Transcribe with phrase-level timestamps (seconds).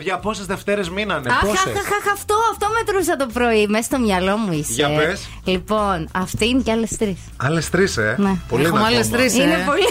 [0.00, 1.30] Παιδιά, πόσες Δευτέρες μείνανε.
[1.30, 1.76] Αχ, Πόσες; αχ, αχ,
[2.06, 3.66] αχ, αυτό, αυτό μετρούσα το πρωί.
[3.68, 4.72] Μέσα στο μυαλό μου είσαι.
[4.72, 5.28] Για πες.
[5.44, 7.18] Λοιπόν, αυτή είναι και άλλες τρεις.
[7.36, 8.32] Άλλες τρεις, ε; Ναι.
[8.48, 9.16] Πολύ Έχουμε είναι άλλες ακόμα.
[9.18, 9.34] τρεις.
[9.36, 9.86] Είναι πολύ.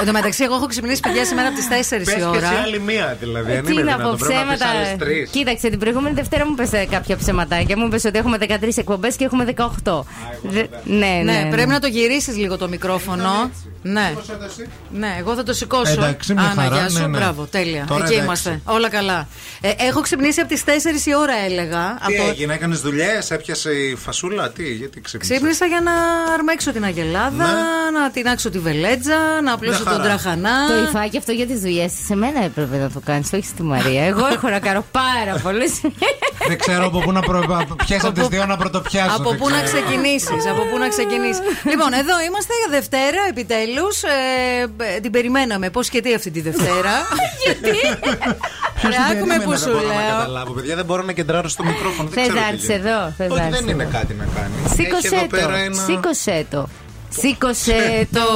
[0.00, 2.38] Εν τω μεταξύ, εγώ έχω ξυπνήσει παιδιά σήμερα από τις 4 Πες η και ώρα.
[2.48, 3.52] σε άλλη μία, δηλαδή.
[3.52, 4.78] Ε, αν Τι είναι να δυνατόν, πω, πρέπει να πεις ψέματα.
[4.78, 5.30] άλλες τρεις.
[5.30, 7.76] Κοίταξε, την προηγούμενη Δευτέρα μου πέσε κάποια ψεματάκια.
[7.78, 10.04] Μου είπε ότι έχουμε 13 εκπομπές και έχουμε 18.
[10.42, 11.32] Δε- Ναι, ναι.
[11.32, 11.50] Ναι, ναι.
[11.50, 13.50] πρέπει να το γυρίσεις λίγο το μικρόφωνο.
[13.82, 14.12] Ναι.
[14.92, 15.92] Ναι, εγώ θα το σηκώσω.
[15.92, 16.98] Εντάξει, μια Άννα, χαρά, γεια σου.
[16.98, 17.18] ναι, ναι.
[17.18, 17.84] Μπράβο, τέλεια.
[17.88, 18.28] Τώρα Εκεί εντάξει.
[18.46, 18.60] Είμαστε.
[18.72, 19.28] Όλα καλά.
[19.60, 21.98] Ε, έχω ξυπνήσει από τις 4 η ώρα, έλεγα.
[22.06, 22.28] Τι από...
[22.28, 25.92] έγινε, έκανες δουλειές, έπιασε η φασούλα, τι, γιατί ξύπνησες; Ξύπνησα για να
[26.34, 27.98] αρμέξω την αγελάδα, Ναι.
[28.00, 29.96] να τεινάξω τη βελέτζα, να απλώσω χαρά.
[29.96, 30.68] τον τραχανά.
[30.68, 34.02] Το υφάκι αυτό για τις δουλειές σε μένα έπρεπε να το κάνεις, όχι στη Μαρία.
[34.04, 35.70] Εγώ έχω να κάνω πάρα πολλές.
[36.48, 37.66] Δεν ξέρω από πού να προ...
[37.86, 39.16] ποιες από τις δύο να πρωτοπιάσω.
[39.16, 39.82] Από δεν πού να ξέρω.
[39.82, 41.40] ξεκινήσεις, από πού να ξεκινήσεις.
[41.64, 44.02] λοιπόν, εδώ είμαστε για Δευτέρα, επιτέλους.
[44.02, 45.70] Ε, την περιμέναμε.
[45.70, 46.94] Πώς και τι αυτή τη Δευτέρα.
[47.44, 47.76] Γιατί;
[48.82, 50.16] Ρε, άκουμε Περίμενε, που δεν σου μπορώ να λέω.
[50.18, 52.08] καταλάβω, παιδιά, δεν μπορώ να κεντράρω στο μικρόφωνο.
[52.08, 52.88] δεν Θε ξέρω να τι έρθει γίνεται.
[52.88, 53.12] εδώ.
[53.16, 53.92] θες Όχι, να δεν έρθεις είναι εδώ.
[53.98, 54.52] κάτι να κάνει.
[54.64, 55.26] Έχει Σήκωσε εδώ το.
[55.26, 55.82] πέρα ένα.
[55.84, 56.68] Σήκωσε το.
[57.20, 58.20] Σήκωσε το.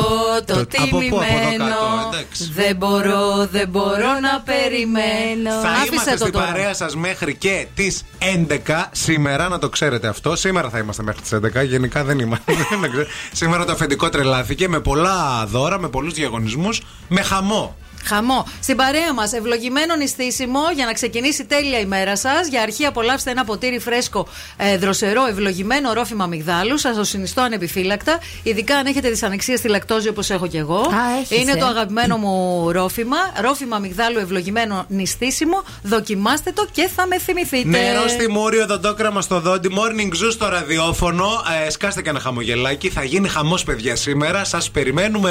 [0.46, 1.64] Το, το από πού, από εδώ τιμημένο.
[1.64, 2.50] κάτω, εντάξει.
[2.54, 5.50] Δεν μπορώ, δεν μπορώ να περιμένω.
[5.62, 6.46] Θα Άφησε είμαστε το στην τώρα.
[6.46, 8.02] παρέα σας μέχρι και τις
[8.48, 10.36] 11 σήμερα, να το ξέρετε αυτό.
[10.36, 11.30] Σήμερα θα είμαστε μέχρι τις
[11.62, 11.64] 11.
[11.66, 12.52] Γενικά δεν είμαστε.
[12.80, 13.06] Δεν ξέρω.
[13.32, 17.76] σήμερα το αφεντικό τρελάθηκε με πολλά δώρα, με πολλούς διαγωνισμούς, με χαμό.
[18.04, 18.46] Χαμό.
[18.60, 22.48] Στην παρέα μας, ευλογημένο νηστίσιμο για να ξεκινήσει τέλεια η μέρα σας.
[22.48, 26.78] Για αρχή, απολαύστε ένα ποτήρι φρέσκο, ε, δροσερό, ευλογημένο ρόφημα αμυγδάλου.
[26.78, 28.18] Σας το συνιστώ ανεπιφύλακτα.
[28.42, 30.78] Ειδικά αν έχετε δυσανεξία στη λακτόζη όπως έχω κι εγώ.
[30.80, 31.56] Α, έχεις, Είναι ε.
[31.56, 33.16] το αγαπημένο μου ρόφημα.
[33.40, 35.62] Ρόφημα αμυγδάλου ευλογημένο νηστίσιμο.
[35.82, 37.68] Δοκιμάστε το και θα με θυμηθείτε.
[37.68, 41.28] Νερό στη μούρη, οδοντόκραμα στο δόντι, morning zoo στο ραδιόφωνο.
[41.66, 42.88] Ε, σκάστε και ένα χαμογελάκι.
[42.88, 44.44] Θα γίνει χαμός, παιδιά, σήμερα.
[44.44, 45.30] Σας περιμένουμε.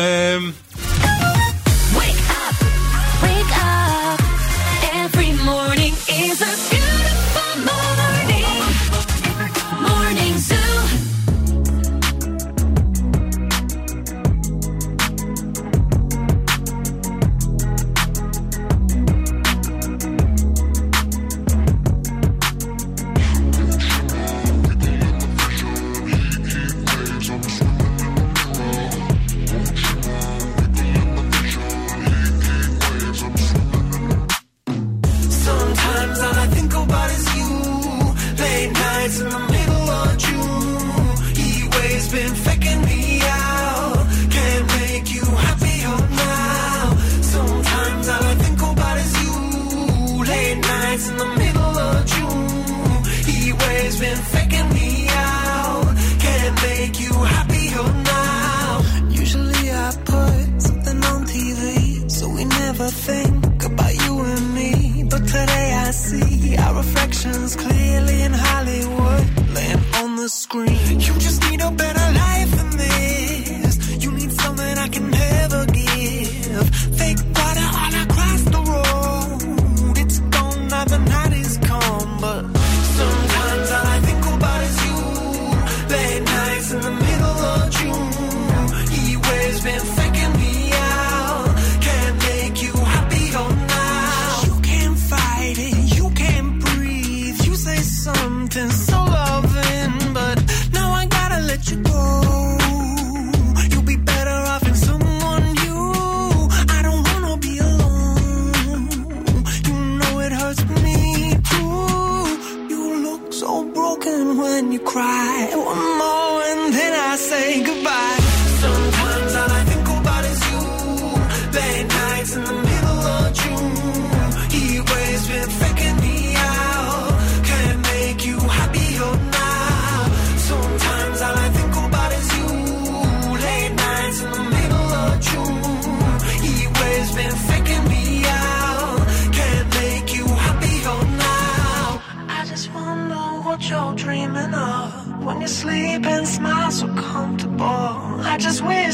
[6.08, 6.81] Is a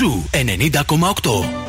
[0.00, 1.59] Ζου 90,8.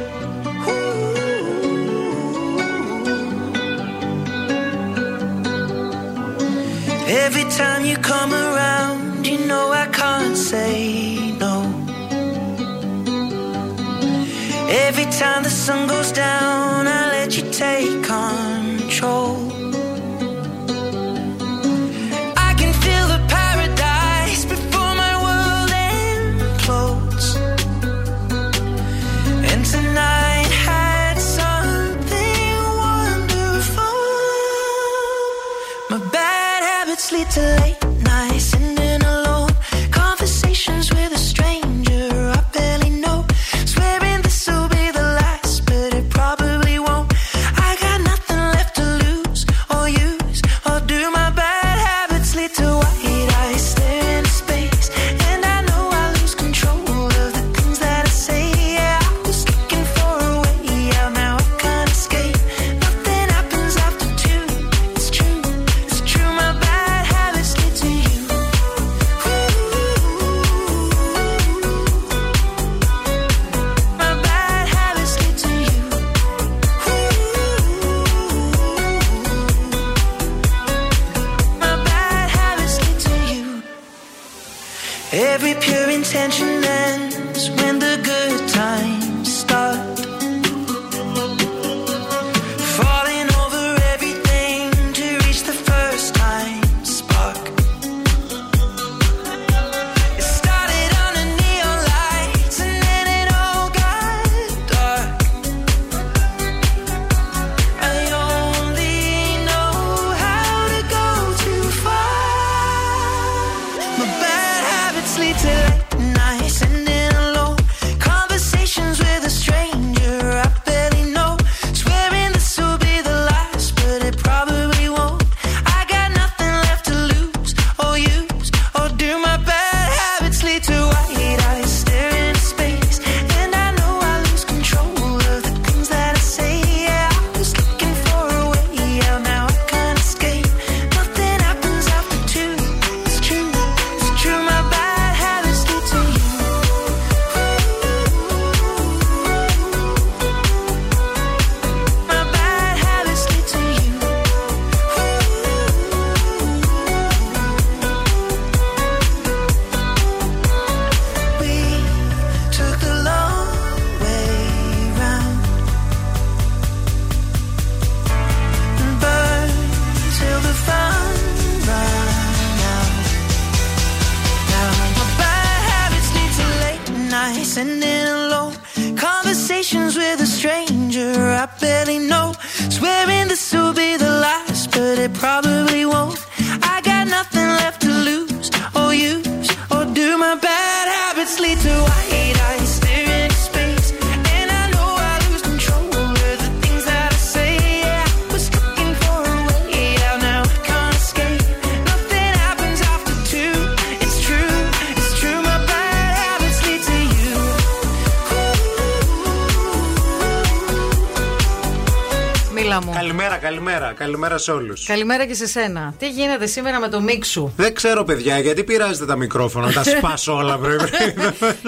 [213.31, 213.93] Καλημέρα, καλημέρα.
[213.97, 214.85] Καλημέρα σε όλους.
[214.85, 215.93] Καλημέρα και σε σένα.
[215.97, 217.51] Τι γίνεται σήμερα με το μίξου.
[217.55, 220.83] Δεν ξέρω, παιδιά, γιατί πειράζετε τα μικρόφωνα, τα σπάσω όλα πρέπει.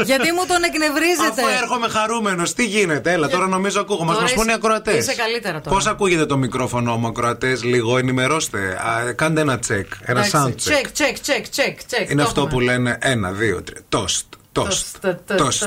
[0.03, 1.41] γιατί μου τον εκνευρίζετε.
[1.41, 3.11] Αφού έρχομαι χαρούμενος, τι γίνεται.
[3.11, 4.03] Έλα, τώρα νομίζω ακούγω.
[4.03, 4.97] Μας πούνε οι ακροατές.
[4.97, 5.75] Είσαι καλύτερα τώρα.
[5.75, 8.59] Πώς ακούγεται το μικρόφωνο μου, ακροατές, λίγο ενημερώστε.
[8.59, 9.87] Α, κάντε ένα τσεκ.
[10.01, 10.85] Ένα sound check.
[10.99, 12.11] Check, check, check, check.
[12.11, 13.81] Είναι αυτό που λένε ένα, δύο, τρία.
[13.89, 14.25] Τόστ.
[14.51, 15.63] Τόστ.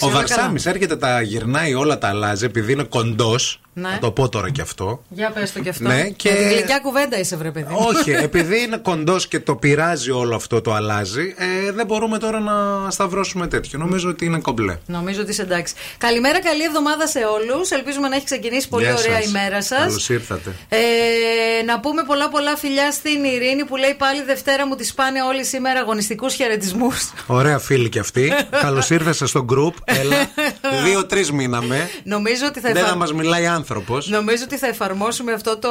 [0.00, 3.60] Ο Βαρσάμι έρχεται, τα γυρνάει όλα, τα αλλάζει επειδή είναι κοντός.
[3.80, 3.88] Ναι.
[3.88, 5.02] Θα το πω τώρα και αυτό.
[5.08, 5.88] Για πες το κι αυτό.
[5.88, 7.74] Ναι, και- Με τη γλυκιά κουβέντα είσαι, βρε παιδί.
[7.74, 11.34] Όχι, επειδή είναι κοντός και το πειράζει όλο αυτό, το αλλάζει,
[11.66, 13.78] ε, δεν μπορούμε τώρα να σταυρώσουμε τέτοιο.
[13.78, 14.76] Νομίζω ότι είναι κομπλέ.
[14.86, 15.74] Νομίζω ότι είσαι εντάξει.
[15.98, 17.70] Καλημέρα, καλή εβδομάδα σε όλους.
[17.70, 19.24] Ελπίζουμε να έχει ξεκινήσει πολύ Γεια ωραία σας.
[19.26, 19.78] η μέρα σας.
[19.78, 20.50] Καλώς ήρθατε.
[20.68, 20.78] Ε,
[21.64, 25.44] να πούμε πολλά πολλά φιλιά στην Ειρήνη που λέει πάλι Δευτέρα μου τη πάνε όλοι
[25.44, 27.12] σήμερα αγωνιστικούς χαιρετισμούς.
[27.26, 28.32] Ωραία φίλη κι αυτή.
[28.62, 29.72] Καλώς ήρθατε στο group.
[29.84, 30.16] Έλα.
[30.84, 31.90] Δύο-τρει μείναμε.
[32.04, 33.66] Νομίζω ότι θα Δεν θα εφα- μας μιλάει άνθρωπο.
[34.06, 35.68] Νομίζω ότι θα εφαρμόσουμε αυτό το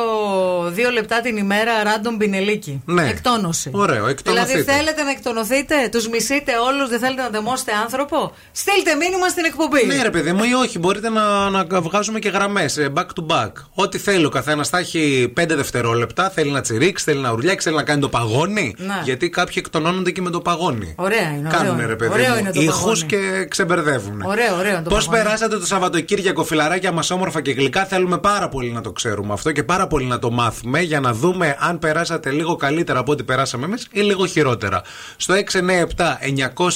[0.69, 2.81] δύο λεπτά την ημέρα random πινελίκι.
[2.85, 3.09] Ναι.
[3.09, 3.69] Εκτόνωση.
[3.73, 4.51] Ωραίο, εκτονωθείτε.
[4.51, 9.45] Δηλαδή θέλετε να εκτονωθείτε, τους μισείτε όλους, δεν θέλετε να δεμόσετε άνθρωπο; Στείλτε μήνυμα στην
[9.45, 9.85] εκπομπή.
[9.85, 10.79] Ναι, ρε παιδί μου, ή όχι.
[10.79, 13.51] Μπορείτε να, να βγάζουμε και γραμμές back to back.
[13.73, 14.69] Ό,τι θέλει ο καθένας.
[14.69, 16.29] Θα έχει 5 δευτερόλεπτα.
[16.29, 18.75] Θέλει να τσιρίξει, θέλει να ουρλιάξει, θέλει να κάνει το παγόνι.
[18.77, 19.01] Ναι.
[19.03, 20.93] Γιατί κάποιοι εκτονώνονται και με το παγόνι.
[20.97, 21.49] Ωραία είναι.
[21.49, 21.87] Κάνουν ωραίο.
[21.87, 23.05] ρε παιδί ωραίο μου είναι το ήχους παγόνι.
[23.05, 24.21] και ξεμπερδεύουν.
[24.21, 25.23] Ωραίο, ωραίο το Πώς παγόνι.
[25.23, 27.85] περάσατε το Σαββατοκύριακο, φιλαράκια μας, όμορφα και γλυκά.
[27.87, 31.13] Θέλουμε πάρα πολύ να το ξέρουμε αυτό και πάρα πολύ να το μάθουμε για να
[31.13, 34.81] δούμε αν περάσατε λίγο καλύτερα από ό,τι περάσαμε εμείς ή λίγο χειρότερα.
[35.17, 35.37] Στο 697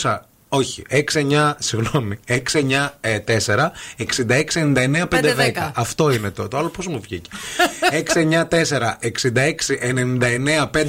[0.02, 0.18] 900.
[0.54, 2.42] Όχι, 69, συγγνώμη, 694 6699
[5.08, 5.10] 510.
[5.10, 5.72] 510.
[5.74, 6.48] Αυτό είναι το.
[6.48, 7.30] Το άλλο πώς μου βγήκε.
[8.14, 9.12] 694 6699
[10.72, 10.80] 510.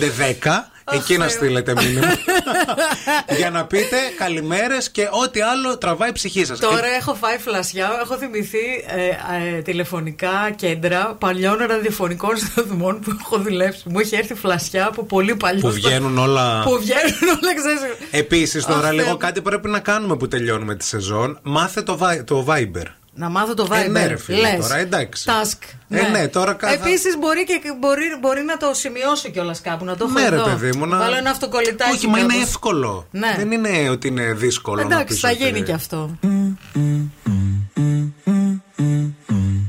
[0.95, 2.07] Εκεί να στείλετε μήνυμα.
[3.39, 6.59] για να πείτε καλημέρες και ό,τι άλλο τραβάει η ψυχή σας.
[6.59, 13.39] Τώρα έχω φάει φλασιά, έχω θυμηθεί ε, ε, τηλεφωνικά κέντρα παλιών ραδιοφωνικών σταθμών που έχω
[13.39, 13.83] δουλέψει.
[13.89, 15.61] Μου έχει έρθει φλασιά από πολύ παλιό.
[15.61, 16.63] Που βγαίνουν όλα.
[16.65, 17.81] Που βγαίνουν όλα, ξέρεις.
[18.11, 19.17] Επίσης, τώρα Αχ, λίγο Θεέ μου.
[19.19, 21.39] κάτι πρέπει να κάνουμε που τελειώνουμε τη σεζόν.
[21.43, 22.87] Μάθε το, Vi- το Viber.
[23.15, 23.85] Να μάθω το Viber.
[23.85, 24.61] Ε, ναι, ρε φίλε, Λες.
[24.61, 25.25] τώρα, εντάξει.
[25.27, 25.59] Task.
[25.89, 29.97] Ε, ναι, τώρα κα- Επίσης μπορεί, και, μπορεί, μπορεί να το σημειώσω κιόλας κάπου, να
[29.97, 30.45] το έχω Ναι, ρε εδώ.
[30.45, 30.87] παιδί μου.
[30.87, 30.99] Να...
[30.99, 31.93] Βάλω ένα αυτοκολλητάκι.
[31.95, 32.43] Όχι, μα είναι κάπως.
[32.49, 33.07] εύκολο.
[33.11, 33.35] Ναι.
[33.37, 34.77] Δεν είναι ότι είναι δύσκολο.
[34.77, 36.11] να Εντάξει, πεις θα ότι- γίνει κι αυτό.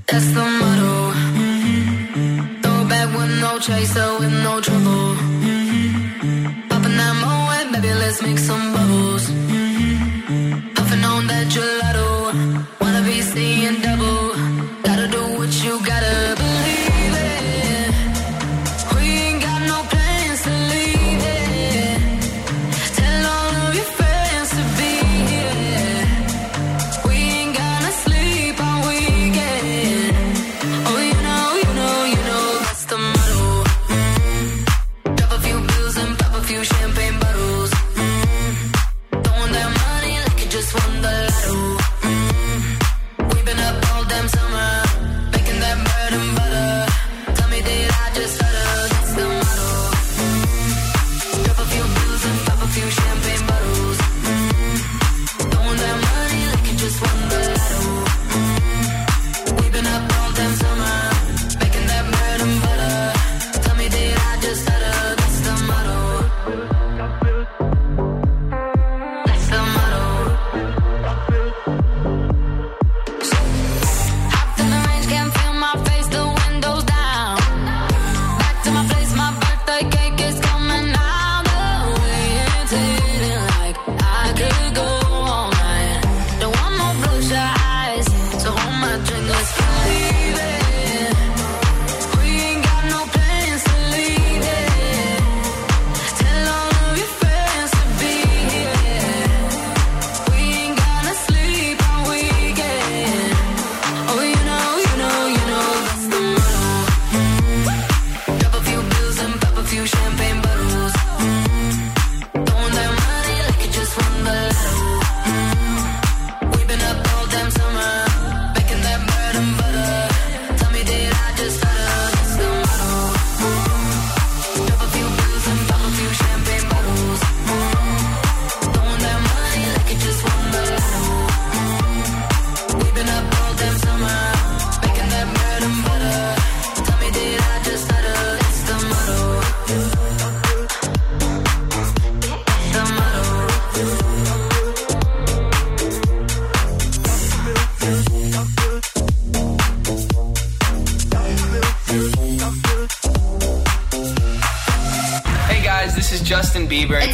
[0.09, 0.93] That's the motto.
[2.61, 5.05] Throw it back with no chaser, with no trouble.
[6.69, 9.23] Popping that moe, baby, let's make some bubbles.
[10.75, 12.07] Puffing on that gelato,
[12.79, 12.82] wanna
[13.13, 13.82] be seeing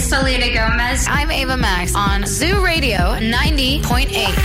[0.10, 1.06] Selena Gomez.
[1.08, 4.39] I'm Ava Max on Zoo Radio 90.8.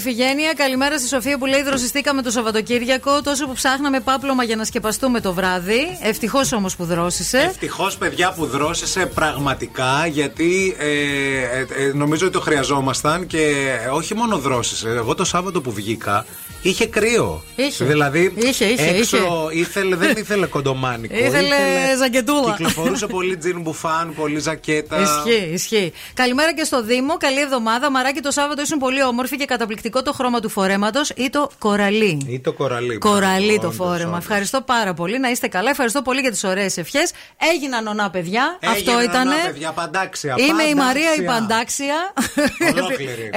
[0.00, 3.22] Ιφηγένεια, καλημέρα στη Σοφία που λέει δροσιστήκαμε το Σαββατοκύριακο.
[3.22, 5.98] Τόσο που ψάχναμε πάπλωμα για να σκεπαστούμε το βράδυ.
[6.02, 7.38] Ευτυχώς όμως που δρόσησε.
[7.38, 14.14] Ευτυχώς, παιδιά, που δρόσησε πραγματικά γιατί ε, ε, ε, νομίζω ότι το χρειαζόμασταν και όχι
[14.14, 14.88] μόνο δρόσησε.
[14.88, 16.26] Εγώ το Σάββατο που βγήκα
[16.62, 17.42] είχε κρύο.
[17.56, 17.84] Είχε.
[17.84, 19.60] Δηλαδή Είχε, είχε, έξω είχε.
[19.60, 21.14] ήθελε, δεν ήθελε κοντομάνικο.
[21.26, 21.56] Ήθελε
[21.98, 22.54] ζακετούλα.
[22.56, 24.96] Κυκλοφορούσε πολύ τζιν μπουφάν, πολύ ζακέτα.
[25.00, 25.92] Ισχύει, ισχύει.
[26.14, 27.16] Καλημέρα και στο Δήμο.
[27.16, 27.90] Καλή εβδομάδα.
[27.90, 32.26] Μαράκι το Σάββατο ήσουν πολύ όμορφη και καταπληκτικό το χρώμα του φορέματος ή το κοραλί;
[32.28, 32.98] Ή το κοραλί.
[32.98, 34.10] Κοραλί το Όντως, φόρεμα.
[34.10, 34.18] όντως.
[34.24, 35.18] Ευχαριστώ πάρα πολύ.
[35.18, 35.70] Να είστε καλά.
[35.70, 37.12] Ευχαριστώ πολύ για τις ωραίες ευχές.
[37.54, 38.58] Έγιναν ονά, παιδιά.
[38.64, 39.26] Αυτό Έγιναν ήταν.
[39.28, 41.94] ονά, παιδιά, παντάξια, Είμαι η Μαρία η παντάξια.
[42.14, 42.82] Παντάξια.
[42.82, 43.30] Ολόκληρη.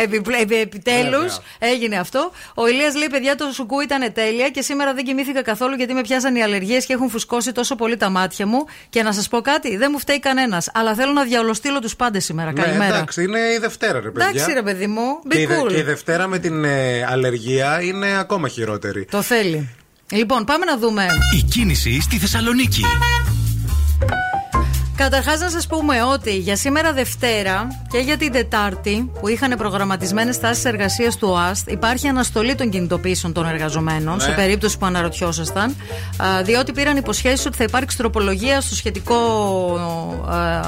[0.62, 1.40] Επιτέλους Βέβαια.
[1.60, 2.32] έγινε αυτό.
[2.54, 6.02] Ο Ηλίας λέει: Παιδιά, το σουκού ήταν τέλεια και σήμερα δεν κοιμήθηκα καθόλου γιατί με
[6.02, 8.66] πιάσαν οι αλλεργίες και έχουν φουσκώσει τόσο πολύ τα μάτια μου.
[8.90, 10.70] Και να σας πω κάτι, δεν μου φταίει κανένας.
[10.74, 12.52] Αλλά θέλω να διαολοστείλω τους πάντες σήμερα.
[12.52, 12.96] Ναι, Καλημέρα.
[12.96, 14.30] εντάξει, είναι η Δευτέρα, ρε παιδιά.
[14.34, 15.02] Εντάξει, ρε παιδί μου.
[15.28, 15.68] Be Και η, δε- cool.
[15.68, 19.06] και η Δευτέρα με την ε, αλλεργία είναι ακόμα χειρότερη.
[19.12, 19.70] Το θέλει.
[20.12, 21.08] Λοιπόν, πάμε να δούμε.
[21.40, 22.82] Η κίνηση στη Θεσσαλονίκη.
[25.04, 30.40] Καταρχάς, να σας πούμε ότι για σήμερα Δευτέρα και για την Τετάρτη που είχαν προγραμματισμένες
[30.40, 34.22] τάσεις εργασίας του ΟΑΣΤ, υπάρχει αναστολή των κινητοποιήσεων των εργαζομένων, Ναι.
[34.24, 35.76] σε περίπτωση που αναρωτιόσασταν,
[36.24, 39.16] α, διότι πήραν υποσχέσεις ότι θα υπάρξει τροπολογία στο σχετικό
[40.30, 40.62] α,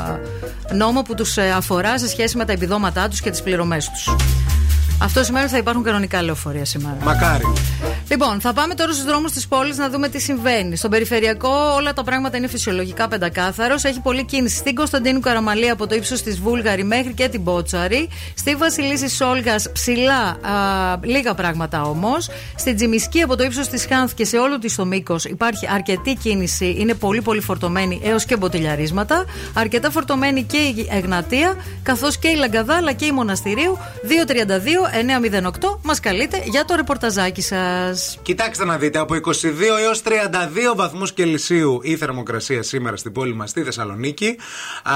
[0.75, 4.15] νόμο που τους αφορά σε σχέση με τα επιδόματά τους και τις πληρωμές τους.
[5.01, 6.97] Αυτό σημαίνει ότι θα υπάρχουν κανονικά λεωφορεία σήμερα.
[7.03, 7.53] Μακάρι.
[8.09, 10.75] Λοιπόν, θα πάμε τώρα στους δρόμους της πόλης να δούμε τι συμβαίνει.
[10.75, 13.83] Στον περιφερειακό όλα τα πράγματα είναι φυσιολογικά πεντακάθαρος.
[13.83, 18.09] Έχει πολλή κίνηση στην Κωνσταντίνου Καραμαλή από το ύψος της Βούλγαρη μέχρι και την Μπότσαρη.
[18.35, 20.37] Στη Βασιλίση Σόλγας ψηλά, α,
[21.03, 22.29] λίγα πράγματα όμως.
[22.55, 26.15] Στην Τζιμισκή από το ύψος της Χάνθ και σε όλο της το μήκος υπάρχει αρκετή
[26.15, 26.75] κίνηση.
[26.79, 29.25] Είναι πολύ πολύ φορτωμένη έως και μποτιλιαρίσματα.
[29.53, 33.77] Αρκετά φορτωμένη και η Εγνατία, καθώς και η Λαγκαδά αλλά και η Μοναστηρίου.
[34.03, 37.94] 232-908 μας καλείτε για το ρεπορταζάκι σας.
[38.21, 39.21] Κοιτάξτε να δείτε, από 22
[39.83, 40.09] έως 32
[40.75, 44.37] βαθμούς Κελσίου η θερμοκρασία σήμερα στην πόλη μας στη Θεσσαλονίκη.
[44.83, 44.93] Α,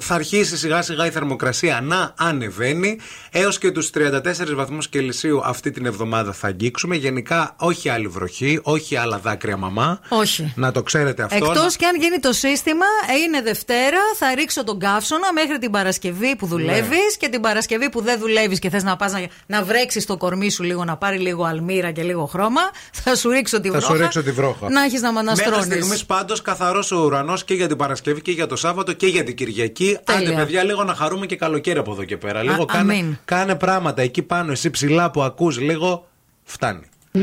[0.00, 2.98] θα αρχίσει σιγά σιγά η θερμοκρασία να ανεβαίνει.
[3.30, 6.96] Έως και τους 34 βαθμούς Κελσίου αυτή την εβδομάδα θα αγγίξουμε.
[6.96, 10.00] Γενικά, όχι άλλη βροχή, όχι άλλα δάκρυα μαμά.
[10.08, 10.52] Όχι.
[10.56, 11.36] Να το ξέρετε αυτό.
[11.36, 12.86] Εκτός Να- και αν γίνει το σύστημα,
[13.24, 17.16] είναι Δευτέρα, θα ρίξω τον καύσωνα μέχρι την Παρασκευή που δουλεύεις Ναι.
[17.18, 20.50] και την Παρασκευή που δεν δουλεύεις και θες να πας να, να βρέξεις το κορμί
[20.50, 22.60] σου λίγο, να πάρει λίγο αλμύρα και λίγο χρώμα.
[22.92, 23.94] Θα σου ρίξω τη Θα βρόχα.
[23.94, 24.70] σου ρίξω τη βρόχα.
[24.70, 25.72] Να έχεις να με Μέχρι αναστρώνει.
[25.80, 29.24] στιγμής πάντως καθαρός ο ουρανός και για την Παρασκευή και για το Σάββατο και για
[29.24, 29.98] την Κυριακή.
[30.04, 30.28] Τέλεια.
[30.30, 32.42] Άντε, παιδιά, λίγο να χαρούμε και καλοκαίρι από εδώ και πέρα.
[32.42, 33.16] Λίγο Α, κάνε, αμήν.
[33.24, 36.06] κάνε πράγματα εκεί πάνω, εσύ ψηλά που ακούς λίγο.
[36.44, 36.86] Φτάνει.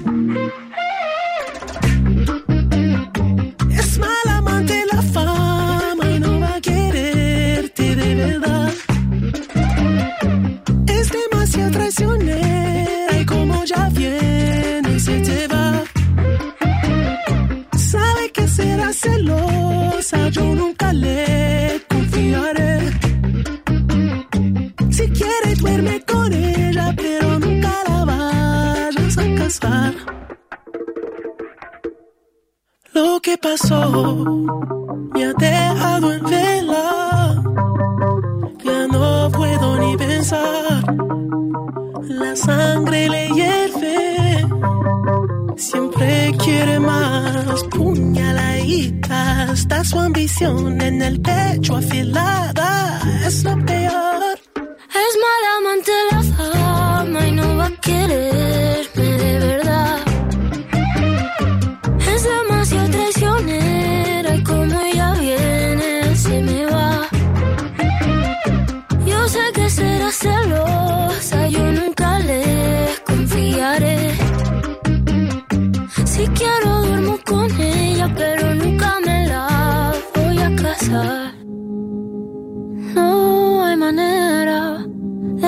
[33.31, 34.25] Que pasó
[35.13, 37.43] me ha dejado en vela.
[38.63, 40.83] Ya no puedo ni pensar.
[42.01, 44.47] La sangre le hierve.
[45.55, 47.63] Siempre quiere más.
[47.75, 49.53] Puñaladita.
[49.53, 53.01] Está su ambición en el pecho afilada.
[53.25, 54.35] Es lo peor.
[55.03, 58.50] Es mala amante la fama y no va a quererme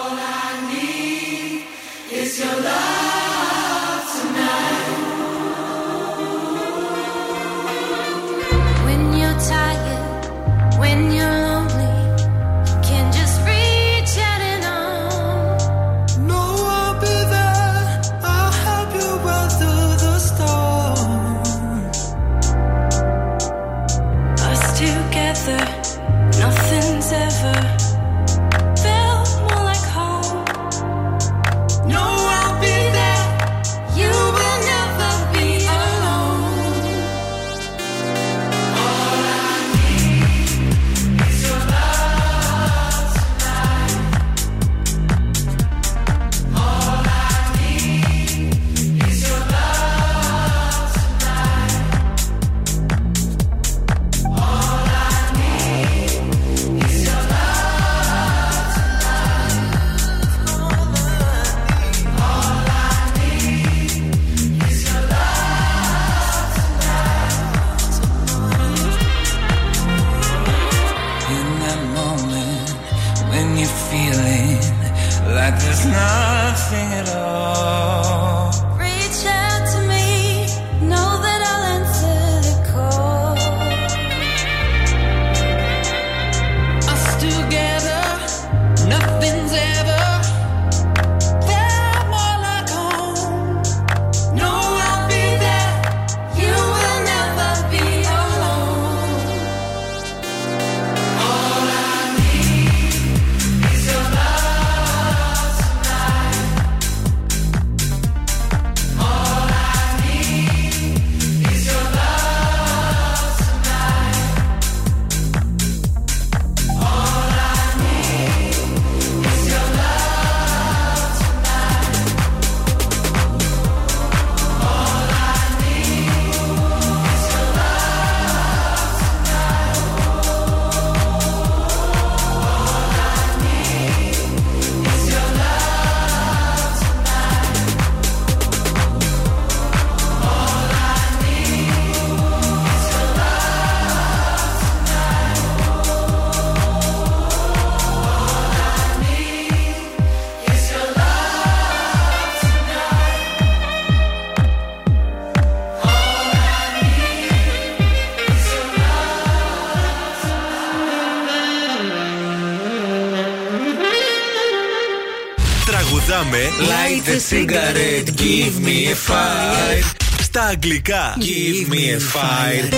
[167.32, 169.84] cigarette, give me a fire.
[170.22, 171.16] στα αγγλικά.
[171.20, 172.70] Give me a fire.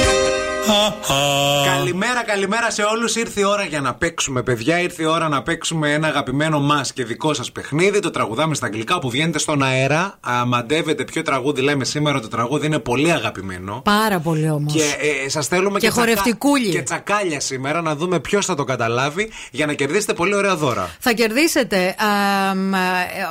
[1.65, 3.17] Καλημέρα, καλημέρα σε όλους.
[3.17, 4.81] Ήρθε η ώρα για να παίξουμε, παιδιά.
[4.81, 7.99] Ήρθε η ώρα να παίξουμε ένα αγαπημένο μας και δικό σας παιχνίδι.
[8.01, 10.19] Το τραγουδάμε στα αγγλικά που βγαίνετε στον αέρα.
[10.21, 12.21] Α, μαντεύετε ποιο τραγούδι λέμε σήμερα.
[12.21, 13.81] Το τραγούδι είναι πολύ αγαπημένο.
[13.85, 14.73] Πάρα πολύ όμως.
[14.73, 14.83] Και
[15.25, 16.69] ε, σας θέλουμε Και και, τσακα- χορευτικούλι.
[16.71, 20.91] και τσακάλια σήμερα να δούμε ποιος θα το καταλάβει για να κερδίσετε πολύ ωραία δώρα.
[21.01, 22.79] Θα κερδίσετε α, μ, ε,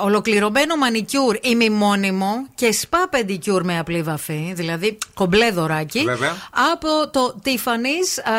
[0.04, 6.04] ολοκληρωμένο μανικιούρ ημιμόνιμο και σπα πεντικιούρ με απλή βαφή, δηλαδή κομπλέ δωράκι.
[6.04, 6.36] Βέβαια.
[6.74, 8.34] Από το Tiffany's α,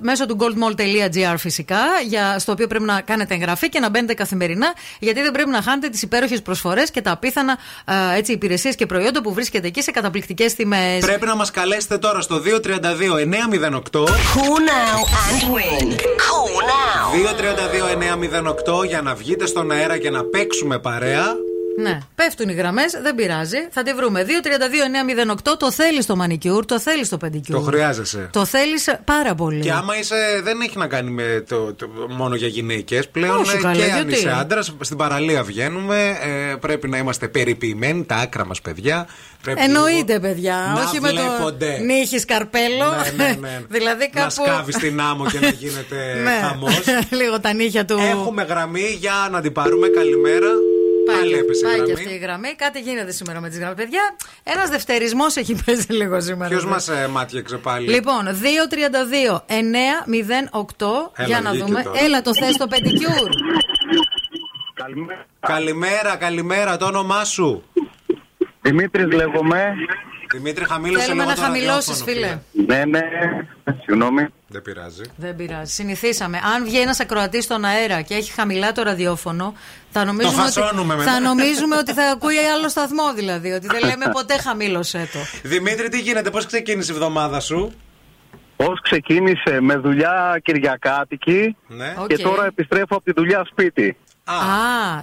[0.00, 4.74] μέσω του goldmall.gr φυσικά, για, στο οποίο πρέπει να κάνετε εγγραφή και να μπαίνετε καθημερινά,
[4.98, 7.58] γιατί δεν πρέπει να χάνετε τις υπέροχες προσφορές και τα απίθανα
[8.26, 10.98] υπηρεσίες και προϊόντα που βρίσκεται εκεί σε καταπληκτικές τιμές.
[11.00, 14.04] Πρέπει να μας καλέσετε τώρα στο 232 908.
[14.04, 15.88] Call now and win.
[16.26, 17.06] Call now.
[18.80, 21.24] 232-908 για να βγείτε στον αέρα και να παίξουμε παρέα.
[21.78, 23.56] Ναι, πέφτουν οι γραμμές, δεν πειράζει.
[23.70, 24.24] Θα τη βρούμε.
[24.24, 27.58] 232-908 το θέλεις το μανικιούρ, το θέλεις το πεντικιούρ.
[27.58, 28.28] Το χρειάζεσαι.
[28.32, 29.60] Το θέλεις πάρα πολύ.
[29.60, 33.36] Και άμα είσαι, δεν έχει να κάνει με το, το- μόνο για γυναίκες πλέον.
[33.38, 36.18] Όχι, ε, καλά, και αν γιατί; είσαι άντρας, στην παραλία βγαίνουμε.
[36.50, 39.06] ε, πρέπει να είμαστε περιποιημένοι, τα άκρα μας παιδιά.
[39.42, 40.72] Πρέπει Εννοείται, λίγο παιδιά.
[40.76, 41.78] να όχι με το βλέπονται.
[41.78, 42.84] νύχις σκαρπέλο.
[43.16, 43.60] Ναι, ναι, ναι.
[43.78, 44.24] δηλαδή κάπου.
[44.24, 46.46] Να σκάβεις την άμμο και να γίνεται Ναι.
[46.48, 46.80] χαμός.
[47.20, 47.98] Λίγο τα νύχια του.
[48.10, 49.88] Έχουμε γραμμή για να την πάρουμε.
[49.88, 50.48] Καλημέρα.
[51.06, 51.92] Πάει, Πάλι και- έπεσε η πάει και γραμμή.
[52.02, 52.54] αυτή η γραμμή.
[52.54, 53.76] Κάτι γίνεται σήμερα με τις γραμμές.
[53.76, 56.50] Παιδιά, ένας δευτερισμός έχει πέσει λίγο σήμερα.
[56.50, 58.30] Ποιος μας ε, μάτιαξε πάλι; Λοιπόν, 232-908
[61.16, 61.82] Έλα, για να βγήκε δούμε.
[61.82, 61.98] τώρα.
[62.04, 63.28] Έλα, το θες το πεντικιούρ.
[65.40, 67.62] Καλημέρα, καλημέρα, το όνομά σου.
[68.60, 69.74] Δημήτρης λέγομαι.
[70.32, 72.66] Δημήτρη, χαμήλωσε Θέλουμε λίγο να το χαμηλώσεις, ραδιόφωνο, φίλε.
[72.66, 73.00] Ναι, ναι.
[73.84, 74.26] Συγγνώμη.
[74.48, 75.02] Δεν πειράζει.
[75.16, 75.72] Δεν πειράζει.
[75.72, 76.40] Συνηθίσαμε.
[76.54, 79.54] Αν βγει ένας ακροατής στον αέρα και έχει χαμηλά το ραδιόφωνο,
[79.90, 81.12] θα νομίζουμε, ότι, φασώνουμε μετά.
[81.12, 83.52] θα νομίζουμε ότι θα ακούει άλλο σταθμό δηλαδή.
[83.52, 85.18] Ότι δεν λέμε ποτέ χαμήλωσέ το.
[85.48, 87.72] Δημήτρη, τι γίνεται, πώς ξεκίνησε η εβδομάδα σου;
[88.56, 91.94] Πώς ξεκίνησε; Με δουλειά Κυριακάτικη Ναι.
[91.98, 92.06] Οκ.
[92.06, 93.96] και τώρα επιστρέφω από τη δουλειά σπίτι.
[94.24, 94.34] Α,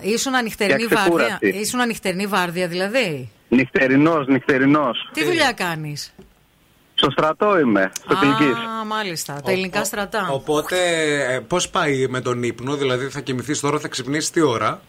[0.02, 1.16] ήσουν ανοιχτερινή Για βάρδια.
[1.16, 1.48] ξεκούραστη.
[1.48, 3.32] Ήσουν ανοιχτερινή βάρδια δηλαδή.
[3.54, 5.10] Νυχτερινός, νυχτερινός.
[5.14, 6.14] Τι δουλειά κάνεις;
[6.94, 8.56] Στο στρατό είμαι, στο Τυλικής.
[8.82, 9.42] Α, μάλιστα.
[9.46, 10.28] Τα ελληνικά στρατά.
[10.32, 10.76] Οπότε,
[11.48, 14.82] πώς πάει με τον ύπνο, δηλαδή θα κοιμηθείς τώρα, θα ξυπνήσεις τι ώρα.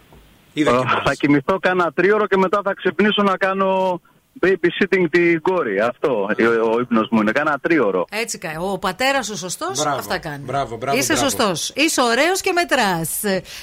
[0.52, 4.00] Ή δεν Ε, κοιμάσαι; Θα κοιμηθώ κάνα τρίωρο και μετά θα ξυπνήσω να κάνω
[4.42, 5.80] babysitting την κόρη.
[5.80, 7.32] Αυτό ο, ο ύπνος μου είναι.
[7.32, 8.04] Κάνα τρίωρο.
[8.10, 8.56] Έτσι κάνει.
[8.58, 10.44] Ο πατέρα σου σωστό, Μπράβο, αυτά κάνει.
[10.44, 11.28] μπράβο, μπράβο, Είσαι μπράβο.
[11.30, 11.80] σωστό.
[11.80, 13.00] Είσαι ωραίο και μετρά.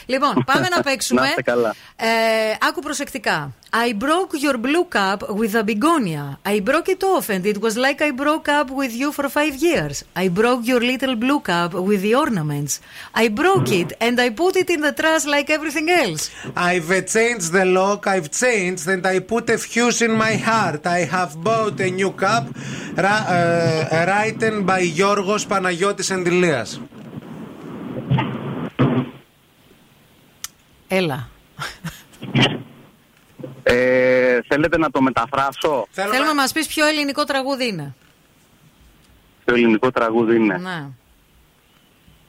[0.06, 1.22] Λοιπόν, πάμε να παίξουμε.
[1.22, 1.76] Να είστε καλά.
[1.96, 2.06] Ε,
[2.68, 3.54] άκου προσεκτικά.
[3.74, 6.26] I broke your blue cup with a begonia.
[6.56, 9.56] I broke it off and it was like I broke up with you for five
[9.68, 9.96] years.
[10.24, 12.74] I broke your little blue cup with the ornaments.
[13.24, 16.22] I broke it and I put it in the trash like everything else.
[16.72, 20.86] I've uh, changed the lock, I've changed, and I put a fuse in my heart.
[20.86, 22.46] I have bought a new cup
[22.96, 26.82] ra- uh, written by Γιώργος Παναγιώτης Ενδυλίας.
[30.88, 31.30] Έλα.
[33.64, 37.96] Ε, θέλετε να το μεταφράσω; Θέλουμε να μας πεις ποιο ελληνικό τραγούδι είναι.
[39.46, 40.86] Το ελληνικό τραγούδι είναι; Ναι.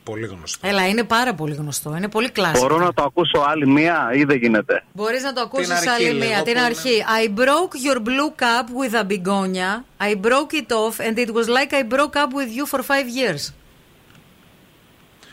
[0.04, 0.68] Πολύ γνωστό.
[0.68, 1.96] Έλα, είναι πάρα πολύ γνωστό.
[1.96, 2.60] Είναι πολύ κλασικό.
[2.60, 6.04] Μπορώ να το ακούσω άλλη μία ή δεν γίνεται; Μπορείς να το ακούσεις αρχή άλλη
[6.04, 6.34] λίγο, μία.
[6.34, 6.60] Την που είναι.
[6.60, 7.04] αρχή.
[7.22, 9.84] I broke your blue cup with a begonia.
[10.08, 13.06] I broke it off and it was like I broke up with you for five
[13.18, 13.52] years.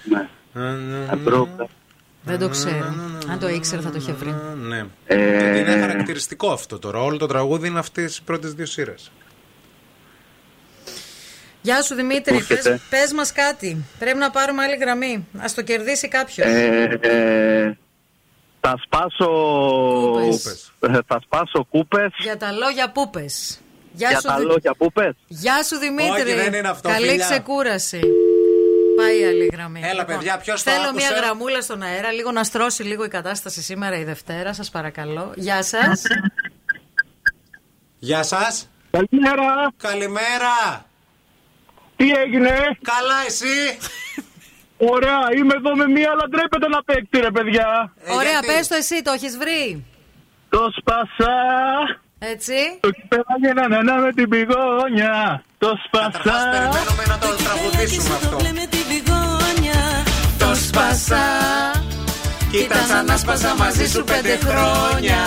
[0.03, 0.27] Ναι.
[1.12, 1.67] Αμπρόκα.
[2.23, 2.93] Δεν το ξέρω.
[3.32, 4.36] Αν το ήξερε θα το είχε βρει.
[4.67, 4.86] Ναι.
[5.05, 7.01] Ε, Γιατί είναι χαρακτηριστικό αυτό τώρα.
[7.01, 9.12] Όλο το τραγούδι είναι αυτές τι πρώτες δύο σειρές.
[11.62, 12.69] Γεια σου Δημήτρη, Μου έρχεται.
[12.69, 13.78] πες, πες μας κάτι.
[14.00, 15.28] Πρέπει να πάρουμε άλλη γραμμή.
[15.38, 16.48] Ας το κερδίσει κάποιος.
[16.48, 17.78] Ε, ε,
[18.60, 19.32] θα σπάσω
[20.12, 20.72] Κούπες.
[20.80, 23.60] ε, θα σπάσω κούπες Για τα λόγια που πες.
[23.93, 25.15] Γεια, για σου, τα Δη- λόγια πούπες.
[25.28, 26.12] Γεια σου Δημήτρη.
[26.32, 27.26] Όχι, δεν είναι αυτό, Καλή φιλιά.
[27.30, 28.00] ξεκούραση.
[28.98, 29.82] Πάει η άλλη γραμμή.
[29.84, 33.08] Έλα, παιδιά, ποιος το Θέλω άκουσε; μια γραμμούλα στον αέρα, λίγο να στρώσει λίγο η
[33.08, 35.32] κατάσταση σήμερα η Δευτέρα, σας παρακαλώ.
[35.36, 36.02] Γεια σας.
[38.00, 38.69] Γεια σας.
[38.91, 39.72] Καλημέρα.
[39.78, 40.86] Καλημέρα.
[42.00, 42.54] Τι έγινε;
[42.94, 43.56] Καλά, εσύ;
[44.94, 47.94] Ωραία, είμαι εδώ με μία, αλλά ντρέπεται να παίξει, ρε παιδιά.
[48.04, 49.86] Ε, Ωραία, γιατί; πες το εσύ, το έχεις βρει;
[50.50, 51.36] Το σπάσα.
[52.20, 52.58] Έτσι.
[52.80, 55.44] Το κυπέλα να να να με την πηγόνια.
[55.58, 56.50] Το Καταρχάς, σπάσα.
[56.50, 58.38] περιμένουμε να το τραγουδήσουμε αυτό.
[60.44, 61.26] Το σπάσα.
[62.52, 65.18] Κοίτα σαν να σπάσα μαζί σου πέντε χρόνια.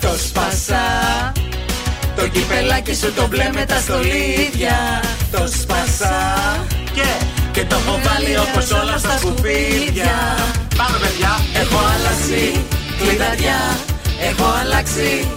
[0.00, 0.82] Το σπάσα.
[2.16, 5.02] Το κυπελάκι σου το μπλε με τα στολίδια.
[5.30, 6.16] Το σπάσα.
[6.94, 7.08] Και,
[7.52, 10.14] και το έχω βάλει όπως όλα στα σκουπίδια.
[10.76, 11.32] Πάμε, παιδιά.
[11.60, 12.64] Έχω αλλάξει
[12.98, 13.78] κλειδαριά,
[14.30, 15.28] έχω αλλάξει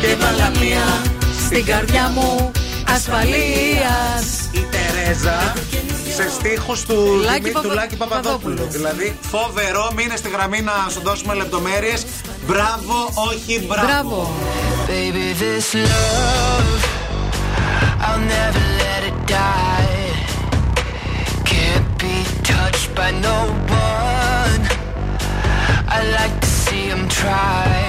[0.00, 1.02] και βάλα μία
[1.44, 2.50] στην καρδιά μου
[2.94, 4.24] ασφαλείας.
[4.52, 5.52] Η Τερέζα
[6.14, 6.94] σε στίχους του
[7.24, 8.54] Λάκη Δημήτρη Παπα- του Λάκη Παπαδόπουλου.
[8.54, 8.82] Παπαδόπουλου.
[8.82, 12.06] Δηλαδή, φοβερό, μείνε στη γραμμή να σου δώσουμε λεπτομέρειες.
[12.46, 12.94] Μπράβο,
[13.30, 13.86] όχι μπράβο.
[13.86, 14.30] Μπράβο.
[14.88, 16.80] Baby, this love,
[18.06, 20.10] I'll never let it die.
[21.52, 22.14] Can't be
[22.52, 23.38] touched by no
[23.90, 24.62] one.
[25.96, 27.81] I like to see him try.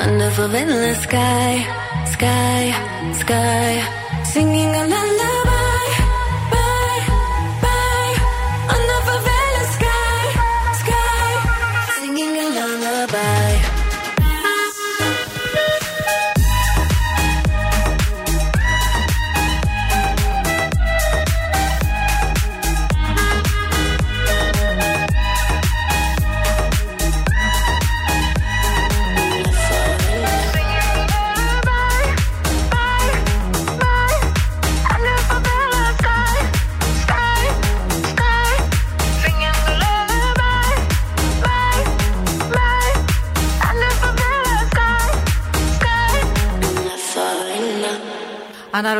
[0.00, 1.52] Under favela sky,
[2.14, 2.62] sky,
[3.22, 3.70] sky.
[4.32, 5.59] Singing a lullaby,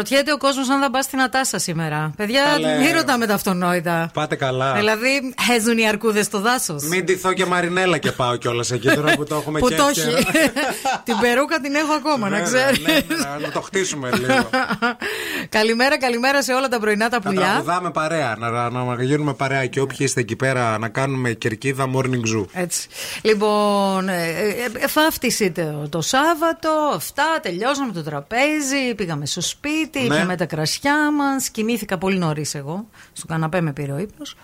[0.00, 2.12] Αναρωτιέται ο κόσμος αν θα πας στην Ατάσα σήμερα.
[2.16, 2.78] Παιδιά, Καλέ.
[2.78, 4.10] μην ρωτάμε τα αυτονόητα.
[4.14, 4.72] Πάτε καλά.
[4.74, 6.82] Δηλαδή, χέζουν οι αρκούδες στο δάσος.
[6.84, 9.86] Μην ντυθώ και μαρινέλα και πάω κιόλας εκεί τώρα που το έχουμε Που και το
[9.86, 10.16] εύκαιρα.
[10.18, 10.26] έχει.
[11.04, 12.80] την περούκα την έχω ακόμα, να Βέβαια, ξέρεις.
[13.08, 14.50] ναι, ναι, Να το χτίσουμε λίγο.
[15.48, 17.46] καλημέρα, καλημέρα σε όλα τα πρωινά τα Να πουλιά.
[17.46, 21.90] τραγουδάμε παρέα, να, να, να γίνουμε παρέα και όποιοι είστε εκεί πέρα να κάνουμε κερκίδα
[21.96, 22.44] morning zoo.
[22.52, 22.88] Έτσι.
[23.22, 29.89] Λοιπόν, ε, ε, ε, φάφτισε το, το Σάββατο, αυτά, τελειώσαμε το τραπέζι, πήγαμε στο σπίτι,
[29.98, 30.08] Ναι.
[30.08, 31.48] πήραμε τα κρασιά μας.
[31.48, 32.88] Κοιμήθηκα πολύ νωρίς εγώ.
[33.12, 34.36] Στο καναπέ με πήρε ο ύπνος.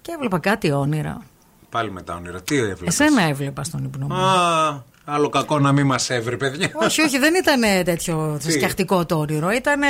[0.00, 1.22] Και έβλεπα κάτι όνειρα.
[1.70, 2.42] Πάλι με τα όνειρα.
[2.42, 4.14] Τι έβλεπες; Εσένα έβλεπα στον ύπνο μου.
[4.14, 6.70] Α, άλλο κακό να μην μας έβρει, παιδιά.
[6.74, 9.50] όχι, όχι, δεν ήταν τέτοιο Τι; σκιαχτικό το όνειρο.
[9.50, 9.80] Ήταν.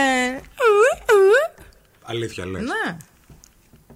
[2.02, 2.62] Αλήθεια λες.
[2.62, 2.96] Ναι.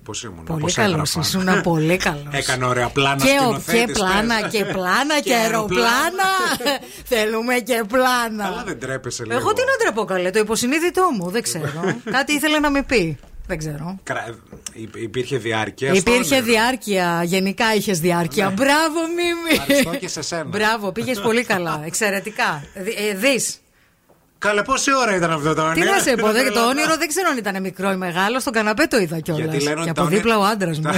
[0.09, 0.45] Πώς ήμουν.
[0.45, 0.93] Πολύ πώς καλό.
[0.93, 1.21] έγραφα.
[1.21, 2.23] Ήσουν πολύ καλός.
[2.41, 4.51] Έκανε ωραία πλάνα Και, ο- σκηνοθέτης, και πλάνα πες.
[4.53, 6.31] και πλάνα και Και αεροπλάνα.
[7.13, 8.45] Θέλουμε και πλάνα.
[8.45, 9.39] Καλά δεν τρέπεσαι λίγο.
[9.39, 12.01] Εγώ τι να τρεπώ καλέ, το υποσυνείδητό μου, δεν ξέρω.
[12.11, 13.19] Κάτι ήθελε να με πει.
[13.47, 13.99] Δεν ξέρω.
[14.03, 14.35] Κρα-
[14.73, 15.95] υ- Υπήρχε διάρκεια.
[15.95, 16.53] στο Υπήρχε όνειρο.
[16.53, 18.51] διάρκεια, γενικά είχες διάρκεια.
[18.51, 19.51] Μπράβο, Μίμη.
[19.61, 20.45] Ευχαριστώ και σε σένα.
[20.45, 21.83] Μπράβο, πήγες πολύ καλά.
[21.85, 22.65] Εξαιρετικά.
[23.17, 23.61] Δεις.
[24.39, 25.91] Καλέ, πόση ώρα ήταν αυτό το Τι όνειρο.
[25.93, 26.69] να σε πω, δεν- το Τρελαθώ.
[26.69, 28.41] όνειρο δεν ξέρω αν ήταν μικρό ή μεγάλο.
[28.41, 29.43] Στον καναπέ το είδα κιόλας.
[29.45, 30.83] Γιατί λένε Και ότι από τα όνειρα- δίπλα ο άντρας μου.
[30.83, 30.93] Τα,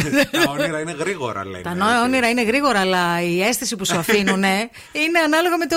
[0.45, 1.63] τα όνειρα είναι γρήγορα, λένε.
[1.63, 4.43] Τα νο- όνειρα είναι γρήγορα, αλλά η αίσθηση που σου αφήνουν
[4.93, 5.77] είναι ανάλογα με το.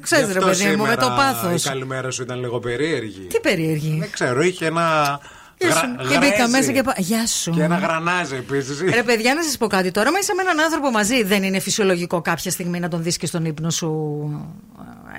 [0.00, 1.64] Ξέρεις, Γι' ρε αυτό παιδί μου, με το σήμερα πάθος.
[1.64, 3.20] Η καλημέρα σου ήταν λίγο περίεργη.
[3.26, 3.96] Τι περίεργη.
[4.00, 5.20] Δεν ξέρω, είχε ένα.
[5.60, 5.86] Γεια σου.
[5.98, 6.50] γρα- Και μπήκα γρέζι.
[6.50, 6.82] μέσα και.
[6.82, 7.50] πα- Γεια σου.
[7.50, 8.80] Και ένα γρανάζι επίσης.
[8.80, 10.12] Ρε παιδιά, να σας πω κάτι τώρα.
[10.12, 11.22] Μα είσαι με έναν άνθρωπο μαζί.
[11.22, 13.90] Δεν είναι φυσιολογικό κάποια στιγμή να τον δεις και στον ύπνο σου.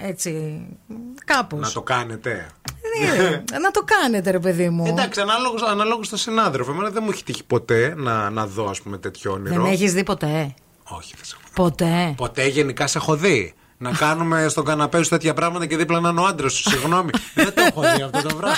[0.04, 0.62] ε, Έτσι.
[1.26, 1.60] Κάπως.
[1.60, 2.48] Να το κάνετε.
[3.62, 4.86] να το κάνετε, ρε παιδί μου.
[4.88, 6.72] Εντάξει, ανάλογο ανάλογος στο συνάδελφο.
[6.72, 9.54] Εμένα δεν μου έχει τύχει ποτέ να, να δω, ας πούμε, τέτοιο όνειρο.
[9.54, 11.54] Δεν με έχεις δει ποτέ; Όχι, δεν σε έχω δει.
[11.56, 13.54] Ποτέ; Ποτέ γενικά σε έχω δει.
[13.82, 16.70] Να κάνουμε στον καναπέ σου τέτοια πράγματα και δίπλα να είναι ο άντρας σου.
[16.70, 17.10] Συγγνώμη.
[17.34, 18.58] Δεν το έχω δει αυτό το πράγμα.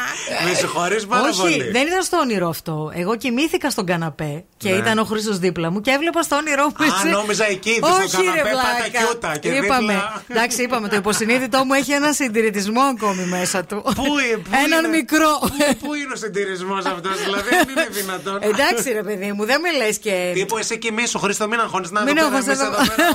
[0.48, 1.70] Με συγχωρείς πάρα Όχι, πολύ.
[1.70, 2.90] δεν ήταν στο όνειρο αυτό.
[2.94, 4.76] Εγώ κοιμήθηκα στον καναπέ και Ναι.
[4.76, 6.84] ήταν ο Χρήστος δίπλα μου και έβλεπα στο όνειρό μου.
[6.84, 7.08] Α, εσύ.
[7.08, 8.68] νόμιζα εκεί, στο Όχι, καναπέ, ρε, πλάκα.
[8.68, 9.92] πατακιούτα και είπαμε.
[9.92, 10.22] δίπλα.
[10.28, 10.88] Εντάξει, είπαμε.
[10.88, 13.82] Το υποσυνείδητό μου έχει ένα συντηρητισμό ακόμη μέσα του.
[13.82, 15.38] Πού, ε, πού Έναν είναι- μικρό.
[15.40, 15.48] Πού,
[15.86, 18.38] πού είναι ο συντηρησμό αυτός, δηλαδή δεν είναι δυνατόν.
[18.42, 20.30] Εντάξει, ρε παιδί μου, δεν με λες και.
[20.34, 22.82] Τύπου εσύ κοιμήσου, Χρήστο, μην αγχώνεις να Μην δω πέρα αγχώνεσαι εμείς εδώ.
[22.82, 23.08] εδώ πέρα.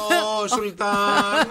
[0.43, 1.43] Ω, Σουλτάν.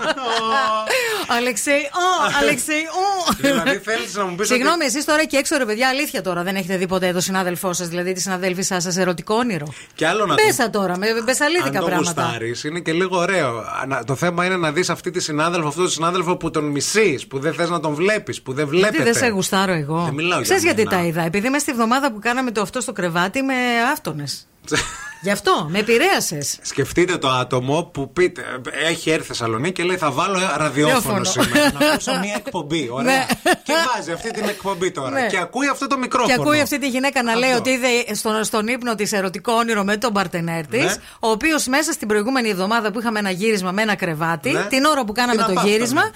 [1.28, 3.32] Αλεξέη, ω, Αλεξέη, ω.
[3.40, 4.47] Δηλαδή θέλεις να μου πεις.
[4.47, 6.42] Συγγνώμη, εσείς τώρα και έξω, ρε παιδιά, αλήθεια τώρα.
[6.42, 9.66] Δεν έχετε δει ποτέ το συνάδελφό σας, δηλαδή τη συναδέλφισά σας, ερωτικό όνειρο.
[9.95, 12.22] Και άλλο να Μπέσα τώρα, με μπεσαλίδικα Αν το πράγματα.
[12.22, 13.64] γουστάρεις, είναι και λίγο ωραίο.
[13.86, 17.26] Να- Το θέμα είναι να δεις αυτή τη συνάδελφο, αυτό το συνάδελφο που τον μισείς,
[17.26, 18.97] που δεν θες να τον βλέπεις, που δεν βλέπετε.
[18.97, 20.03] Γιατί δεν σε γουστάρω εγώ.
[20.05, 20.97] Δεν μιλάω για Ξέρεις γιατί μένα.
[20.97, 21.22] τα είδα.
[21.22, 23.55] Επειδή είμαι στη βδομάδα που κάναμε το αυτό στο κρεβάτι με
[23.92, 24.47] άφτονες.
[25.25, 26.57] Γι' αυτό, με επηρέασες.
[26.62, 28.43] Σκεφτείτε το άτομο που πείτε,
[28.89, 31.25] έχει έρθει Θεσσαλονίκη και λέει θα βάλω ραδιόφωνο Ραδιόφωνο.
[31.25, 31.72] σήμερα.
[31.79, 32.89] να ακούσω μια εκπομπή.
[32.93, 33.05] Ωραία.
[33.16, 33.27] Ναι.
[33.62, 35.11] και βάζει αυτή την εκπομπή τώρα.
[35.11, 35.27] Ναι.
[35.27, 36.35] Και ακούει αυτό το μικρόφωνο.
[36.35, 37.61] Και ακούει αυτή τη γυναίκα να λέει Αυτό.
[37.61, 40.95] ότι είδε στον, στον ύπνο της ερωτικό όνειρο με τον παρτενέρ της, Ναι.
[41.20, 44.62] ο οποίος μέσα στην προηγούμενη εβδομάδα που είχαμε ένα γύρισμα με ένα κρεβάτι, Ναι.
[44.68, 45.75] την ώρα που κάναμε Την το απάφτωνε.
[45.77, 46.11] γύρισμα, με,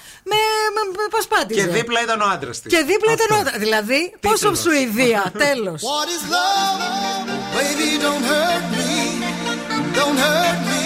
[0.75, 1.61] με, με πασπάτησε.
[1.61, 2.73] Και δίπλα ήταν ο άντρας της.
[2.73, 3.59] Και δίπλα ήταν ο.
[3.59, 4.59] Δηλαδή, πόσο Τίτλος.
[4.61, 5.83] Σουηδία, τέλος.
[5.83, 7.17] What is love?
[7.57, 8.98] Baby, don't hurt me.
[9.95, 10.83] Don't hurt me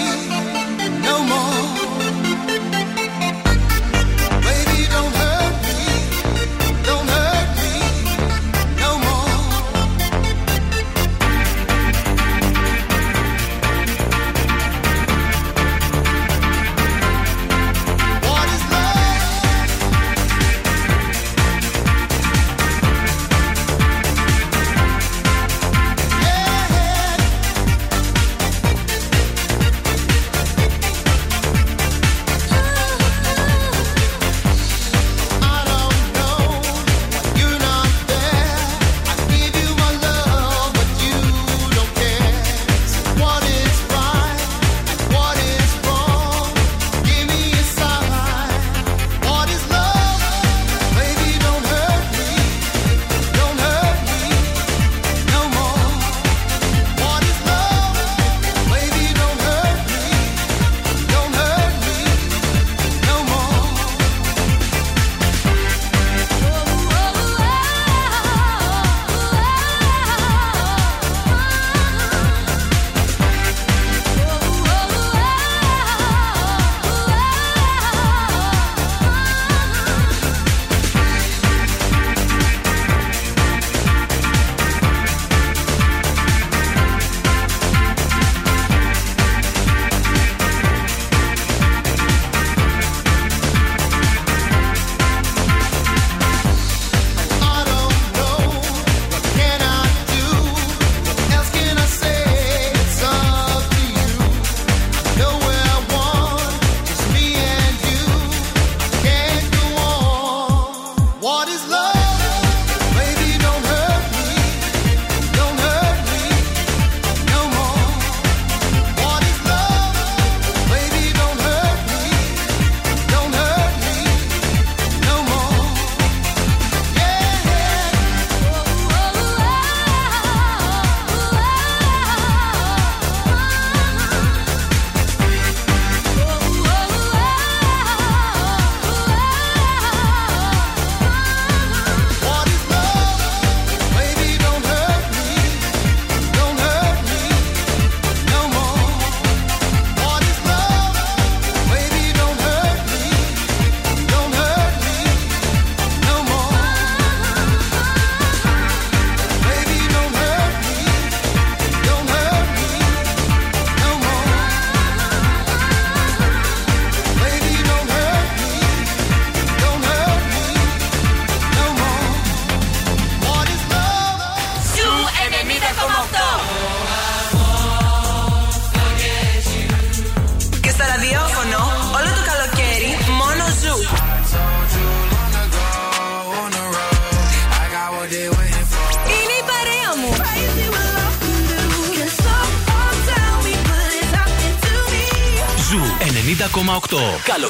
[1.05, 1.52] no more.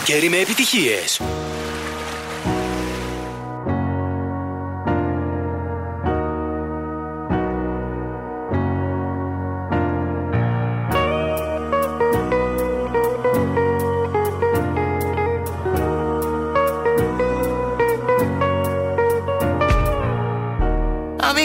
[0.05, 1.21] καλοκαίρι με επιτυχίες.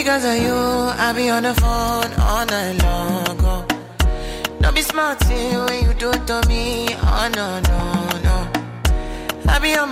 [0.01, 0.59] Because of you,
[1.05, 1.88] I be on the phone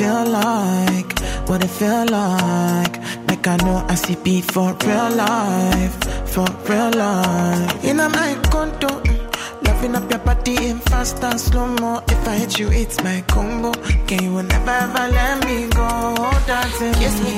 [0.00, 1.12] feel like,
[1.46, 2.94] what it feel like.
[3.28, 5.96] Make I know I see beat for real life,
[6.32, 7.84] for real life.
[7.84, 12.02] In my condo, mm, loving up your body in fast and slow mo.
[12.08, 13.72] If I hit you, it's my combo.
[14.08, 15.88] Can you never ever let me go?
[16.46, 17.29] Dancing kiss me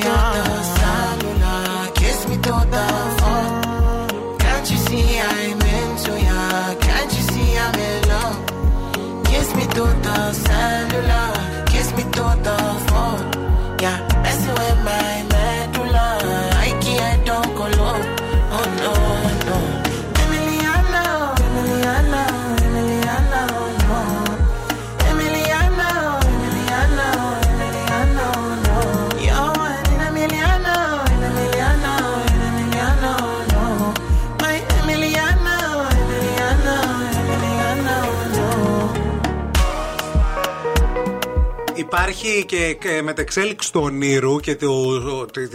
[42.25, 44.67] Υπάρχει και, και μετεξέλιξη του ονείρου και της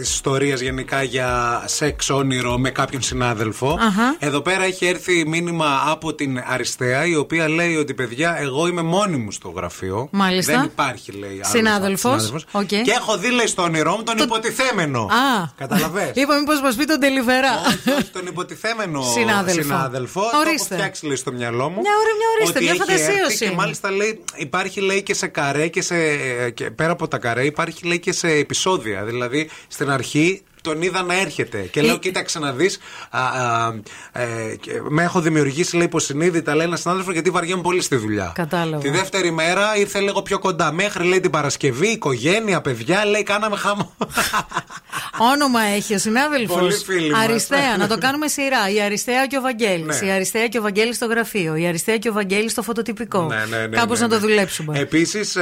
[0.00, 3.78] ιστορίας γενικά για σεξ όνειρο με κάποιον συνάδελφο.
[3.80, 4.16] Αχα.
[4.18, 8.82] Εδώ πέρα έχει έρθει μήνυμα από την Αριστεία, η οποία λέει ότι παιδιά, εγώ είμαι
[8.82, 10.08] μόνη μου στο γραφείο.
[10.12, 10.52] Μάλιστα.
[10.52, 11.30] Δεν υπάρχει, λέει.
[11.34, 12.22] άλλος Συνάδελφος.
[12.22, 12.44] συνάδελφος.
[12.52, 12.66] Οκ.
[12.66, 15.00] Και έχω δει, λέει, στο όνειρό μου τον υποτιθέμενο.
[15.02, 15.48] Α.
[15.56, 17.52] Καταλαβες; Είπα, μήπως μας πει τον ντελιβερά.
[17.66, 19.62] Όχι, όχι, τον υποτιθέμενο Συνάδελφο.
[19.62, 20.20] συνάδελφο.
[20.20, 20.52] Το Ορίστε.
[20.74, 21.80] έχω φτιάξει λέει, στο μυαλό μου.
[21.80, 23.54] Μια ώρα, μια ορίστε, Ότι μια έχει φαντασίωση έρθει Και είναι.
[23.54, 25.96] μάλιστα λέει, υπάρχει λέει και σε καρέ και, σε,
[26.58, 29.04] και πέρα από τα καρέ υπάρχει λέει και σε επεισόδια.
[29.04, 32.78] Δηλαδή στην αρχή τον είδα να έρχεται και λέω: Κοίταξε να δεις.
[34.88, 38.32] με έχω δημιουργήσει, λέει, υποσυνείδητα, λέει ένας συνάδελφος, γιατί βαριέμαι πολύ στη δουλειά.
[38.34, 38.82] Κατάλαβα.
[38.82, 40.72] Τη δεύτερη μέρα ήρθε λίγο πιο κοντά.
[40.72, 43.94] Μέχρι, λέει, την Παρασκευή, οικογένεια, παιδιά, λέει, κάναμε χαμό.
[45.32, 46.56] Όνομα έχει ο συνάδελφος.
[46.56, 47.24] Πολύ φίλοι μας.
[47.24, 48.70] Αριστεία, να το κάνουμε σειρά.
[48.70, 50.00] Η Αριστεία και ο Βαγγέλης.
[50.00, 50.06] Ναι.
[50.06, 51.56] Η Αριστεία και ο Βαγγέλης στο γραφείο.
[51.56, 53.22] Η Αριστεία και ο Βαγγέλης στο φωτοτυπικό.
[53.22, 54.26] Ναι, ναι, ναι, Κάπως ναι, να το ναι.
[54.26, 54.78] δουλέψουμε.
[54.78, 55.36] Επίσης,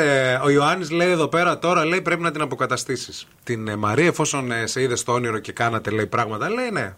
[0.44, 3.26] ο Ιωάννης λέει εδώ πέρα τώρα, λέει πρέπει να την αποκαταστήσεις.
[3.44, 6.96] Την ε, Μαρία, εφόσον ε, σε είδες στο όνειρο και κάνατε, λέει πράγματα, λέει ναι.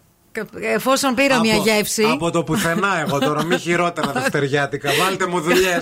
[0.61, 2.03] Εφόσον πήρα μια Από- γεύση.
[2.03, 4.89] Από το πουθενά, εγώ τώρα, μη χειρότερα δευτεριάτικα.
[5.03, 5.81] Βάλτε μου δουλειέ.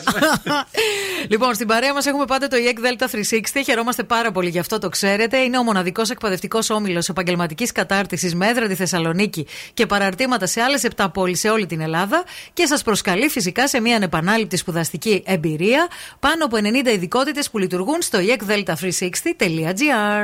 [1.29, 3.61] λοιπόν, στην παρέα μα έχουμε πάντα το EEC Delta 360.
[3.65, 5.37] Χαιρόμαστε πάρα πολύ γι' αυτό το ξέρετε.
[5.37, 10.79] Είναι ο μοναδικό εκπαιδευτικό όμιλο επαγγελματική κατάρτιση με έδρα τη Θεσσαλονίκη και παραρτήματα σε άλλε
[10.95, 12.23] 7 πόλει σε όλη την Ελλάδα.
[12.53, 15.87] Και σα προσκαλεί φυσικά σε μια ανεπανάληπτη σπουδαστική εμπειρία.
[16.19, 20.23] Πάνω από 90 ειδικότητε που λειτουργούν στο E eekdelta360.gr.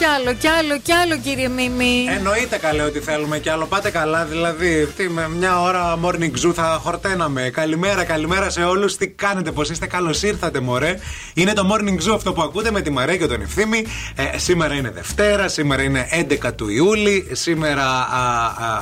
[0.00, 2.06] Κι άλλο, κι άλλο, κι άλλο, κύριε Μίμη.
[2.16, 3.66] Εννοείται καλέ ότι θέλουμε κι άλλο.
[3.66, 4.86] Πάτε καλά, δηλαδή.
[4.96, 7.50] Τι, με μια ώρα morning zoo θα χορταίναμε.
[7.50, 8.96] Καλημέρα, καλημέρα σε όλους.
[8.96, 10.98] Τι κάνετε, πώ είστε, καλώς ήρθατε, μωρέ.
[11.34, 13.84] Είναι το morning zoo αυτό που ακούτε με τη Μαρία και τον Ευθύμη.
[14.14, 17.28] Ε, σήμερα είναι Δευτέρα, σήμερα είναι 11 του Ιούλη.
[17.32, 17.84] Σήμερα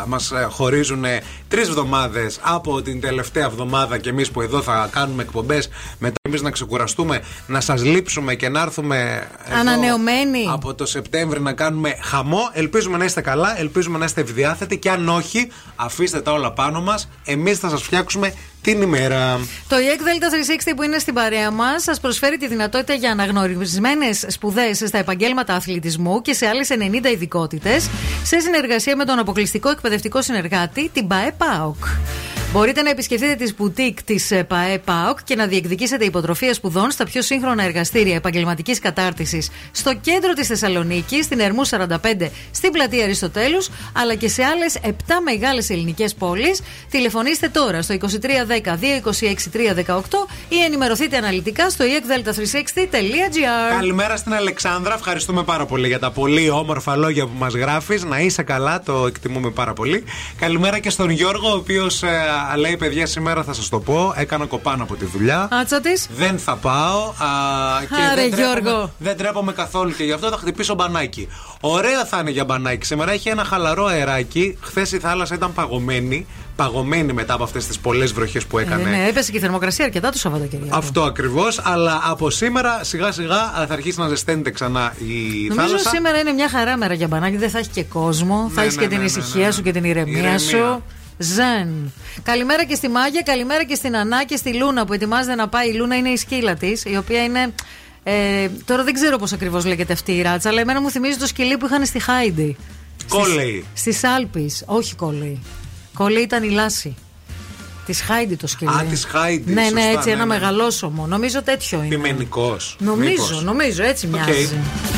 [0.07, 1.05] μας χωρίζουν
[1.49, 5.69] τρεις εβδομάδε από την τελευταία εβδομάδα και εμείς που εδώ θα κάνουμε εκπομπές.
[5.99, 9.29] Μετά εμείς να ξεκουραστούμε, να σας λείψουμε και να έρθουμε.
[9.47, 10.47] εδώ Ανανεωμένοι.
[10.53, 12.41] Από το Σεπτέμβρη να κάνουμε χαμό.
[12.53, 16.81] Ελπίζουμε να είστε καλά, ελπίζουμε να είστε ευδιάθετοι και αν όχι, αφήστε τα όλα πάνω
[16.81, 17.09] μας.
[17.25, 19.41] Εμείς θα σας φτιάξουμε την ημέρα.
[19.69, 24.25] Το EEC Delta 360 που είναι στην παρέα μας σας προσφέρει τη δυνατότητα για αναγνωρισμένες
[24.29, 27.89] σπουδές στα επαγγέλματα αθλητισμού και σε άλλες 90 ειδικότητες
[28.25, 31.85] σε συνεργασία με τον αποκλειστικό εκπαιδευτικό συνεργάτη, την ΠΑΕ ΠΑΟΚ.
[32.53, 37.23] Μπορείτε να επισκεφτείτε τις μπουτίκ της ΠαΕ ΠΑΟΚ και να διεκδικήσετε υποτροφία σπουδών στα πιο
[37.23, 44.15] σύγχρονα εργαστήρια επαγγελματικής κατάρτισης στο κέντρο της Θεσσαλονίκη, στην Ερμού 45, στην πλατεία Αριστοτέλους, αλλά
[44.15, 44.89] και σε άλλες 7
[45.25, 46.61] μεγάλες ελληνικές πόλεις.
[46.91, 49.49] Τηλεφωνήστε τώρα στο 2310 226
[49.87, 50.01] 318
[50.49, 53.75] ή ενημερωθείτε αναλυτικά στο ekdelta360.gr.
[53.77, 54.95] Καλημέρα στην Αλεξάνδρα.
[54.95, 58.05] Ευχαριστούμε πάρα πολύ για τα πολύ όμορφα λόγια που μας γράφεις.
[58.05, 60.05] Να είσαι καλά, το εκτιμούμε πάρα πολύ.
[60.39, 62.03] Καλημέρα και στον Γιώργο, ο οποίος
[62.57, 64.13] λέει: Παιδιά, σήμερα θα σας το πω.
[64.17, 65.49] Έκανα κοπάνω από τη δουλειά.
[65.53, 66.07] Άτσα της.
[66.17, 66.99] Δεν θα πάω.
[67.09, 67.15] Α,
[67.81, 68.93] και Άρε, δεν τρέπομαι- Γιώργο.
[68.99, 71.29] Δεν τρέπομαι καθόλου και γι' αυτό θα χτυπήσω μπανάκι.
[71.61, 72.87] Ωραία θα είναι για μπανάκι.
[72.87, 74.59] Σήμερα έχει ένα χαλαρό αεράκι.
[74.61, 76.27] Χθες η θάλασσα ήταν παγωμένη.
[76.63, 78.83] Παγωμένη μετά από αυτές τις πολλές βροχές που έκανε.
[78.83, 80.77] Ε, ναι, έπεσε και η θερμοκρασία αρκετά το Σαββατοκύριακο.
[80.77, 85.91] Αυτό ακριβώς, αλλά από σήμερα σιγά σιγά θα αρχίσει να ζεσταίνεται ξανά η Νομίζω θάλασσα.
[85.91, 87.37] σήμερα είναι μια χαρά μέρα για μπανάκι.
[87.37, 88.51] Δεν θα έχει και κόσμο.
[88.55, 89.53] θα Ναι, έχεις ναι, και την ναι, ναι, ησυχία ναι.
[89.53, 90.39] σου και την ηρεμία, Ηρεμία.
[90.39, 90.83] σου.
[91.19, 91.93] Ζεν.
[92.23, 95.69] Καλημέρα και στη Μάγια, καλημέρα και στην Ανά και στη Λούνα που ετοιμάζεται να πάει.
[95.69, 97.53] Η Λούνα είναι η σκύλα της, η οποία είναι.
[98.03, 101.27] Ε, τώρα δεν ξέρω πώς ακριβώς λέγεται αυτή η ράτσα, αλλά εμένα μου θυμίζει το
[101.27, 102.57] σκυλί που είχαν στη Χάιντι.
[103.09, 103.65] Κόλλεϊ.
[103.75, 104.63] Στις Άλπεις.
[104.67, 105.43] Όχι κόλλεϊ.
[105.99, 106.97] Κόλλεϊ ήταν η Λάση.
[107.87, 108.71] Της Χάιντι το σκυλί.
[108.71, 110.35] Α, της Χάιντι, Ναι, ναι, σωστά, έτσι ναι, ένα ναι.
[110.35, 111.07] μεγαλόσωμο.
[111.07, 111.89] Νομίζω τέτοιο είναι.
[111.89, 112.57] Πιμενικό.
[112.79, 114.31] Νομίζω, νομίζω, έτσι μοιάζει.
[114.31, 114.98] Wake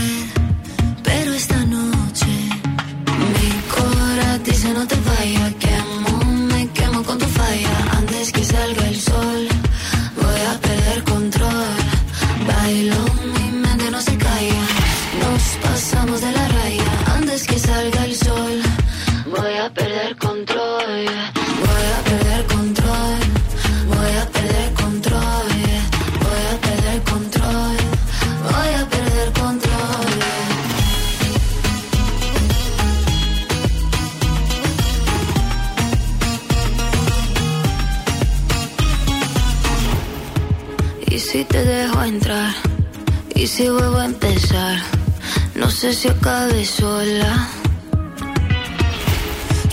[46.01, 47.47] si acabe sola.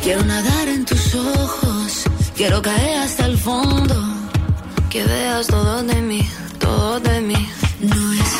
[0.03, 2.05] quiero nadar en tus ojos.
[2.37, 3.97] Quiero caer hasta el fondo.
[4.91, 6.23] Que veas todo de mí,
[6.59, 7.49] todo de mí.
[7.81, 8.33] No es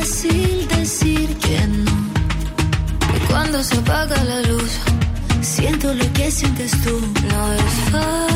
[0.00, 1.94] fácil decir que no.
[3.16, 4.72] Y cuando se apaga la luz,
[5.40, 7.00] Siento lo que sientes tú.
[7.30, 8.31] no es fácil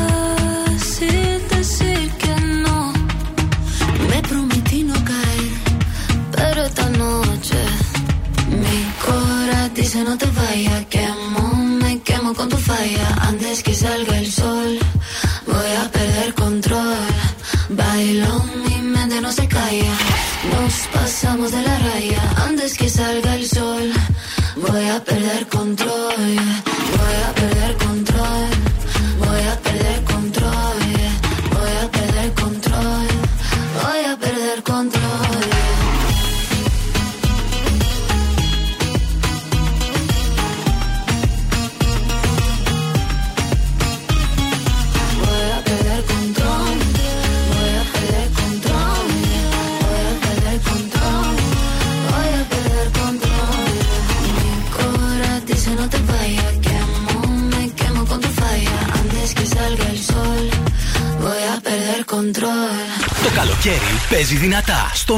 [12.95, 14.79] Antes que salga el sol,
[15.45, 16.97] voy a perder control.
[17.69, 19.93] Bailo, mi mente no se calla.
[20.53, 22.21] Nos pasamos de la raya.
[22.47, 23.91] Antes que salga el sol,
[24.55, 25.56] voy a perder control.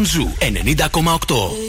[0.06, 1.69] Ζου 90,8.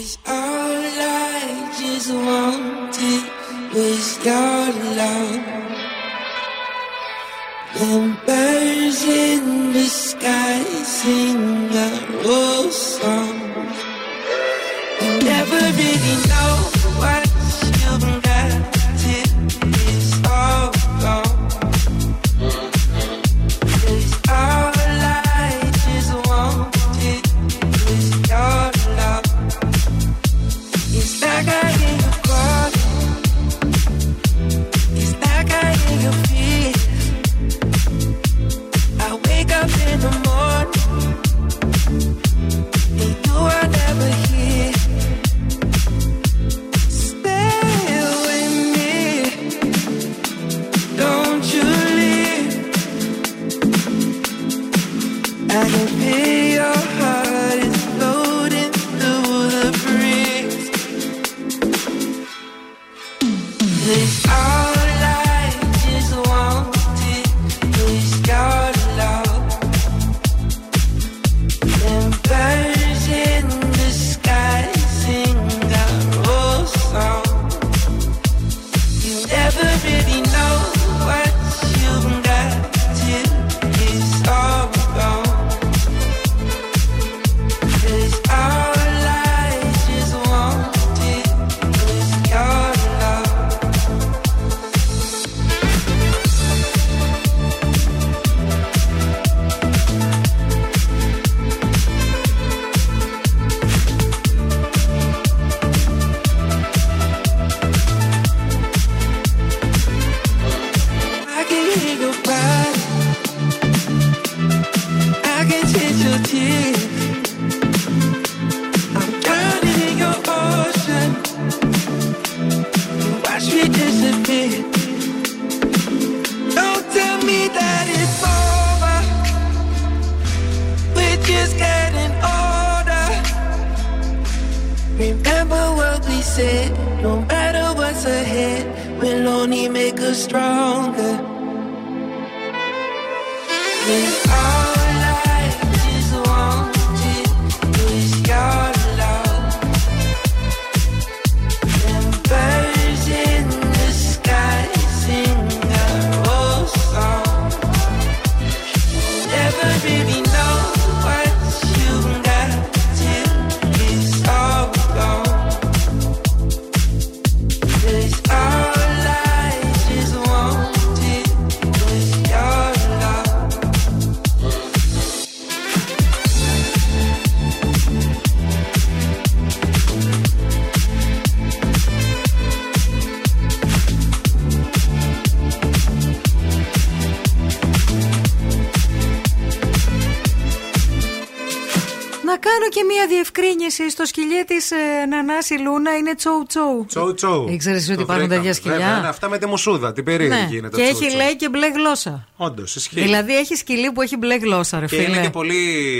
[193.85, 196.85] esto στο σκυλί της ε, Νανάση Λούνα είναι τσόου τσόου.
[196.87, 197.47] Τσόου τσόου.
[197.49, 198.53] Ήξερες ότι Το υπάρχουν τέτοια βρήκαμε.
[198.53, 199.93] σκυλιά; Βέβαια, είναι αυτά με τη μουσούδα.
[199.93, 200.55] Τι περίεργη Ναι.
[200.57, 201.19] είναι το Και τσόου έχει τσόου.
[201.21, 202.27] λέει και μπλε γλώσσα.
[202.35, 203.01] Όντως, ισχύει.
[203.01, 205.07] Δηλαδή έχει σκυλί που έχει μπλε γλώσσα, ρε και φίλε.
[205.07, 205.57] είναι και πολύ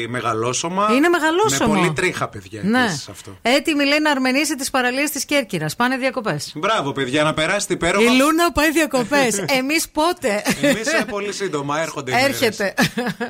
[0.09, 0.87] μεγαλόσωμα.
[0.95, 1.73] Είναι μεγαλόσωμο.
[1.73, 2.61] Με πολύ τρίχα, παιδιά.
[2.63, 2.83] Ναι.
[2.83, 3.37] επίσης αυτό.
[3.41, 5.75] Έτοιμη λέει να αρμενήσει τις παραλίες της Κέρκυρας.
[5.75, 6.51] Πάνε διακοπές.
[6.55, 8.11] Μπράβο, παιδιά, να περάσετε Η υπέροχα.
[8.11, 9.37] Λούνα πάει διακοπές.
[9.59, 12.11] Εμείς πότε; Εμείς πολύ σύντομα έρχονται.
[12.11, 12.41] οι μέρες.
[12.41, 12.73] Έρχεται.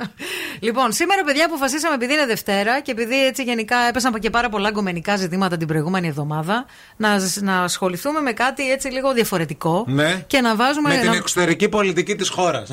[0.68, 4.72] λοιπόν, σήμερα, παιδιά, αποφασίσαμε επειδή είναι Δευτέρα και επειδή έτσι γενικά έπεσαν και πάρα πολλά
[4.92, 6.66] γκομενικά ζητήματα την προηγούμενη εβδομάδα,
[6.98, 7.10] να,
[7.42, 10.24] να ασχοληθούμε με κάτι έτσι λίγο διαφορετικό Ναι.
[10.28, 10.90] και να βάζουμε.
[10.90, 12.70] Με την να- εξωτερική πολιτική της χώρας.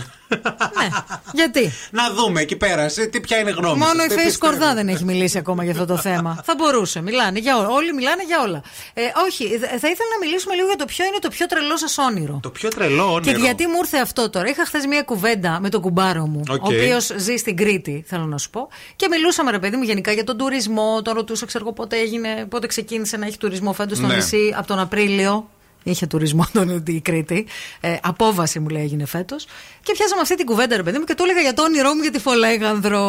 [1.33, 4.15] Γιατί; να δούμε εκεί πέρα, εσύ, τι ποια είναι η γνώμη Μόνο σας, η τι
[4.15, 4.57] Φέη πιστεύετε.
[4.57, 6.41] Σκορδά δεν έχει μιλήσει ακόμα για αυτό το θέμα.
[6.45, 7.01] θα μπορούσε.
[7.01, 7.69] Μιλάνε για όλα.
[7.69, 8.63] Όλοι μιλάνε για όλα.
[8.95, 11.77] Ε, όχι, δε- θα ήθελα να μιλήσουμε λίγο για το ποιο είναι το πιο τρελό
[11.77, 12.39] σας όνειρο.
[12.43, 13.33] Το πιο τρελό όνειρο.
[13.39, 14.49] Και γιατί μου ήρθε αυτό τώρα.
[14.49, 16.63] Είχα χθες μία κουβέντα με τον κουμπάρο μου, Οκ.
[16.65, 18.69] ο οποίος ζει στην Κρήτη, θέλω να σου πω.
[18.97, 21.03] Και μιλούσαμε, ρε παιδί μου, γενικά για τον τουρισμό.
[21.03, 24.15] Τον ρωτούσα, ξέρω εγώ, πότε, έγινε, πότε ξεκίνησε να έχει τουρισμό φέτος στο Ναι.
[24.15, 25.49] νησί από τον Απρίλιο.
[25.83, 27.47] Είχε τουρισμό τον η Κρήτη.
[27.81, 29.47] Ε, απόβαση μου λέει έγινε φέτος.
[29.83, 32.03] Και πιάσαμε αυτή την κουβέντα, ρε παιδί μου, και του έλεγα για το όνειρό μου
[32.03, 33.01] για τη Φολέγανδρο.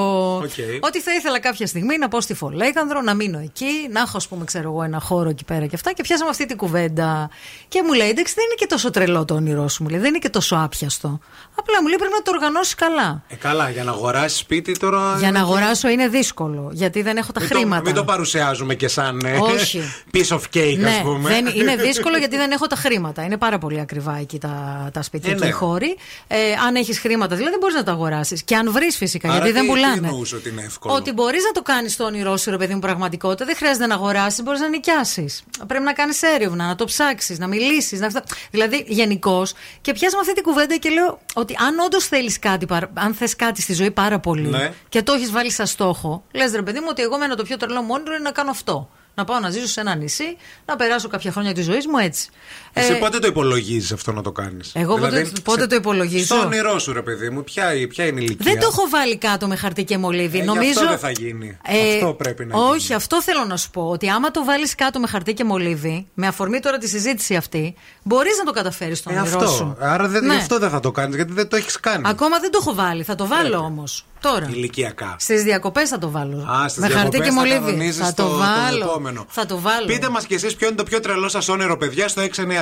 [0.82, 4.28] Ότι θα ήθελα κάποια στιγμή να πάω στη Φολέγανδρο, να μείνω εκεί, να έχω, ας
[4.28, 5.94] πούμε, ξέρω εγώ, ένα χώρο εκεί πέρα και αυτά.
[5.94, 7.30] Και πιάσαμε αυτή την κουβέντα.
[7.68, 10.10] Και μου λέει, εντάξει, δεν είναι και τόσο τρελό το όνειρό σου, μου λέει, δεν
[10.10, 11.20] είναι και τόσο άπιαστο.
[11.60, 13.24] Απλά μου λέει, πρέπει να το οργανώσεις καλά.
[13.28, 15.16] Ε, καλά, για να αγοράσεις σπίτι τώρα.
[15.20, 17.82] Για να αγοράσω είναι δύσκολο, γιατί δεν έχω τα Μην το, χρήματα.
[17.82, 19.82] μην το παρουσιάζουμε και σαν ε, Όχι.
[20.14, 21.30] piece of cake, ναι, α πούμε.
[21.30, 23.24] δεν, είναι δύσκολο γιατί δεν έχω τα χρήματα.
[23.24, 25.48] Είναι πάρα πολύ ακριβά εκεί τα, τα σπίτια Ε, και ναι.
[25.48, 25.98] οι χώροι.
[26.28, 26.38] Ε,
[26.68, 28.44] αν έχεις χρήματα, δηλαδή δεν μπορείς να τα αγοράσεις.
[28.44, 30.08] Και αν βρεις φυσικά, Άρα γιατί δεν τι- Τι πουλάνε.
[30.08, 32.80] εννοούσες ότι είναι εύκολο; Ότι μπορείς να το κάνεις το όνειρό σου, ρε παιδί μου,
[32.80, 33.46] πραγματικότητα.
[33.46, 35.44] Δεν χρειάζεται να αγοράσεις, μπορείς να νοικιάσεις.
[35.68, 38.00] Πρέπει να κάνεις έρευνα, να το ψάξεις, να μιλήσεις.
[38.00, 38.08] Να...
[38.08, 38.24] αυτά.
[38.52, 39.54] Δηλαδή, γενικώς.
[39.82, 41.20] Και πιάσαμε αυτή την κουβέντα και λέω
[41.54, 44.72] ότι αν όντως θέλεις κάτι, παρα- αν θες κάτι στη ζωή πάρα πολύ Ναι.
[44.90, 47.58] και το έχεις βάλει σαν στόχο, λες ρε παιδί μου ότι εγώ μένω το πιο
[47.58, 48.90] τρελό μου όνειρο είναι να κάνω αυτό.
[49.16, 52.30] Να πάω να ζήσω σε ένα νησί, να περάσω κάποια χρόνια της ζωής μου έτσι.
[52.74, 56.36] Εσύ Ε, πότε το υπολογίζεις αυτό να το κάνεις; Εγώ πότε- πότε το υπολογίζω; Στο
[56.46, 59.48] όνειρό σου, ρε παιδί μου, ποια, ποια είναι η ηλικία; δεν το έχω βάλει κάτω
[59.48, 60.38] με χαρτί και μολύβι.
[60.38, 60.70] Ε, γι' Νομίζω.
[60.70, 61.58] αυτό δεν θα γίνει.
[61.66, 62.94] Ε, αυτό πρέπει να όχι, γίνει.
[62.94, 63.82] αυτό θέλω να σου πω.
[63.90, 67.74] Ότι άμα το βάλεις κάτω με χαρτί και μολύβι, με αφορμή τώρα τη συζήτηση αυτή,
[68.04, 69.50] μπορείς να το καταφέρεις στον Ε, όνειρό αυτό.
[69.52, 69.76] σου.
[69.80, 70.34] Άρα δεν, Ναι.
[70.34, 72.04] γι' αυτό δεν θα το κάνεις, γιατί δεν το έχεις κάνει.
[72.08, 73.04] Ακόμα δεν το έχω βάλει.
[73.04, 74.04] Θα το βάλω όμως.
[74.22, 74.48] Τώρα.
[74.52, 75.16] Ηλικιακά.
[75.20, 76.48] Στις διακοπές θα το βάλω.
[76.52, 77.60] Α, στις με χαρτί διακοπές και θα μολύβι.
[77.72, 78.84] κανονίζεις Θα το, το, το βάλω.
[78.86, 79.26] επόμενο.
[79.30, 79.86] Θα το βάλω.
[79.86, 82.59] Πείτε μας κι εσείς ποιο είναι το πιο τρελό σας όνειρο, παιδιά, στο 694-6699-510.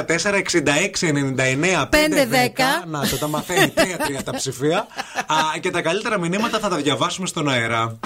[2.87, 3.67] Να το τα μαθαίνει.
[3.75, 4.87] Τρία-τρία τα ψηφία.
[5.59, 7.97] Και τα καλύτερα μηνύματα θα τα διαβάσουμε στον αέρα.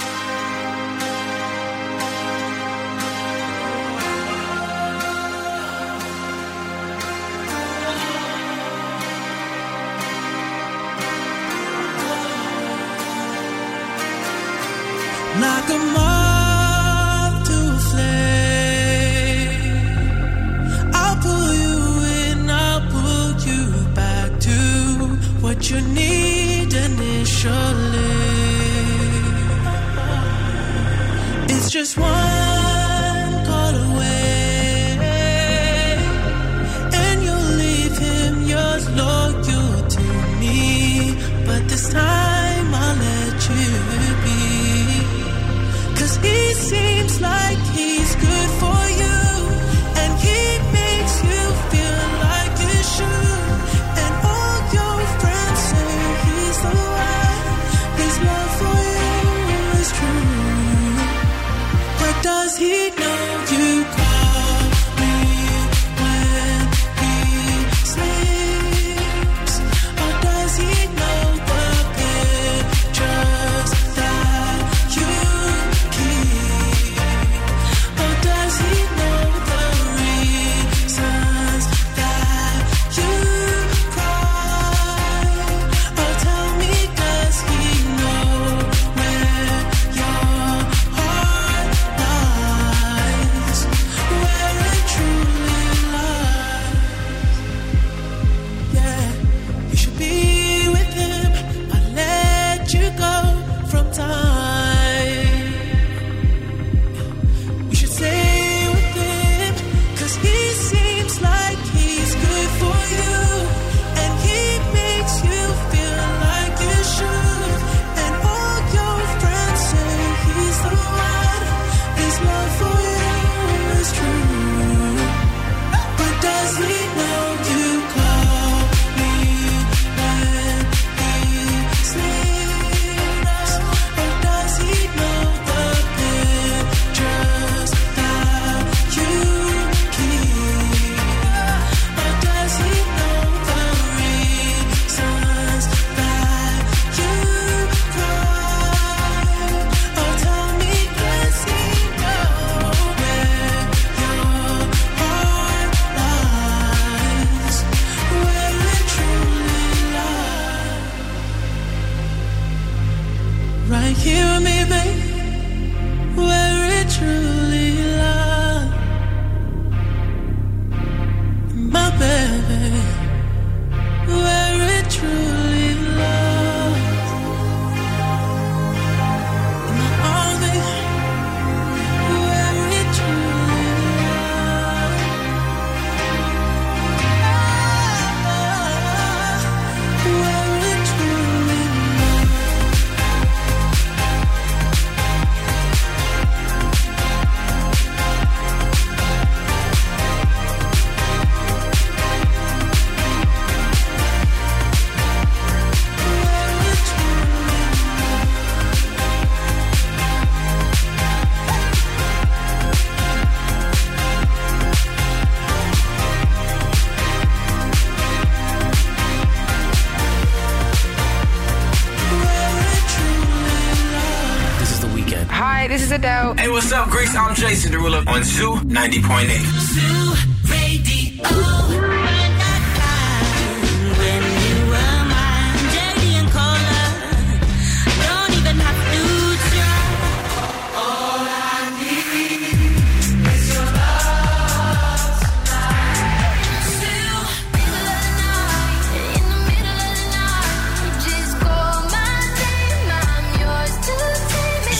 [228.21, 229.81] on Zoo 90.8.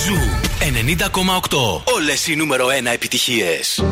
[0.06, 0.32] Ζου
[1.02, 1.58] 90,8.
[1.84, 3.84] Όλε οι νούμερο 1 επιτυχίες.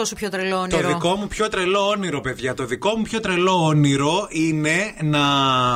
[0.00, 0.88] Δικό σου πιο τρελό Το όνειρο.
[0.88, 2.54] δικό μου πιο τρελό όνειρο, παιδιά.
[2.54, 5.18] Το δικό μου πιο τρελό όνειρο είναι να.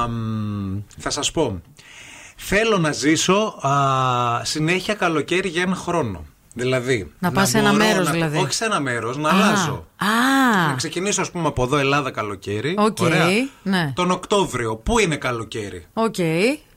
[0.09, 1.61] μ, Θα σας πω.
[2.37, 3.71] Θέλω να ζήσω α,
[4.45, 6.25] συνέχεια καλοκαίρι για ένα χρόνο.
[6.57, 7.13] Δηλαδή.
[7.19, 8.39] Να πας σε ένα μπορώ μέρος, να- δηλαδή.
[8.39, 9.87] Όχι σε ένα μέρος, να Α, αλλάζω.
[9.97, 12.75] Α, Να ξεκινήσω, ας πούμε, από εδώ Ελλάδα καλοκαίρι.
[12.79, 13.27] Οκ, Ωραία.
[13.63, 13.93] ναι.
[13.95, 14.77] Τον Οκτώβριο.
[14.77, 16.15] Πού είναι καλοκαίρι; οκ.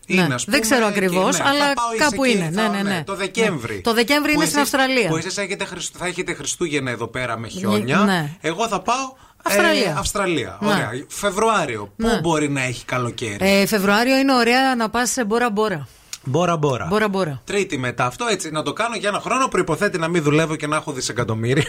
[0.10, 0.34] Είναι, Ναι.
[0.34, 2.51] ας πούμε, Δεν ξέρω και- ακριβώς, ναι, θα αλλά πάω εις κάπου εκεί, είναι.
[2.53, 3.03] θα- ναι, ναι, ναι.
[3.05, 3.76] Το Δεκέμβρη.
[3.76, 3.82] Ναι.
[3.82, 5.08] Το Δεκέμβρη Που είναι στην εσείς- Αυστραλία.
[5.10, 7.97] Που εσείς έχετε, Χριστ- θα έχετε Χριστούγεννα εδώ πέρα με χιόνια.
[7.97, 8.32] Ναι.
[8.41, 9.14] Εγώ θα πάω.
[9.43, 9.89] Αυστραλία.
[9.89, 10.58] Ε, Αυστραλία.
[10.62, 10.68] Ναι.
[10.68, 10.89] Ωραία.
[11.08, 11.93] Φεβρουάριο.
[11.97, 12.20] Πού Ναι.
[12.22, 15.88] μπορεί να έχει καλοκαίρι; Ε, Φεβρουάριο είναι ωραία να πας σε μπόρα μπόρα.
[16.24, 16.86] Μπόρα μπόρα.
[16.89, 17.41] Μπόρα μπόρα.
[17.45, 19.47] Τρίτη μετά αυτό, έτσι να το κάνω για ένα χρόνο.
[19.47, 21.64] Προποθέτει να μην δουλεύω και να έχω δισεκατομμύρια.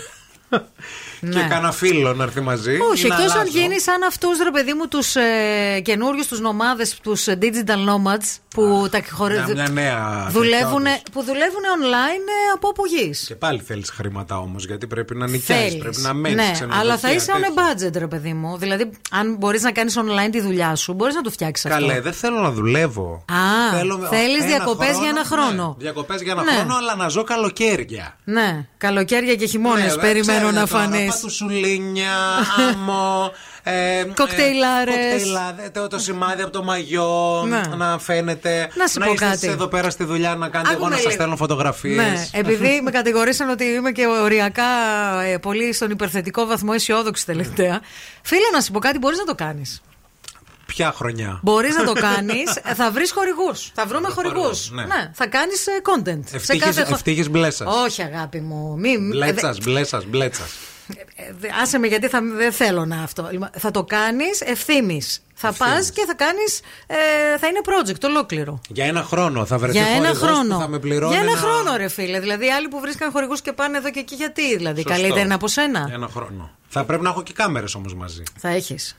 [1.20, 2.70] Και κανένα φίλο να έρθει μαζί.
[2.70, 2.78] Ναι.
[2.92, 3.58] Όχι, ή να εκτό αν αλλάζω.
[3.58, 8.88] γίνει σαν αυτούς, ρε παιδί μου, τους ε, καινούριους, τους νομάδες, τους digital nomads που
[8.90, 10.28] τα χωρί- Μια, μια νέα.
[10.30, 13.24] δουλεύουν, τέτοια, που δουλεύουν online ε, από όπου γης.
[13.26, 16.60] Και πάλι θέλεις χρήματα όμως, γιατί πρέπει να νοικιάζει, πρέπει να μένεις.
[16.60, 18.56] Ναι, αλλά θα είσαι on a budget, ρε παιδί μου.
[18.58, 21.86] Δηλαδή, αν μπορείς να κάνεις online τη δουλειά σου, μπορείς να το φτιάξεις αυτό.
[21.86, 23.24] Καλέ, δεν θέλω να δουλεύω.
[23.32, 25.66] Α, Θέλω θέλεις ένα διακοπές για ένα χρόνο.
[25.78, 26.52] Ναι, διακοπές για ένα Ναι.
[26.52, 28.16] χρόνο, αλλά να ζω καλοκαίρια.
[28.24, 31.14] Ναι, καλοκαίρια και χειμώνες Ναι, περιμένω ξέρετε να τώρα, φανείς.
[31.14, 32.12] Πατουσουλίνια,
[32.70, 33.32] άμμο.
[33.62, 34.94] Ε, Κοκτέιλάρες.
[34.94, 37.60] ε, κοκτέιλάδε, το, το σημάδι από το μαγιό Ναι.
[37.76, 38.68] να φαίνεται.
[38.74, 39.36] Να σου πω είστε κάτι.
[39.36, 41.16] εσείς εδώ πέρα στη δουλειά να κάνετε εγώ Άκουμε να σας λίγο.
[41.16, 41.96] στέλνω φωτογραφίες.
[41.96, 44.64] Ναι, επειδή με κατηγορήσαν ότι είμαι και οριακά
[45.24, 47.80] ε, πολύ στον υπερθετικό βαθμό αισιόδοξη τελευταία.
[48.22, 49.80] Φίλε, να σου πω κάτι, μπορείς να το κάνεις.
[50.74, 51.38] Ποια χρονιά.
[51.42, 53.70] Μπορείς να το κάνεις, θα βρεις χορηγούς.
[53.74, 54.34] Θα βρούμε χορηγού.
[54.34, 54.82] χορηγούς, ναι.
[54.82, 56.20] Ναι, θα κάνεις content.
[56.28, 57.68] σε Ευτύχης, κάθε χω- ευτύχης μπλέσας.
[57.84, 58.76] Όχι, αγάπη μου.
[58.78, 60.50] Μη, Μπλέτσας, μπλέτσας, μπλέτσας.
[61.16, 63.28] ε, δε- άσε με γιατί θα, δεν θέλω να αυτό.
[63.30, 65.02] Λοιπόν, Θα το κάνεις ευθύνη.
[65.34, 66.60] Θα πας και θα κάνεις.
[66.86, 68.60] Ε, θα είναι project ολόκληρο.
[68.68, 70.58] Για ένα χρόνο θα βρεθεί Για ένα χορηγός που χρόνο.
[70.58, 72.20] Θα με πληρώνει Για ένα ένα- χρόνο, ρε φίλε.
[72.20, 74.96] Δηλαδή, οι άλλοι που βρίσκαν χορηγούς και πάνε εδώ και εκεί, γιατί; Δηλαδή, Σωστό.
[74.96, 75.82] καλύτερα είναι από σένα.
[75.86, 76.50] Για ένα χρόνο.
[76.68, 78.22] Θα πρέπει να έχω και κάμερες όμως μαζί.
[78.38, 78.96] Θα έχεις.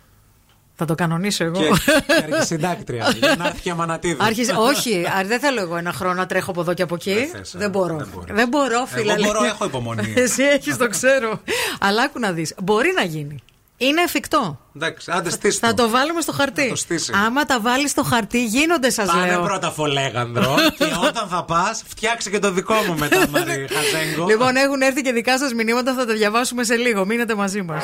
[0.81, 1.59] Θα το κανονίσω εγώ.
[1.59, 1.69] Και,
[2.07, 3.13] και αρχισυντάκτρια.
[3.19, 4.17] για να έρθει και αμανατίδη.
[4.21, 7.13] Άρχισε, όχι, α, δεν θέλω εγώ ένα χρόνο να τρέχω από εδώ και από εκεί.
[7.13, 7.97] Δεν θες, ε, δεν μπορώ.
[7.97, 8.35] δεν μπορείς.
[8.35, 9.13] Δεν μπορώ, φίλε.
[9.13, 9.49] Εγώ μπορώ, λέει.
[9.49, 10.13] έχω υπομονή.
[10.23, 11.41] Εσύ έχεις, το ξέρω.
[11.79, 12.53] Αλλά άκου να δεις.
[12.63, 13.43] Μπορεί να γίνει.
[13.77, 14.59] Είναι εφικτό.
[14.75, 15.67] Εντάξει, άντε στήστε.
[15.67, 16.69] Θα το βάλουμε στο χαρτί.
[16.69, 17.11] το στήσει.
[17.25, 19.41] Άμα τα βάλεις στο χαρτί, γίνονται, σας Πάνε λέω.
[19.41, 24.27] πρώτα φολέγανδρο και όταν θα πας, φτιάξε και το δικό μου μετά, Μαρή Χαζέγκο.
[24.27, 27.05] Λοιπόν, έχουν έρθει και δικά σας μηνύματα, θα τα διαβάσουμε σε λίγο.
[27.05, 27.83] Μείνετε μαζί μας.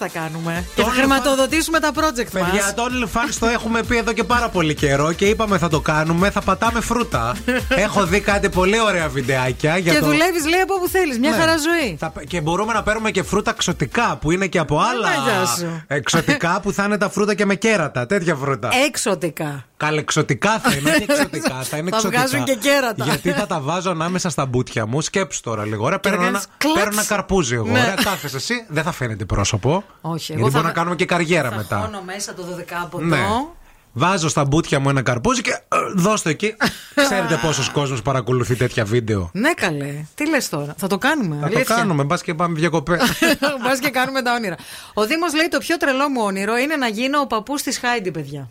[0.00, 0.64] OnlyFans θα κάνουμε.
[1.10, 2.50] Και θα χρηματοδοτήσουμε τα project μας.
[2.50, 5.80] Παιδιά, το OnlyFans το έχουμε πει εδώ και πάρα πολύ καιρό και είπαμε θα το
[5.80, 7.36] κάνουμε, θα πατάμε φρούτα.
[7.68, 10.04] Έχω δει κάτι πολύ ωραία βιντεάκια για Και το...
[10.06, 11.18] δουλεύεις, λέει, από όπου θέλεις.
[11.18, 11.36] Μια Ναι.
[11.36, 11.96] χαρά ζωή.
[11.98, 15.82] Θα- Και μπορούμε να παίρνουμε και φρούτα ξωτικά που είναι και από άλλα Παναγιά σου.
[15.86, 18.06] εξωτικά που θα είναι τα φρούτα και με κέρατα.
[18.06, 18.68] Τέτοια φρούτα.
[18.86, 19.64] Εξωτικά.
[19.76, 21.54] Καλεξωτικά θα είναι, όχι εξωτικά.
[21.62, 22.22] Θα είναι Θα εξωτικά.
[22.26, 23.04] βγάζουν και κέρατα.
[23.04, 25.00] Γιατί θα τα βάζω ανάμεσα στα μπουτια μου.
[25.00, 25.84] Σκέψου τώρα λίγο.
[25.84, 26.78] Ωραία, Και παίρνω θα ένα, κάνεις κλατς.
[26.78, 27.64] παίρνω ένα καρπούζι εγώ.
[27.64, 27.70] Ναι.
[27.80, 29.84] Ωραία, κάθεσαι εσύ, δεν θα φαίνεται πρόσωπο.
[30.00, 31.78] Όχι, εγώ Γιατί θα- μπορούμε να κάνουμε και καριέρα Θα μετά.
[31.78, 32.42] χώνω μέσα το
[32.92, 33.18] 12 Ναι.
[33.92, 36.54] Βάζω στα μπουτια μου ένα καρπούζι και ε, δώστε εκεί.
[37.04, 39.30] Ξέρετε πόσος κόσμος παρακολουθεί τέτοια βίντεο.
[39.32, 40.04] Ναι, καλέ.
[40.14, 41.38] Τι λες τώρα; Θα το κάνουμε.
[41.42, 43.00] Θα το κάνουμε, μπας και πάμε διακοπές.
[43.62, 44.56] Μπας και κάνουμε τα όνειρα.
[44.94, 48.10] Ο Δήμος λέει το πιο τρελό μου όνειρο είναι να γίνω ο παππούς της Χάιντι,
[48.10, 48.50] παιδιά.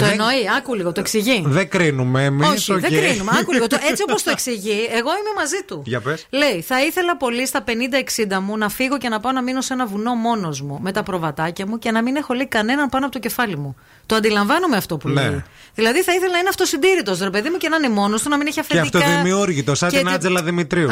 [0.00, 1.42] Το Δεν- εννοεί, άκου λίγο, το εξηγεί.
[1.46, 2.48] δεν κρίνουμε εμείς.
[2.68, 3.32] Όχι, δεν κρίνουμε.
[3.40, 3.66] Άκου λίγο.
[3.66, 5.82] Το, έτσι όπως το εξηγεί, εγώ είμαι μαζί του.
[5.86, 6.26] Για πες.
[6.30, 9.72] Λέει, θα ήθελα πολύ στα 50-60 μου να φύγω και να πάω να μείνω σε
[9.72, 13.04] ένα βουνό μόνος μου με τα προβατάκια μου και να μην έχω λέει κανέναν πάνω
[13.04, 13.76] από το κεφάλι μου.
[14.10, 15.22] Το αντιλαμβάνομαι αυτό που Ναι.
[15.22, 15.42] λέει.
[15.74, 18.36] Δηλαδή θα ήθελα να είναι αυτοσυντήρητος, ρε παιδί μου, και να είναι μόνος του, να
[18.36, 18.98] μην έχει Και αφεντικά.
[18.98, 20.88] αυτοδημιούργητος, σαν Και την τι- Άτζελα Δημητρίου.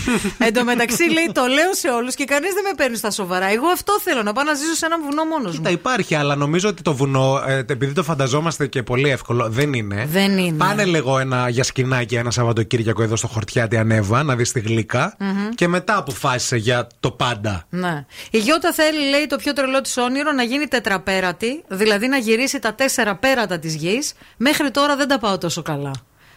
[0.46, 3.46] Εν τω μεταξύ λέει, το λέω σε όλους και κανείς δεν με παίρνει στα σοβαρά.
[3.52, 5.56] Εγώ αυτό θέλω, να πάω να ζήσω σε ένα βουνό μόνος μου.
[5.56, 9.72] Κοίτα, υπάρχει, αλλά νομίζω ότι το βουνό, ε, επειδή το φανταζόμαστε και πολύ εύκολο, δεν
[9.72, 10.06] είναι.
[10.10, 10.56] Δεν είναι.
[10.56, 15.16] Πάνε λίγο ένα για σκηνάκι ένα Σαββατοκύριακο εδώ στο χορτιάτι ανέβα, να δεις τη γλυκα
[15.18, 15.48] Μμμ.
[15.54, 17.64] Και μετά αποφάσισε για το πάντα.
[17.70, 18.04] Ναι.
[18.30, 22.58] Η Γιώτα θέλει, λέει, το πιο τρελό της όνειρο να γίνει τετραπέρατη, δηλαδή να γυρίσει
[22.62, 24.12] τα τέσσερα πέρατα της γης.
[24.36, 25.90] Μέχρι τώρα δεν τα πάω τόσο καλά.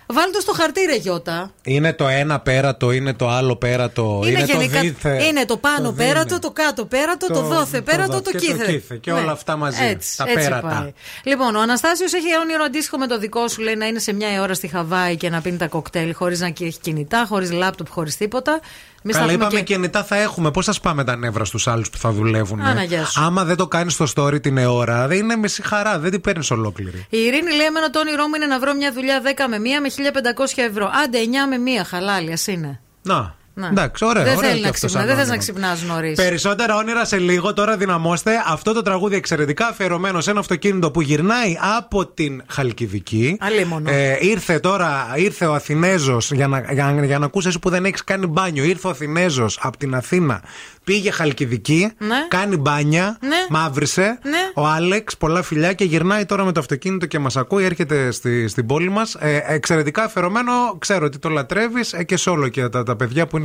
[0.07, 1.51] Βάλτε το στο χαρτί, ρε Γιώτα.
[1.63, 5.23] Είναι το ένα πέρατο, είναι το άλλο πέρατο, είναι, το δίθε.
[5.23, 6.39] είναι το πάνω το πέρατο, δίνε.
[6.39, 8.65] το κάτω πέρατο, το, Το- δόθε το πέρατο, δο- το, και το κύθε.
[8.71, 10.67] κύθε, και όλα αυτά μαζί, Έτσι, τα έτσι πέρατα.
[10.67, 10.93] πάει.
[11.23, 14.41] Λοιπόν, ο Αναστάσιος έχει όνειρο αντίστοιχο με το δικό σου, λέει να είναι σε μια
[14.41, 18.17] ώρα στη Χαβάη και να πίνει τα κοκτέιλ χωρίς να έχει κινητά, χωρίς λάπτοπ, χωρίς
[18.17, 18.59] τίποτα.
[19.07, 20.51] Εμείς θα Καλά, έχουμε είπαμε και- κινητά θα έχουμε.
[20.51, 22.61] Πώς θα σπάμε τα νεύρα στους άλλους που θα δουλεύουν.
[22.61, 23.21] Άναγια σου.
[23.23, 25.99] Άμα δεν το κάνεις στο story την ώρα, δεν είναι μισή χαρά.
[25.99, 27.05] Δεν την παίρνεις ολόκληρη.
[27.09, 29.81] Η Ειρήνη λέει: Εμένα το όνειρό μου είναι να βρω μια δουλειά 10 με 1
[29.81, 30.91] με 1500 ευρώ.
[31.05, 32.79] Άντε 9 με 1, χαλάλι, ας είναι.
[33.01, 33.35] Να.
[33.57, 33.67] Ναι.
[33.67, 36.15] Εντάξει, δεν θέλει να ξυπνά, δεν να νωρίς.
[36.15, 38.31] Περισσότερα όνειρα σε λίγο, τώρα δυναμώστε.
[38.47, 43.37] Αυτό το τραγούδι εξαιρετικά αφιερωμένο σε ένα αυτοκίνητο που γυρνάει από την Χαλκιδική.
[43.39, 43.89] Αλίμονο.
[43.91, 48.03] Ε, ήρθε τώρα, ήρθε ο Αθηνέζος για να, για, για να ακούσεις που δεν έχεις
[48.03, 48.63] κάνει μπάνιο.
[48.63, 50.41] Ήρθε ο Αθηνέζος από την Αθήνα,
[50.83, 52.15] πήγε Χαλκιδική, ναι.
[52.27, 53.35] κάνει μπάνια, ναι.
[53.49, 54.19] μαύρισε.
[54.23, 54.51] Ναι.
[54.53, 58.47] Ο Άλεξ, πολλά φιλιά και γυρνάει τώρα με το αυτοκίνητο και μας ακούει, έρχεται στη,
[58.47, 59.15] στην πόλη μας.
[59.19, 63.27] Ε, εξαιρετικά αφιερωμένο, ξέρω ότι το λατρεύεις ε, και σε όλο και τα, τα παιδιά
[63.27, 63.44] που είναι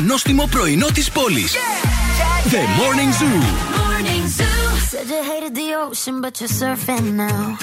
[0.00, 1.44] νόστιμο πρωινό τη πόλη.
[1.52, 2.00] Yeah.
[2.52, 3.40] The Morning Zoo.
[3.82, 4.60] Morning Zoo.
[4.90, 7.58] Said you hated the ocean, but you're surfing now.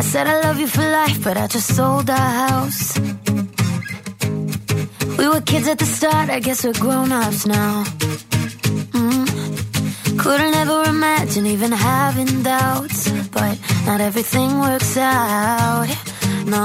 [0.00, 2.82] I said I love you for life, but I just sold our house.
[5.18, 7.84] We were kids at the start, I guess we're grown ups now.
[8.98, 10.18] Mm.
[10.22, 13.00] Couldn't ever imagine even having doubts,
[13.36, 13.54] but
[13.86, 15.88] not everything works out.
[16.46, 16.64] No.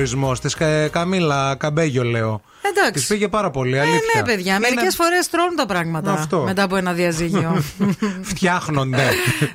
[0.00, 0.56] Πήγε ο χωρισμός της
[0.90, 2.39] Camila Cabello, λέω.
[2.80, 2.92] Εντάξει.
[3.00, 4.00] Της πήγε πάρα πολύ, Ε, αλήθεια.
[4.16, 4.54] ναι, παιδιά.
[4.54, 6.38] Είναι- Μερικές φορές τρώνε τα πράγματα Αυτό.
[6.46, 7.62] μετά από ένα διαζύγιο.
[8.30, 9.02] Φτιάχνονται.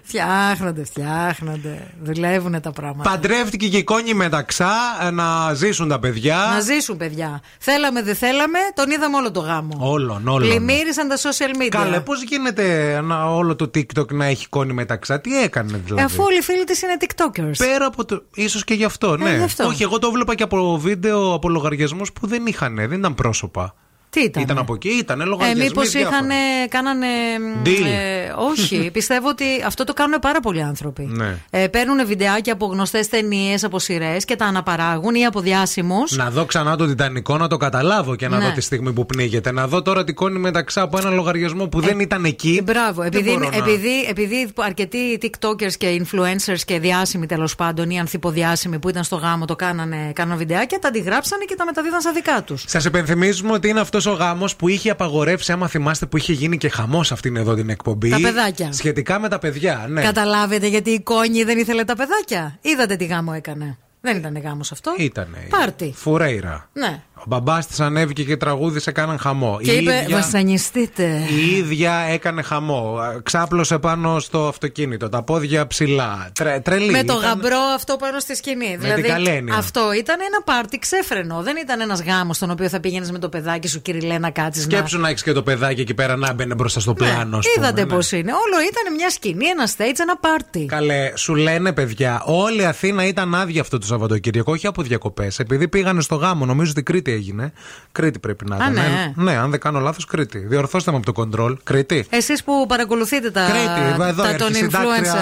[0.04, 1.88] φτιάχνονται, φτιάχνονται.
[2.04, 3.10] Δουλεύουν τα πράγματα.
[3.10, 4.72] Παντρεύτηκε και η Κόνι Μεταξά
[5.02, 6.38] ε, να ζήσουν τα παιδιά.
[6.54, 7.42] Να ζήσουν, παιδιά.
[7.60, 9.78] Θέλαμε, δεν θέλαμε, τον είδαμε όλο το γάμο.
[9.80, 10.50] Όλον, όλον.
[10.50, 11.68] Πλημμύρισαν τα social media.
[11.70, 16.06] Καλέ, πώς γίνεται ένα, όλο το TikTok να έχει Κόνι Μεταξά, τι έκανε δηλαδή; Ε,
[16.06, 17.58] Αφού όλοι οι φίλοι της είναι TikTokers.
[17.58, 18.24] Πέρα από το.
[18.36, 19.36] ίσως και γι' αυτό, ναι.
[19.38, 19.68] γι' αυτό.
[19.68, 23.76] Όχι, εγώ το έβλεπα και από βίντεο από λογαριασμούς που δεν είχαν, δεν ήταν πρόσωπα.
[24.16, 24.44] Τι ήταν.
[24.44, 25.64] Ήταν από εκεί, ήταν Ε, λογαριασμοί.
[25.64, 26.16] μήπως διάφορα.
[26.18, 26.30] είχαν.
[26.70, 27.06] Κάνανε.
[27.40, 27.86] μ, Deal.
[27.86, 28.90] ε, όχι.
[28.94, 31.04] Πιστεύω ότι αυτό το κάνουν πάρα πολλοί άνθρωποι.
[31.12, 31.38] Ναι.
[31.50, 36.12] Ε, παίρνουν βιντεάκια από γνωστές ταινίες, από σειρές και τα αναπαράγουν ή από διάσημους.
[36.16, 38.46] Να δω ξανά το Τιτανικό, να το καταλάβω και να Ναι.
[38.46, 39.52] δω τη στιγμή που πνίγεται.
[39.52, 42.56] Να δω τώρα την Κόνι Μεταξά από ένα λογαριασμό που δεν ήταν εκεί.
[42.60, 43.02] Ε, Μπράβο.
[43.02, 48.00] Δεν Επειδή, μπορώ να- επειδή, επειδή αρκετοί TikTokers και influencers και διάσημοι τέλος πάντων ή
[48.00, 52.12] ανθιποδιάσημοι που ήταν στο γάμο το κάνανε, κάνανε βιντεάκια, τα αντιγράψανε και τα μεταδίδαν στα
[52.12, 52.64] δικά τους.
[52.68, 56.58] Σας υπενθυμίζουμε ότι είναι αυτός ο γάμος που είχε απαγορεύσει, άμα θυμάστε, που είχε γίνει
[56.58, 58.10] και χαμός αυτήν εδώ την εκπομπή.
[58.10, 58.72] Τα παιδάκια.
[58.72, 60.02] Σχετικά με τα παιδιά, ναι.
[60.02, 62.58] Καταλάβετε γιατί η κόνη δεν ήθελε τα παιδάκια.
[62.62, 63.78] Είδατε τι γάμο έκανε.
[64.02, 64.96] Δεν ήταν γάμος αυτό.
[64.98, 65.48] Ήτανε.
[65.50, 65.94] Πάρτι.
[65.96, 66.70] Φουρέιρα.
[66.74, 67.04] Ναι.
[67.18, 69.60] Ο μπαμπάς της ανέβηκε και τραγούδισε, κάναν χαμό.
[69.64, 71.28] Και η είπε, ίδια, βασανιστείτε.
[71.30, 72.98] η ίδια έκανε χαμό.
[73.24, 76.30] Ξάπλωσε πάνω στο αυτοκίνητο, τα πόδια ψηλά.
[76.34, 76.92] Τρε, τρελή.
[76.92, 78.78] Με το Ήταν- γαμπρό αυτό πάνω στη σκηνή.
[78.96, 79.56] την καλή έννοια.
[79.56, 81.42] αυτό ήταν ένα πάρτι ξέφρενο.
[81.42, 84.64] Δεν ήταν ένας γάμος στον οποίο θα πήγαινες με το παιδάκι σου, κύριε να κάτσεις.
[84.64, 87.38] Σκέψου να έχεις και το παιδάκι εκεί πέρα να μπαινε μπροστά στο πλάνο.
[87.38, 87.94] ας πούμε, Είδατε ναι.
[87.94, 88.32] πώς είναι.
[88.32, 90.66] Όλο ήταν μια σκηνή, ένα stage, ένα πάρτι.
[90.66, 95.40] Καλέ, σου λένε παιδιά, όλη η Αθήνα ήταν άδεια αυτό το Σαββατοκύριακο, όχι από διακοπές.
[95.40, 97.54] Επειδή πήγανε στο γάμο, νομίζω ότι Κρήτη έγινε.
[97.92, 98.74] Κρήτη πρέπει να Α, ήταν.
[98.74, 99.14] ναι.
[99.18, 100.38] Ε, ναι, αν δεν κάνω λάθος, Κρήτη.
[100.38, 101.58] Διορθώστε με από το κοντρόλ.
[101.64, 102.06] Κρήτη.
[102.10, 105.14] Εσείς που παρακολουθείτε τα, Κρήτη, εδώ τα έρχεται των η συντάκτρια,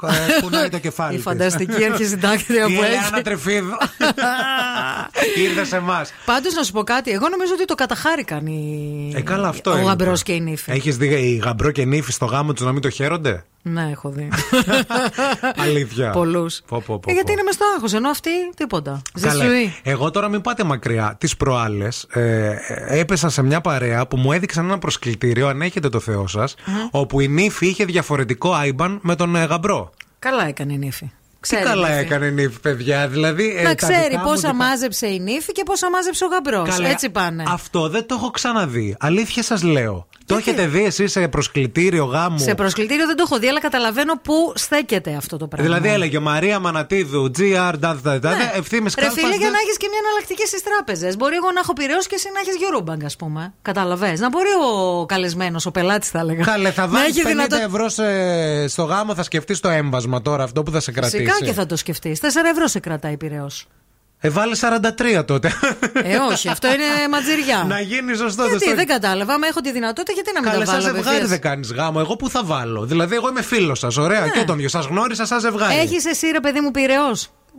[0.00, 0.08] influencer.
[0.36, 1.24] ε, κουνάει το κεφάλι Η της.
[1.24, 3.22] φανταστική αρχισυντάκτρια Η που Ελένα έχει.
[3.22, 3.68] Τρεφίδου.
[5.48, 6.12] Ήρθε σε εμάς.
[6.24, 9.12] Πάντως να σου πω κάτι, εγώ νομίζω ότι το καταχάρηκαν οι...
[9.16, 9.86] Ε, καλά, αυτό ο είναι.
[9.86, 10.70] γαμπρός και η νύφη.
[10.72, 14.08] Έχεις δει οι γαμπρό και νύφη στο γάμο τους να μην το χαίρονται; Ναι, έχω
[14.08, 14.28] δει.
[15.56, 16.10] Αλήθεια.
[16.10, 16.60] Πολλούς.
[16.68, 17.32] Πω, πω, πω, Ε, γιατί πω.
[17.32, 19.02] είναι μες στο άγχος, ενώ αυτοί τίποτα.
[19.20, 19.32] Καλέ.
[19.44, 19.74] Ζεσουή.
[19.82, 21.16] Εγώ τώρα μην πάτε μακριά.
[21.20, 22.54] Τις προάλλες ε,
[22.88, 26.54] έπεσα σε μια παρέα που μου έδειξαν ένα προσκλητήριο, αν έχετε το Θεό σας,
[26.90, 29.90] όπου η νύφη είχε διαφορετικό άιμπαν με τον ε, γαμπρό.
[30.18, 31.04] Καλά έκανε η νύφη.
[31.04, 32.00] Τι Ξέρει, καλά νύφη.
[32.00, 33.08] έκανε η νύφη, παιδιά.
[33.08, 35.90] Δηλαδή, ε, Να τα ξέρει δικά μου πόσα και τα- μάζεψε η νύφη και πόσα
[35.90, 36.68] μάζεψε ο γαμπρός.
[36.68, 37.42] Καλέ, Έτσι πάνε.
[37.48, 38.96] Αυτό δεν το έχω ξαναδεί.
[39.00, 40.06] Αλήθεια σας λέω.
[40.28, 44.14] Το έχετε δει εσείς σε προσκλητήριο γάμου; Σε προσκλητήριο δεν το έχω δει, αλλά καταλαβαίνω
[44.22, 45.66] πού στέκεται αυτό το πράγμα.
[45.68, 48.88] Δηλαδή έλεγε Μαρία Μανατίδου, GR, τάδε, τάδε, τάδε, ευθύμη Ναι.
[48.88, 51.16] Ρε κάλπας, φίλε, για δεν- να έχεις και μια εναλλακτική στις τράπεζες.
[51.16, 53.52] Μπορεί εγώ να έχω πυρεό και εσύ να έχεις Eurobank, ας πούμε.
[53.62, 54.12] Κατάλαβε.
[54.18, 54.48] Να μπορεί
[55.00, 56.44] ο καλεσμένος, ο πελάτης, θα έλεγα.
[56.44, 60.22] Καλέ, θα να βάλεις έχει 50 δυνατό- ευρώ σε- στο γάμο, θα σκεφτείς το έμβασμα
[60.22, 61.16] τώρα, αυτό που θα σε κρατήσει.
[61.24, 62.20] Φυσικά και θα το σκεφτείς.
[62.20, 63.46] 4 ευρώ σε κρατάει πυρεό.
[64.20, 64.56] Ε, βάλε
[65.18, 65.52] 43 τότε.
[66.02, 67.64] Ε, όχι, αυτό είναι ματζηριά.
[67.68, 68.44] να γίνει σωστό.
[68.46, 70.86] Γιατί στο- δεν κατάλαβα, άμα έχω τη δυνατότητα, γιατί να μην Καλέ, τα σαν βάλω.
[70.94, 71.28] ζευγάρι απευθείας.
[71.30, 71.98] δεν κάνεις γάμο.
[72.02, 73.96] Εγώ που θα βάλω; Δηλαδή, εγώ είμαι φίλος σας.
[73.96, 74.68] Ωραία, και τον δυο.
[74.68, 75.74] Σας γνώρισα σαν ζευγάρι.
[75.78, 77.14] Έχεις εσύ ρε παιδί μου πυρεό.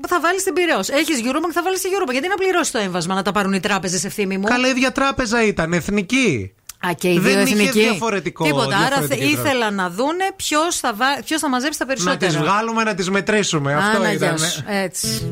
[0.07, 0.79] Θα βάλεις την πυρεό.
[0.79, 2.11] Έχεις Eurobank, θα βάλεις την Eurobank.
[2.11, 4.91] Γιατί να πληρώσει το έμβασμα να τα πάρουν οι τράπεζες ευθύμη μου; Καλά, η ίδια
[4.91, 6.51] τράπεζα ήταν, εθνική.
[6.87, 7.79] Α, και οι Δεν δύο είχε εθνικοί.
[7.79, 8.77] διαφορετικό- Τίποτα.
[8.77, 9.49] Άρα διαφορετική θε- τράπεζα.
[9.49, 11.05] ήθελαν να δούνε ποιος θα, βα...
[11.25, 12.31] ποιος θα μαζέψει τα Να περισσότερα.
[12.31, 13.73] τι βγάλουμε, να τις μετρήσουμε.
[13.73, 14.35] Αυτό Άνα, ήταν.
[14.35, 14.63] γεια σου.
[14.67, 15.29] Έτσι.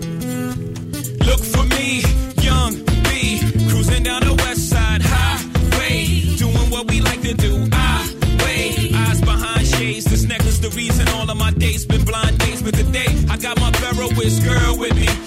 [12.68, 15.27] But today, I got my Ferroist girl with me.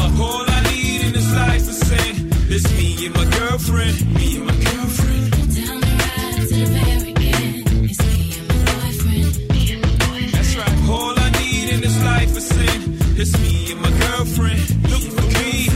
[0.21, 2.15] all I need in this life to sing
[2.49, 3.95] is me and my girlfriend.
[4.15, 5.33] Me and my girlfriend.
[5.37, 5.57] It's
[6.51, 6.73] me
[8.39, 10.33] and my girlfriend.
[10.33, 10.89] That's right.
[10.89, 12.97] All I need in this life is sin.
[13.17, 14.61] It's me and my girlfriend.
[14.91, 15.69] Look for me.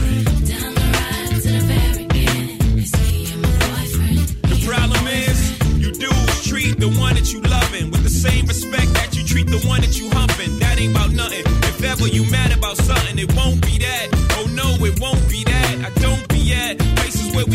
[4.52, 5.38] The problem is,
[5.78, 9.46] you dudes treat the one that you loving with the same respect that you treat
[9.46, 10.58] the one that you humping.
[10.58, 11.55] That ain't about nothing.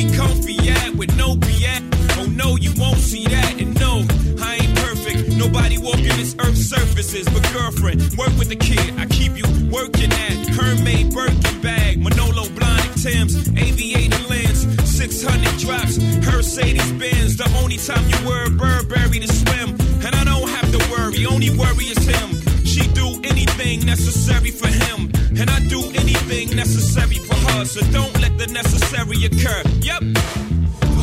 [0.02, 1.86] We comfy at with no react.
[2.18, 3.61] Oh no, you won't see that.
[3.61, 4.03] And no,
[4.41, 5.38] I ain't perfect.
[5.38, 7.26] Nobody walking this earth surfaces.
[7.30, 8.98] But girlfriend, work with the kid.
[8.98, 15.99] I keep you working at Hermaid Birkin bag, Manolo blind Tim's, aviator lens, 600 drops,
[16.26, 17.38] Mercedes Benz.
[17.38, 19.78] The only time you were Burberry to swim.
[20.02, 22.60] And I don't have to worry, only worry is him.
[22.72, 27.65] She do anything necessary for him, and I do anything necessary for her.
[27.65, 29.61] So don't let the necessary occur.
[29.81, 30.02] Yep.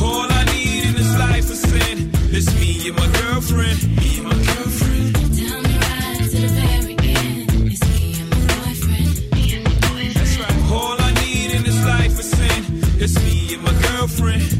[0.01, 2.09] All I need in this life is sin.
[2.33, 3.77] It's me and my girlfriend.
[3.97, 5.13] Me and my girlfriend.
[5.13, 5.63] Down
[6.31, 7.71] to the very end.
[7.71, 9.31] It's me and my boyfriend.
[9.33, 10.15] Me and my boyfriend.
[10.15, 10.71] That's right.
[10.71, 12.61] All I need in this life is sin.
[12.97, 14.58] It's me and my girlfriend.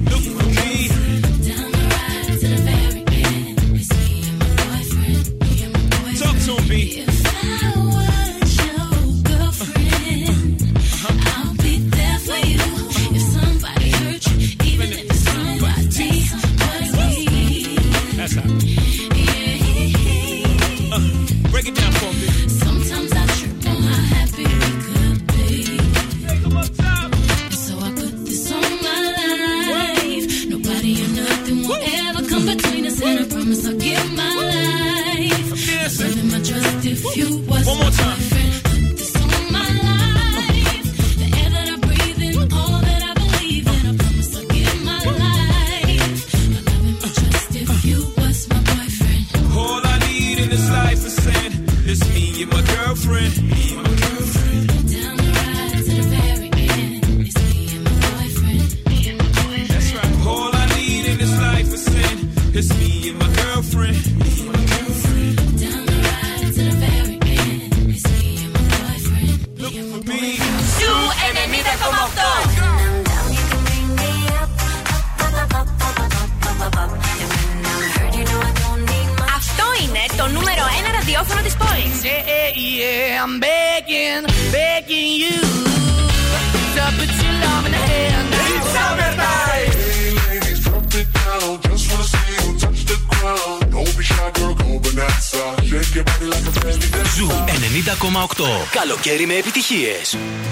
[100.11, 100.48] Thanks.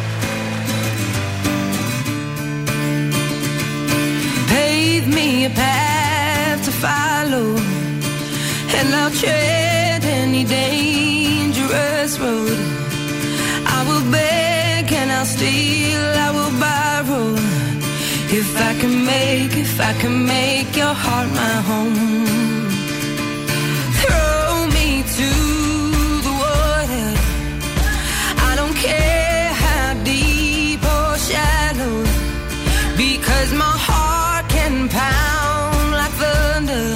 [33.58, 36.88] my heart can pound like thunder,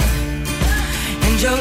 [1.26, 1.58] and your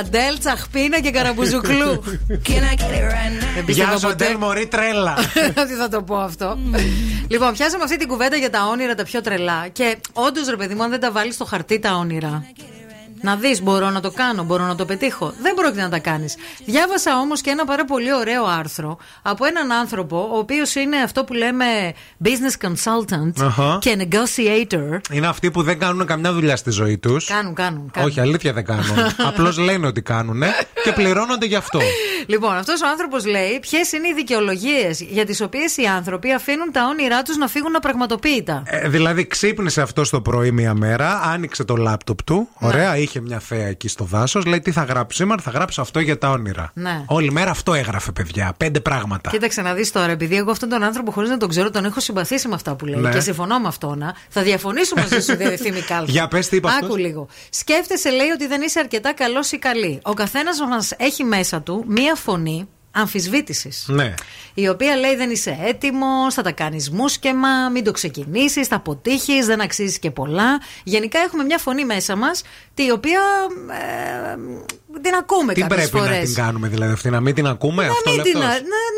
[0.00, 2.02] Αντέλ, τσαχπίνα και καραμπουζουκλού.
[2.48, 3.54] Can I get it right now?
[3.54, 5.14] Δεν πίστευα Γεια σου, ποτέ Αντέλ Μωρή, τρέλα.
[5.62, 6.58] ότι θα το πω αυτό.
[7.32, 9.68] λοιπόν, πιάσαμε αυτή την κουβέντα για τα όνειρα τα πιο τρελά.
[9.72, 12.44] Και όντως, ρε παιδί μου, αν δεν τα βάλεις στο χαρτί τα όνειρα.
[13.22, 15.32] Να δεις, μπορώ να το κάνω, μπορώ να το πετύχω.
[15.42, 16.36] Δεν πρόκειται να τα κάνεις.
[16.64, 21.24] Διάβασα όμως και ένα πάρα πολύ ωραίο άρθρο από έναν άνθρωπο, ο οποίος είναι αυτό
[21.24, 21.64] που λέμε
[22.24, 23.78] business consultant Αχα.
[23.80, 24.98] και negotiator.
[25.12, 27.26] Είναι αυτοί που δεν κάνουν καμιά δουλειά στη ζωή τους.
[27.26, 27.90] Κάνουν, κάνουν.
[27.92, 28.10] κάνουν.
[28.10, 28.96] Όχι, αλήθεια δεν κάνουν.
[29.28, 30.42] Απλώς λένε ότι κάνουν
[30.84, 31.80] και πληρώνονται γι' αυτό.
[32.26, 36.72] Λοιπόν, αυτός ο άνθρωπος λέει ποιες είναι οι δικαιολογίες για τις οποίες οι άνθρωποι αφήνουν
[36.72, 38.62] τα όνειρά τους να φύγουν απραγματοποιητά.
[38.66, 42.48] Ε, δηλαδή, ξύπνησε αυτό το πρωί μία μέρα, άνοιξε το λάπτοπ του.
[42.58, 42.68] Ναι.
[42.68, 44.44] Ωραία, είχε μια θέα εκεί στο δάσος.
[44.44, 46.70] Λέει τι θα γράψει σήμερα, θα γράψω αυτό για τα όνειρα.
[46.74, 47.04] Ναι.
[47.06, 48.54] Όλη μέρα αυτό έγραφε, παιδιά.
[48.56, 49.30] Πέντε πράγματα.
[49.30, 52.00] Κοίταξε να δεις τώρα, επειδή εγώ αυτόν τον άνθρωπο χωρίς να τον ξέρω, τον έχω
[52.00, 53.10] συμπαθήσει με αυτά που λέει Ναι.
[53.10, 54.02] και συμφωνώ με αυτόν.
[54.28, 56.12] Θα διαφωνήσω μαζί σου, Διευθύνη Κάλφα.
[56.12, 57.26] Για πες, τι είπε Άκου αυτός; λίγο.
[57.50, 60.00] Σκέφτεσαι, λέει, ότι δεν είσαι αρκετά καλός ή καλή.
[60.02, 63.84] Ο καθένας μας έχει μέσα του μία φωνή αμφισβήτησης.
[63.88, 64.14] Ναι.
[64.54, 69.46] Η οποία λέει δεν είσαι έτοιμος, θα τα κάνεις μουσκεμα, μην το ξεκινήσεις, θα αποτύχεις,
[69.46, 70.60] δεν αξίζεις και πολλά.
[70.84, 72.42] Γενικά έχουμε μια φωνή μέσα μας,
[72.74, 73.20] τη οποία
[73.70, 74.36] ε,
[75.00, 76.18] την ακούμε Τι κάποιες πρέπει φορές.
[76.18, 78.46] να την κάνουμε, δηλαδή αυτή, να μην την ακούμε, Να αυτό μην λέει την, να,
[78.46, 78.60] αυτός.
[78.62, 78.88] να-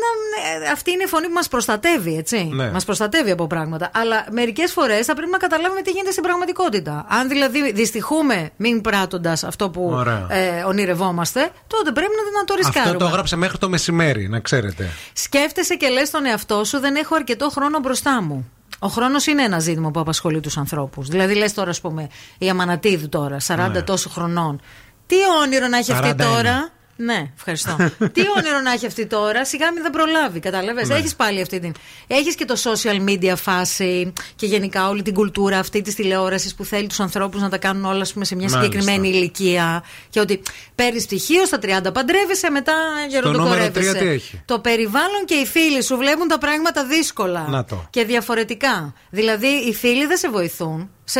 [0.59, 2.49] ναι, αυτή είναι η φωνή που μας προστατεύει, έτσι.
[2.53, 2.71] Ναι.
[2.71, 3.91] Μας προστατεύει από πράγματα.
[3.93, 7.05] Αλλά μερικές φορές θα πρέπει να καταλάβουμε τι γίνεται στην πραγματικότητα.
[7.09, 10.27] Αν δηλαδή δυστυχούμε μην πράττοντας αυτό που Ωραία.
[10.29, 12.91] ε, ονειρευόμαστε, τότε πρέπει να, να το ρισκάρουμε.
[12.91, 13.81] Αυτό το έγραψε μέχρι το μεσημέρι,
[14.29, 14.89] να ξέρετε.
[15.13, 18.51] Σκέφτεσαι και λες στον εαυτό σου, δεν έχω αρκετό χρόνο μπροστά μου.
[18.79, 21.07] Ο χρόνος είναι ένα ζήτημα που απασχολεί τους ανθρώπους.
[21.07, 22.07] Δηλαδή, λες τώρα, ας πούμε,
[22.37, 23.81] η Αμανατίδου τώρα, 40 Ναι.
[23.81, 24.61] τόσο χρονών.
[25.05, 26.15] Τι όνειρο να έχει αυτή 41.
[26.17, 27.75] τώρα; Ναι, ευχαριστώ.
[28.11, 30.85] Τι όνειρο να έχει αυτή τώρα, σιγά μην δεν προλάβει, κατάλαβε.
[30.85, 30.95] Ναι.
[30.95, 31.73] Έχεις πάλι αυτή την.
[32.07, 36.65] Έχεις και το social media φάση και γενικά όλη την κουλτούρα αυτή της τηλεόρασης που
[36.65, 38.71] θέλει τους ανθρώπους να τα κάνουν όλα ας πούμε, σε μια Μάλιστα.
[38.71, 39.83] συγκεκριμένη ηλικία.
[40.09, 40.41] Και ότι
[40.75, 43.91] παίρνεις πτυχίο στα 30, παντρεύεσαι, μετά νούμερο γεροντοκορεύεσαι.
[43.91, 47.85] τρία τι έχει; Το περιβάλλον και οι φίλοι σου βλέπουν τα πράγματα δύσκολα Να το.
[47.89, 48.93] και διαφορετικά.
[49.09, 51.19] Δηλαδή, οι φίλοι δεν σε βοηθούν, σε,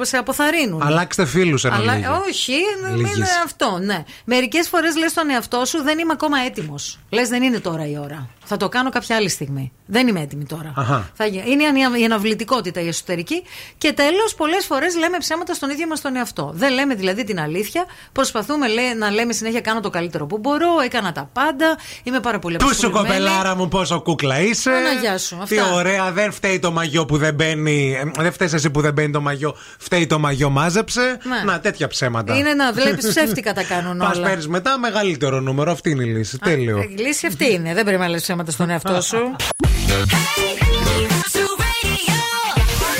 [0.00, 0.82] σε αποθαρρύνουν.
[0.82, 2.22] Αλλάξτε φίλους ένα Αλλά λίγο.
[2.28, 2.52] όχι,
[2.96, 3.16] Λίγης.
[3.16, 4.04] είναι αυτό, ναι.
[4.24, 6.98] Μερικές φορές λες στον εαυτό σου δεν είμαι ακόμα έτοιμος.
[7.10, 8.28] Λες δεν είναι τώρα η ώρα.
[8.48, 9.72] Θα το κάνω κάποια άλλη στιγμή.
[9.86, 10.72] Δεν είμαι έτοιμη τώρα.
[10.76, 11.10] Αχα.
[11.14, 13.42] Θα γι- είναι η ανα- η αναβλητικότητα η εσωτερική.
[13.78, 16.50] Και τέλος, πολλές φορές λέμε ψέματα στον ίδιο μας τον εαυτό.
[16.54, 17.84] Δεν λέμε δηλαδή την αλήθεια.
[18.12, 22.38] Προσπαθούμε λέ, να λέμε συνέχεια κάνω το καλύτερο που μπορώ, έκανα τα πάντα, είμαι πάρα
[22.38, 23.08] πολύ Πού σου απασχολημένη.
[23.24, 24.70] κοπελάρα μου, πόσο κούκλα είσαι.
[24.70, 25.72] Παναγιά σου, Τι αυτά.
[25.74, 27.96] ωραία, δεν φταίει το μαγιό που δεν μπαίνει.
[28.16, 29.56] ε, Δεν φταίεις εσύ που δεν μπαίνεις το μαγιό.
[29.78, 31.18] Φταίει το μαγιό, μάζεψε.
[31.22, 31.52] Ναι.
[31.52, 32.36] Να, τέτοια ψέματα.
[32.36, 34.26] Είναι να βλέπεις ψεύτικα τα κάνουν Πας όλα.
[34.26, 35.70] παίρνεις μετά μεγαλύτερο νούμερο.
[35.72, 36.38] Αυτή είναι η λύση.
[36.38, 36.78] Τέλειο.
[36.78, 37.74] Η λύση αυτή είναι.
[37.74, 39.36] Δεν πρέπει να λες ψέματα στον εαυτό σου.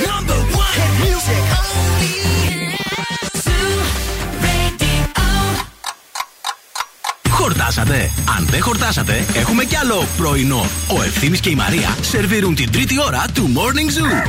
[0.07, 2.12] Number one hit music only.
[7.31, 8.11] Χορτάσατε.
[8.39, 10.66] Αν δεν χορτάσατε, έχουμε κι άλλο πρωινό.
[10.99, 14.27] Ο Ευθύμης και η Μαρία σερβίρουν την τρίτη ώρα του Morning Zoo.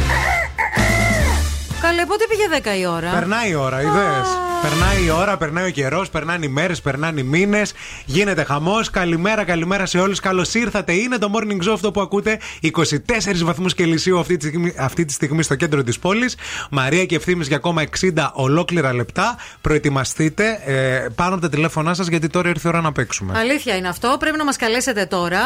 [1.81, 4.27] Καλέ, πότε πήγε 10 η ώρα; Περνάει η ώρα, είδες.
[4.61, 7.73] Περνάει η ώρα, περνάει ο καιρός, περνάνε οι μέρες, περνάνε οι μήνες.
[8.05, 8.89] Γίνεται χαμός.
[8.89, 10.19] Καλημέρα, καλημέρα σε όλους.
[10.19, 10.93] Καλώς ήρθατε.
[10.93, 12.39] Είναι το morning show αυτό που ακούτε.
[12.61, 16.35] 24 βαθμούς Κελσίου αυτή τη στιγμή, αυτή τη στιγμή στο κέντρο της πόλης.
[16.69, 19.37] Μαρία και ευθύνη για ακόμα 60 ολόκληρα λεπτά.
[19.61, 23.33] Προετοιμαστείτε ε, πάνω από τα τηλέφωνά σας γιατί τώρα ήρθε η ώρα να παίξουμε.
[23.39, 24.15] Αλήθεια είναι αυτό.
[24.19, 25.39] Πρέπει να μας καλέσετε τώρα.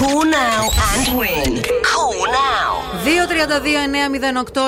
[0.00, 2.72] Call now and win; Call now;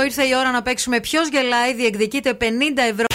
[0.01, 1.01] 232-908 ήρθε η ώρα να παίξουμε.
[1.11, 2.45] Ποιος γελάει, διεκδικείται 50
[2.91, 3.07] ευρώ.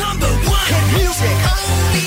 [0.00, 2.04] Number one hit music only.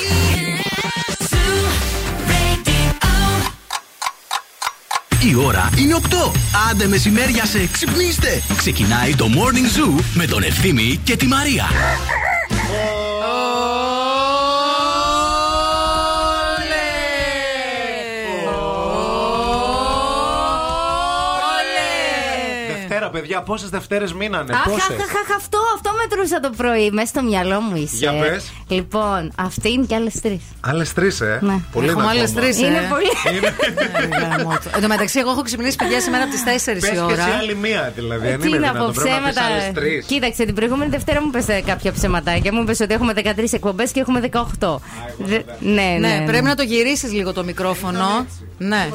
[5.29, 6.31] Η ώρα είναι 8.
[6.69, 8.41] Άντε μεσημέρια σε ξυπνήστε.
[8.57, 11.65] Ξεκινάει το Morning Zoo με τον Ευθύμη και τη Μαρία.
[22.94, 24.53] Δευτέρα, παιδιά, πόσες Δευτέρες μείνανε.
[24.53, 24.99] Αχ, Πόσες; αχ, αχ,
[25.30, 26.90] αχ, αυτό, αυτό μετρούσα το πρωί.
[26.91, 27.95] Μέσα στο μυαλό μου είσαι.
[27.95, 28.52] Για πες.
[28.68, 30.41] Λοιπόν, αυτή είναι και άλλες τρεις.
[30.61, 31.56] Άλλες τρεις, ε; Ναι.
[31.72, 32.41] Πολύ Έχουμε είναι άλλες ακόμα.
[32.48, 32.65] τρει.
[32.65, 33.10] Είναι πολύ.
[34.76, 37.11] Εν τω μεταξύ, εγώ έχω ξυπνήσει παιδιά σήμερα από τις 4 Πες η και ώρα.
[37.14, 38.32] εσύ άλλη μία, δηλαδή.
[38.32, 39.53] αν Τι είναι να δυνατόν, πω, πρέπει να πεις ψέματα.
[39.53, 40.06] άλλες τρεις.
[40.06, 42.53] Κοίταξε, την προηγούμενη Δευτέρα μου πέσε κάποια ψεματάκια.
[42.53, 44.82] Μου είπε ότι έχουμε 13 εκπομπές και έχουμε 18.
[45.18, 46.26] Δε- Ναι, ναι, Ναι, ναι.
[46.26, 48.26] πρέπει να το γυρίσεις λίγο το μικρόφωνο.
[48.57, 48.90] Ναι.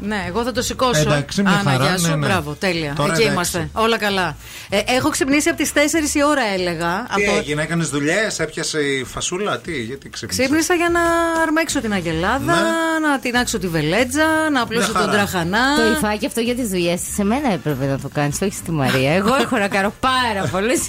[0.00, 1.00] Ναι, εγώ θα το σηκώσω.
[1.00, 2.08] Εντάξει, μια Άννα, χαρά, γεια σου.
[2.08, 2.26] ναι, ναι.
[2.26, 2.92] Μπράβο, τέλεια.
[2.96, 3.56] Τώρα Εκεί, εντάξει.
[3.56, 3.68] είμαστε.
[3.72, 4.36] Όλα καλά.
[4.68, 7.06] Ε, έχω ξυπνήσει από τις 4 η ώρα, έλεγα.
[7.14, 7.36] Τι από...
[7.38, 11.00] έγινε, έκανες δουλειές, έπιασε η φασούλα, τι, γιατί ξύπνησες; Ξύπνησα για να
[11.42, 13.08] αρμέξω την αγελάδα, Ναι.
[13.08, 15.12] να τεινάξω τη βελέτζα, να απλώσω Μια τον χαρά.
[15.12, 15.76] τραχανά.
[15.76, 19.12] Το υφάκι αυτό για τις δουλειές σε μένα έπρεπε να το κάνεις, όχι στη Μαρία.
[19.12, 20.80] Εγώ έχω να κάνω πάρα πολλές.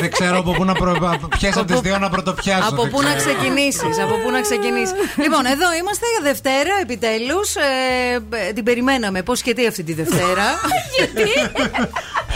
[0.00, 1.18] Δεν ξέρω από πού να προ...
[1.38, 2.68] ποιες από τις δύο να πρωτοπιάσω.
[2.68, 3.34] Από δεν πού να ξέρω.
[3.34, 4.92] ξεκινήσεις, από πού να ξεκινήσεις.
[5.16, 7.54] λοιπόν, εδώ είμαστε για Δευτέρα, επιτέλους.
[7.56, 9.22] Ε, την περιμέναμε.
[9.22, 10.46] Πώς και τι αυτή τη Δευτέρα.
[10.96, 11.30] Γιατί;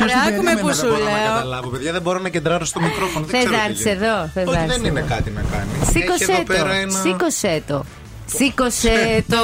[0.07, 1.33] Ρε, άκουμε που σου δεν μπορώ να λέω.
[1.35, 3.27] καταλάβω, παιδιά, δεν μπορώ να κεντράρω στο μικρόφωνο.
[3.27, 4.07] δεν Θες ξέρω να τι έρθεις γίνεται.
[4.07, 5.09] εδώ, θες Όχι, να δεν έρθεις είναι εδώ.
[5.15, 5.69] κάτι να κάνει.
[5.83, 6.43] Έχει Σήκωσέ εδώ το.
[6.43, 7.01] πέρα ένα.
[7.01, 7.85] Σήκωσέ το.
[8.37, 9.37] Σήκωσέ το,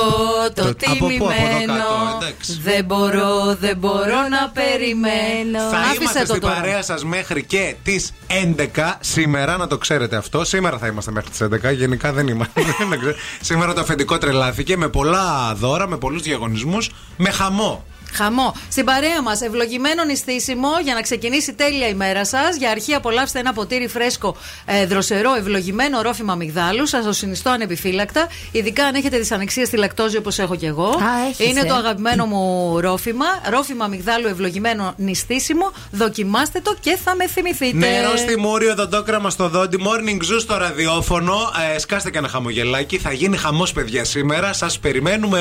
[0.54, 1.72] το Από πού, από εδώ τιμημένο.
[1.74, 2.58] κάτω, εντάξει.
[2.62, 5.58] Δεν μπορώ, δεν μπορώ να περιμένω.
[5.70, 6.54] Θα Άφησε είμαστε το στην τώρα.
[6.54, 8.12] παρέα σας μέχρι και τις
[8.56, 10.44] 11 σήμερα, να το ξέρετε αυτό.
[10.44, 11.40] Σήμερα θα είμαστε μέχρι τις
[11.70, 11.72] 11.
[11.74, 12.60] Γενικά δεν είμαστε.
[12.90, 13.14] Δεν ξέρω.
[13.40, 17.84] σήμερα το αφεντικό τρελάθηκε με πολλά δώρα, με πολλούς διαγωνισμούς, με χαμό.
[18.12, 18.54] Χαμό.
[18.70, 22.56] Στην παρέα μας, ευλογημένο νηστίσιμο για να ξεκινήσει τέλεια η μέρα σας.
[22.56, 26.86] Για αρχή, απολαύστε ένα ποτήρι φρέσκο ε, δροσερό, ευλογημένο ρόφημα αμυγδάλου.
[26.86, 28.26] Σας το συνιστώ ανεπιφύλακτα.
[28.50, 31.00] Ειδικά αν έχετε δυσανεξία στη λακτόζη όπως έχω κι εγώ.
[31.30, 31.64] έχεις, Είναι ε.
[31.64, 33.26] το αγαπημένο μου ρόφημα.
[33.48, 35.72] Ρόφημα αμυγδάλου ευλογημένο νηστίσιμο.
[35.90, 37.76] Δοκιμάστε το και θα με θυμηθείτε.
[37.76, 41.34] Νερό στη μούρη, οδοντόκραμα στο δόντι, morning zoo στο ραδιόφωνο.
[41.74, 42.98] Ε, σκάστε και ένα χαμογελάκι.
[42.98, 44.52] Θα γίνει χαμός, παιδιά, σήμερα.
[44.52, 45.40] Σας περιμένουμε.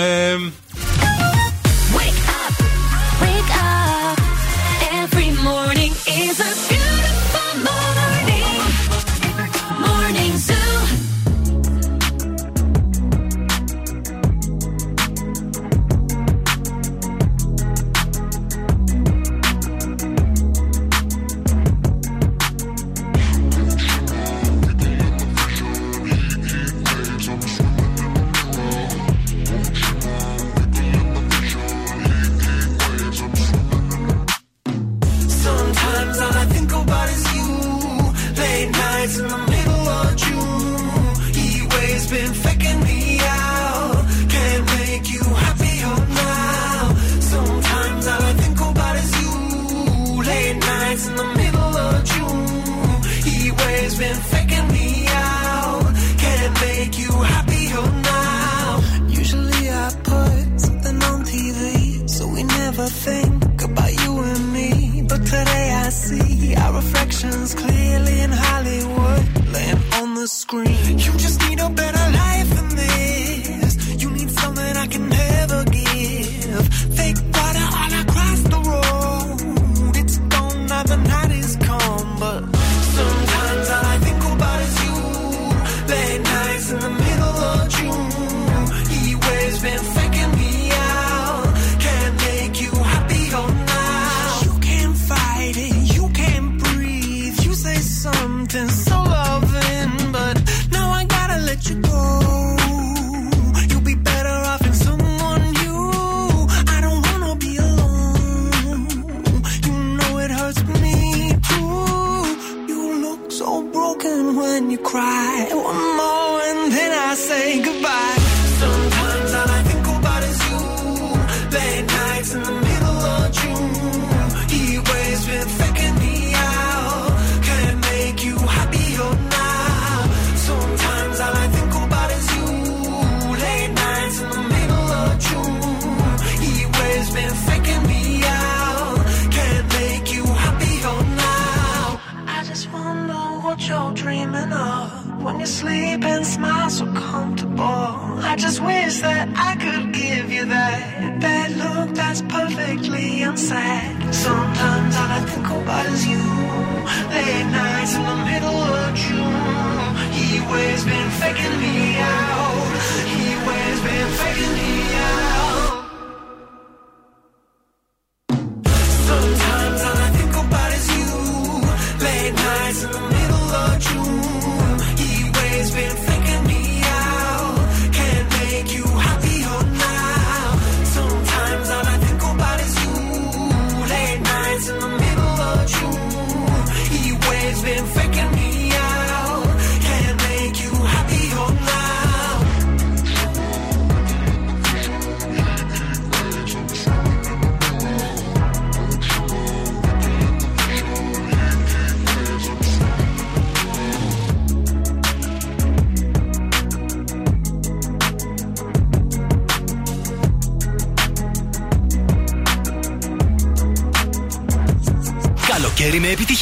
[1.95, 2.18] Wake
[6.29, 6.78] Jesus.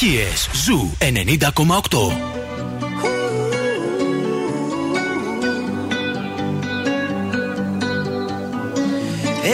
[0.07, 0.49] επιτυχίες.
[0.53, 2.13] Ζου 90,8.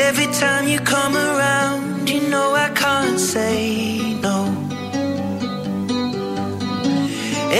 [0.08, 3.56] Every time you come around, you know I can't say
[4.26, 4.38] no.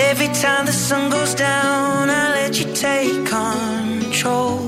[0.08, 4.61] Every time the sun goes down, I let you take control.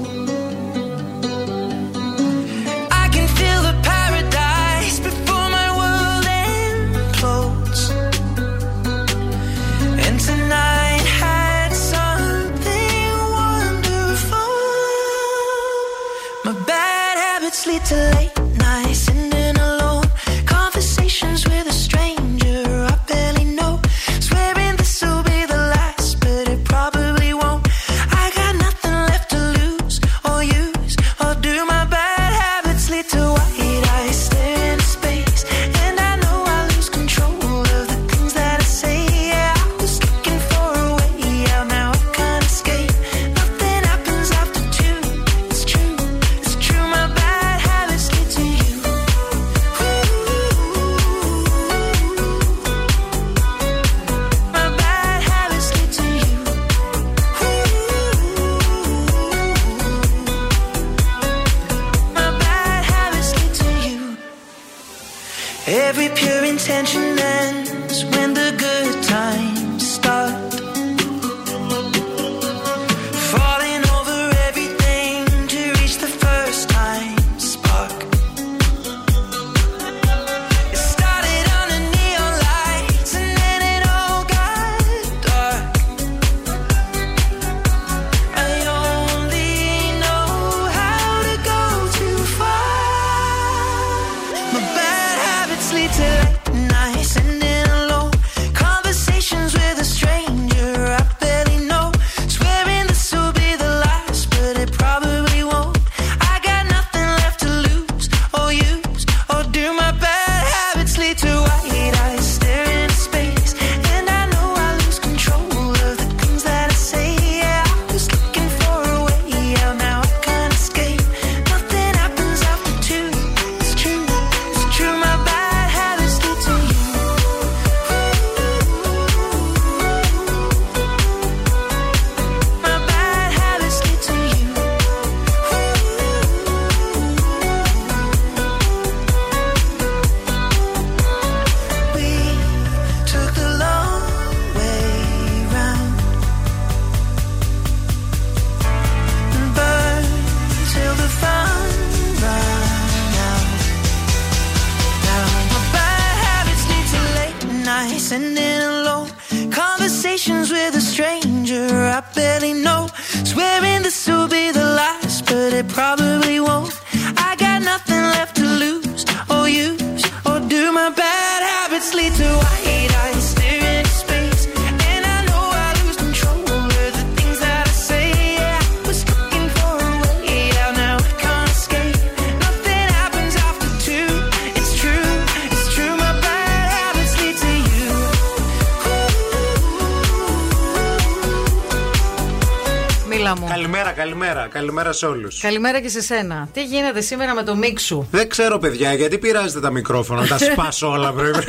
[194.85, 194.91] Καλημέρα.
[194.91, 195.39] Καλημέρα σε όλους.
[195.39, 196.49] Καλημέρα και σε σένα.
[196.53, 198.07] Τι γίνεται σήμερα με το μίξου.
[198.11, 201.39] Δεν ξέρω, παιδιά, γιατί πειράζετε τα μικρόφωνα, τα σπάσω όλα, πρέπει.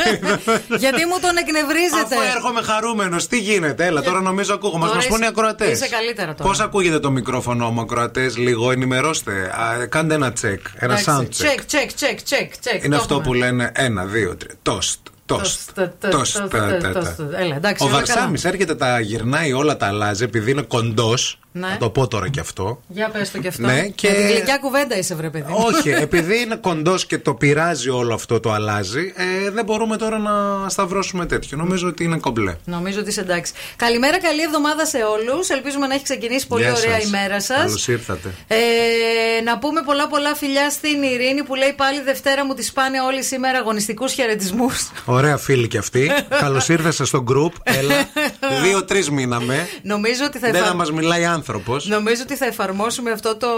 [0.79, 2.15] Γιατί μου τον εκνευρίζετε.
[2.15, 4.79] Αφού έρχομαι χαρούμενος, τι γίνεται, έλα, τώρα νομίζω ακούγω.
[4.79, 5.71] Μας Τώρα μας πούνε οι είσαι- ακροατές.
[5.81, 6.49] είσαι καλύτερα τώρα.
[6.49, 9.33] Πώς ακούγεται το μικρόφωνο μου, ακροατές, λίγο ενημερώστε.
[9.33, 11.29] Α, κάντε ένα check, ένα sound check.
[11.31, 12.85] Τσεκ, τσεκ, τσεκ, τσεκ, τσεκ.
[12.85, 13.29] Είναι Το αυτό έχουμε.
[13.29, 14.55] που λένε ένα, δύο, τρία.
[14.63, 14.99] Τόστ.
[15.27, 15.71] Τόστ.
[15.75, 16.39] τε, τε, Τόστ.
[16.39, 17.01] τε, τα, τε, τα, τα.
[17.01, 17.21] τόστ.
[17.39, 18.55] Έλα, εντάξει, Ο όλα Βαρσάμι καλά.
[18.55, 21.39] έρχεται, τα γυρνάει όλα, τα αλλάζει επειδή είναι κοντός.
[21.53, 21.67] Ναι.
[21.69, 22.81] Θα το πω τώρα κι αυτό.
[22.89, 23.63] Για πες το κι αυτό.
[23.67, 25.53] Ναι, και- Με τη γλυκιά κουβέντα είσαι, βρε παιδί.
[25.53, 29.13] Όχι, επειδή είναι κοντός και το πειράζει όλο αυτό, το αλλάζει,
[29.45, 31.57] ε, δεν μπορούμε τώρα να σταυρώσουμε τέτοιο.
[31.57, 32.55] Νομίζω ότι είναι κομπλέ.
[32.65, 33.53] Νομίζω ότι είσαι εντάξει.
[33.77, 35.49] Καλημέρα, καλή εβδομάδα σε όλους.
[35.49, 37.05] Ελπίζουμε να έχει ξεκινήσει πολύ Γεια ωραία σας.
[37.05, 37.57] η μέρα σας.
[37.57, 38.29] Καλώς ήρθατε.
[38.47, 38.57] Ε,
[39.45, 43.23] να πούμε πολλά πολλά φιλιά στην Ειρήνη που λέει πάλι Δευτέρα μου τη πάνε όλοι
[43.23, 44.91] σήμερα αγωνιστικούς χαιρετισμούς.
[45.17, 46.11] Ωραία φίλη κι αυτή.
[46.43, 47.53] Καλώς ήρθατε στο group.
[47.63, 47.95] Έλα.
[48.65, 49.69] Δύο-τρεις μείναμε.
[49.83, 51.87] Νομίζω ότι θα Δεν εφα- θα μας μιλάει άνθρωπος.
[51.87, 53.49] Νομίζω ότι θα εφαρμόσουμε αυτό το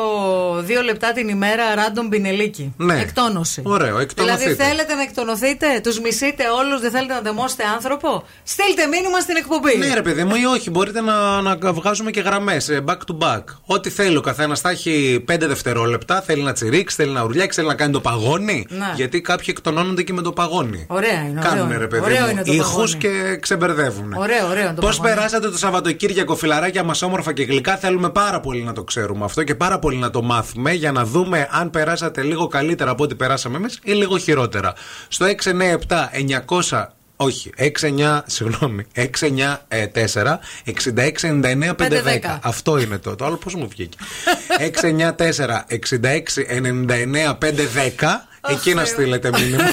[0.62, 2.74] δύο λεπτά την ημέρα random μπινελίκι.
[2.76, 3.00] Ναι.
[3.00, 3.62] Εκτόνωση.
[3.64, 4.42] Ωραίο, εκτονωθείτε.
[4.44, 9.36] Δηλαδή θέλετε να εκτονωθείτε, τους μισείτε όλους, δεν θέλετε να δεμόσετε άνθρωπο; Στείλτε μήνυμα στην
[9.36, 9.76] εκπομπή.
[9.76, 10.70] Ναι, ρε παιδί μου, ή όχι.
[10.70, 13.42] Μπορείτε να, να βγάζουμε και γραμμές back to back.
[13.66, 14.60] Ό,τι θέλει ο καθένας.
[14.60, 16.20] Θα έχει 5 δευτερόλεπτα.
[16.22, 18.66] Θέλει να τσιρίξει, θέλει να ουρλιάξει, θέλει να κάνει το παγόνι.
[18.68, 18.92] Ναι.
[18.96, 20.86] Γιατί κάποιοι εκτονώνονται και με το παγόνι.
[20.88, 21.40] Ωραία είναι.
[21.50, 21.54] Ωραία.
[21.60, 21.80] κάνουν είναι.
[21.80, 22.30] ρε παιδί Ωραίο μου.
[22.30, 22.94] είναι το Ήχους παγόνι.
[22.98, 24.12] και ξεμπερδεύουν.
[24.12, 25.14] Ωραίο, ωραίο είναι το Πώς παγόνι.
[25.14, 27.76] περάσατε το Σαββατοκύριακο, φιλαράκια μας, όμορφα και γλυκά.
[27.76, 31.04] Θέλουμε πάρα πολύ να το ξέρουμε αυτό και πάρα πολύ να το μάθουμε για να
[31.04, 34.72] δούμε αν περάσατε λίγο καλύτερα από ό,τι περάσαμε εμείς ή λίγο χειρότερα.
[35.08, 36.10] Στο 697
[36.70, 36.84] 900.
[37.20, 42.38] Όχι, 69, συγγνώμη, 694 6699 510.
[42.42, 43.14] Αυτό είναι το.
[43.16, 43.96] Το άλλο πώς μου βγήκε.
[44.80, 48.27] 694 6699 510.
[48.48, 49.64] Εκεί να στείλετε μήνυμα.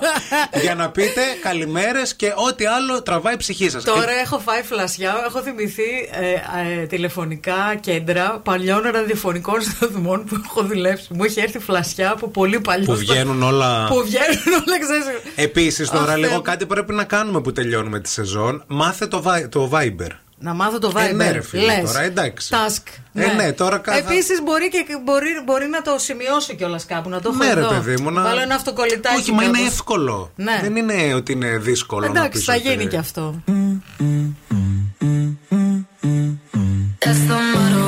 [0.62, 3.84] για να πείτε καλημέρες και ό,τι άλλο τραβάει η ψυχή σας.
[3.84, 10.62] Τώρα έχω φάει φλασιά, έχω θυμηθεί ε, ε, τηλεφωνικά κέντρα παλιών ραδιοφωνικών σταθμών που έχω
[10.62, 11.06] δουλέψει.
[11.14, 12.84] Μου έχει έρθει φλασιά από πολύ παλιό.
[12.86, 13.86] Που βγαίνουν όλα.
[13.88, 15.06] Που βγαίνουν όλα, ξέρεις.
[15.36, 16.40] Επίσης, τώρα Αχ, λίγο Θεέ.
[16.42, 18.64] κάτι πρέπει να κάνουμε που τελειώνουμε τη σεζόν.
[18.66, 20.10] Μάθε το, Vi- το Viber.
[20.38, 21.08] Να μάθω το Viber.
[21.08, 21.84] Ε, ναι, ρε φίλε, Λες.
[21.92, 22.48] τώρα, εντάξει.
[22.52, 22.82] Task.
[23.14, 27.20] Ε, ναι, τώρα κα- Επίσης μπορεί, και, μπορεί, μπορεί να το σημειώσω κιόλας κάπου, να
[27.20, 27.68] το έχω Ναι, ρε εδώ.
[27.68, 28.10] παιδί μου.
[28.10, 28.22] Να...
[28.22, 29.16] Βάλω ένα αυτοκολλητάκι.
[29.20, 29.72] Όχι, μα είναι κάπως.
[29.72, 30.30] εύκολο.
[30.36, 30.58] Ναι.
[30.62, 32.00] Δεν είναι ότι είναι δύσκολο.
[32.00, 33.34] να Εντάξει, πεις θα ότι- γίνει κι αυτό.
[37.04, 37.86] That's the motto.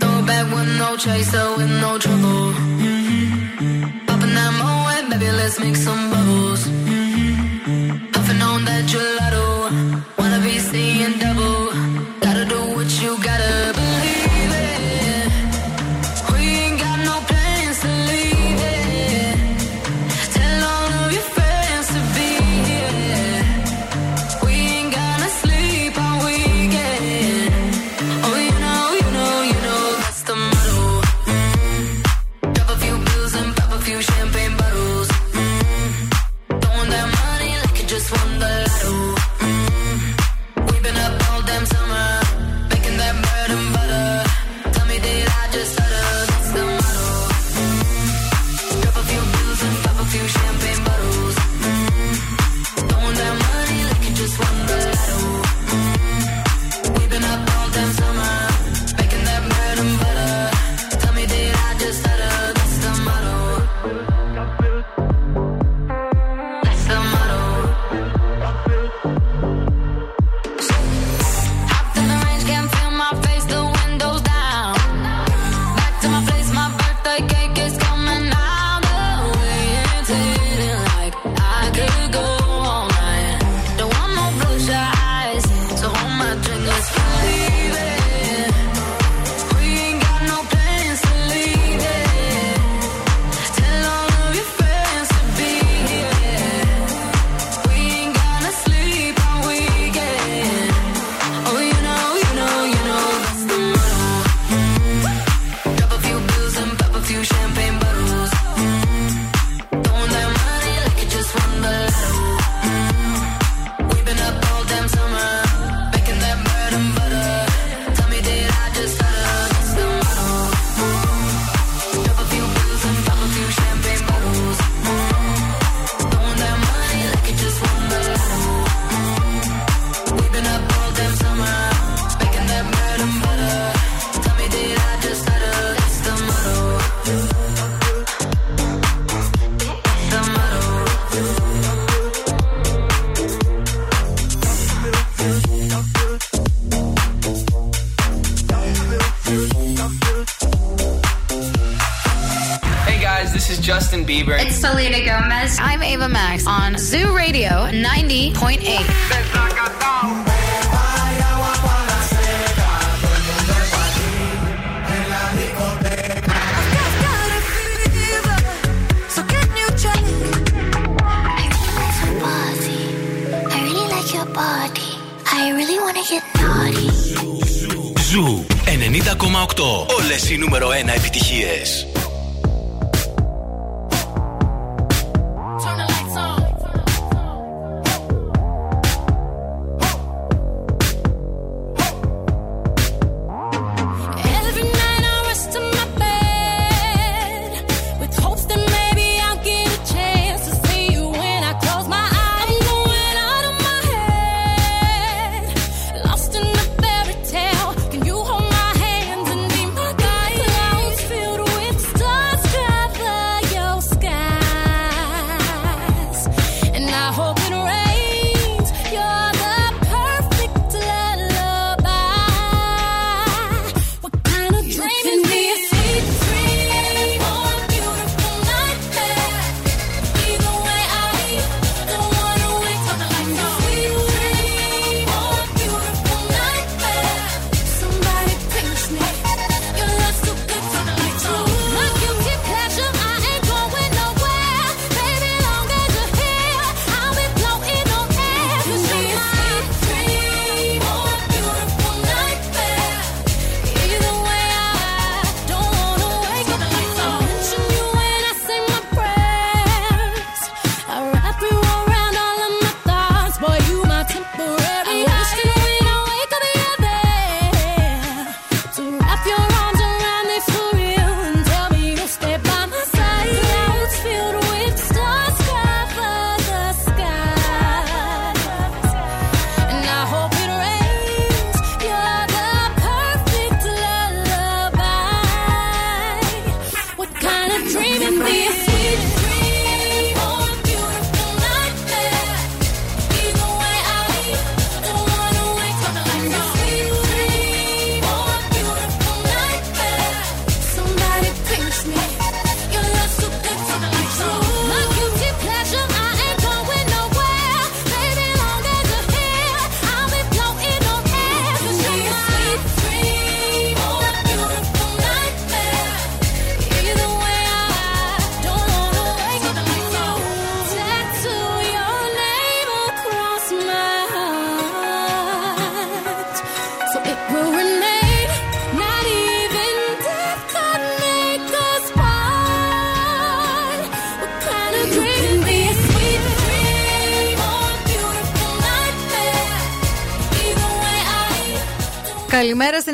[0.00, 2.52] Throw it back with no chaser, with no trouble.
[4.06, 6.60] Popping that moe, baby, let's make some bubbles.
[8.14, 9.46] Puffing on that gelato.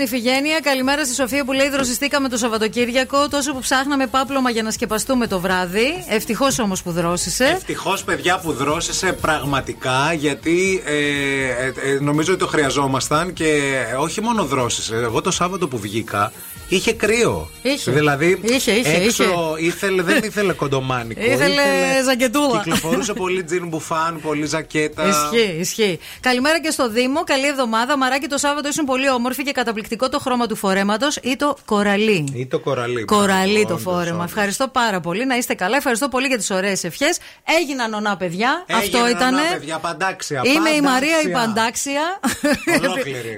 [0.06, 3.28] Ιφηγένεια, καλημέρα στη Σοφία που λέει δροσιστήκαμε το Σαββατοκύριακο.
[3.28, 6.04] Τόσο που ψάχναμε πάπλωμα για να σκεπαστούμε το βράδυ.
[6.08, 7.44] Ευτυχώς όμως που δρόσησε.
[7.44, 14.20] Ευτυχώς, παιδιά, που δρόσησε πραγματικά γιατί ε, ε, ε, νομίζω ότι το χρειαζόμασταν και όχι
[14.20, 14.96] μόνο δρόσησε.
[14.96, 16.32] Εγώ το Σάββατο που βγήκα
[16.68, 17.50] είχε κρύο.
[17.62, 17.90] Είχε.
[17.90, 19.24] Δηλαδή Είχε, είχε, έξω
[19.58, 19.66] είχε.
[19.66, 21.20] Ήθελε, δεν ήθελε κοντομάνικο.
[21.32, 21.62] Ήθελε
[22.04, 22.60] ζακετούλα.
[22.62, 25.08] Κυκλοφορούσε πολύ τζιν μπουφάν, πολύ ζακέτα.
[25.08, 25.98] Ισχύει, ισχύει.
[26.20, 27.24] Καλημέρα και στο Δήμο.
[27.24, 27.96] Καλή εβδομάδα.
[27.96, 29.52] Μαράκι το Σάββατο ήσουν πολύ όμορφη και
[29.96, 33.04] καταπληκτικό το χρώμα του φορέματος ή το κοραλί; Ή το κοραλί.
[33.04, 34.16] Κοραλί το Όντως, φόρεμα.
[34.16, 34.24] όντως.
[34.30, 35.26] Ευχαριστώ πάρα πολύ.
[35.26, 35.76] Να είστε καλά.
[35.76, 37.18] Ευχαριστώ πολύ για τις ωραίες ευχές.
[37.60, 38.64] Έγιναν ονά, παιδιά.
[38.72, 39.34] Αυτό Έγιναν, ήταν.
[39.34, 40.40] να, παιδιά, παντάξια.
[40.44, 42.00] Είμαι η Μαρία η παντάξια.
[42.20, 42.88] Παντάξια.
[42.90, 43.36] Ολόκληρη.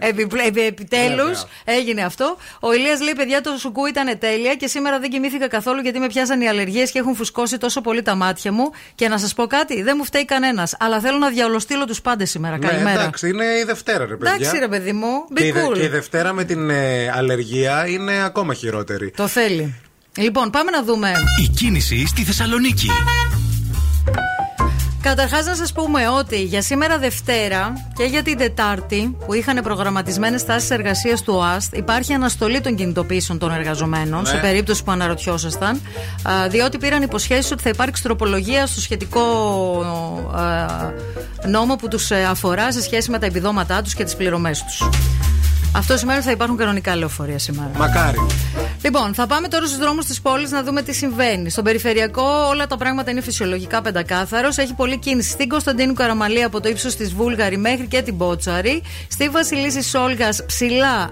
[0.66, 1.44] Επιτέλους Βέβαια.
[1.64, 2.36] έγινε αυτό.
[2.60, 6.06] Ο Ηλίας λέει: Παιδιά, το σουκού ήταν τέλεια και σήμερα δεν κοιμήθηκα καθόλου γιατί με
[6.06, 8.70] πιάσαν οι αλλεργίες και έχουν φουσκώσει τόσο πολύ τα μάτια μου.
[8.94, 10.74] Και να σας πω κάτι, δεν μου φταίει κανένας.
[10.78, 12.58] Αλλά θέλω να διαολοστείλω τους πάντες σήμερα.
[12.58, 13.00] Ναι, Καλημέρα.
[13.00, 14.34] εντάξει, είναι η Δευτέρα, ρε παιδιά.
[14.34, 15.06] Εντάξει, ρε παιδί μου.
[15.30, 15.72] Be Και η, δε- cool.
[15.72, 19.10] και η Δευτέρα με την ε, αλλεργία είναι ακόμα χειρότερη.
[19.16, 19.74] Το θέλει.
[20.16, 21.12] Λοιπόν, πάμε να δούμε.
[21.44, 22.88] Η κίνηση στη Θεσσαλονίκη.
[25.02, 30.44] Καταρχάς, να σας πούμε ότι για σήμερα Δευτέρα και για την Τετάρτη που είχαν προγραμματισμένες
[30.44, 34.28] τάσεις εργασίας του ΟΑΣΤ υπάρχει αναστολή των κινητοποιήσεων των εργαζομένων Ναι.
[34.28, 35.80] σε περίπτωση που αναρωτιόσασταν.
[36.28, 39.20] α, Διότι πήραν υποσχέσεις ότι θα υπάρξει τροπολογία στο σχετικό
[40.36, 40.66] α,
[41.48, 44.88] νόμο που τους αφορά σε σχέση με τα επιδόματά τους και τις πληρωμές τους.
[45.76, 47.70] Αυτό σημαίνει ότι θα υπάρχουν κανονικά λεωφορεία σήμερα.
[47.78, 48.18] Μακάρι.
[48.82, 51.50] Λοιπόν, θα πάμε τώρα στους δρόμους της πόλης να δούμε τι συμβαίνει.
[51.50, 54.56] Στον περιφερειακό όλα τα πράγματα είναι φυσιολογικά πεντακάθαρος.
[54.56, 58.82] Έχει πολλή κίνηση στην Κωνσταντίνου Καραμαλή από το ύψος της Βούλγαρη μέχρι και την Μπότσαρη.
[59.08, 61.10] Στη Βασιλίση Σόλγας ψηλά, α,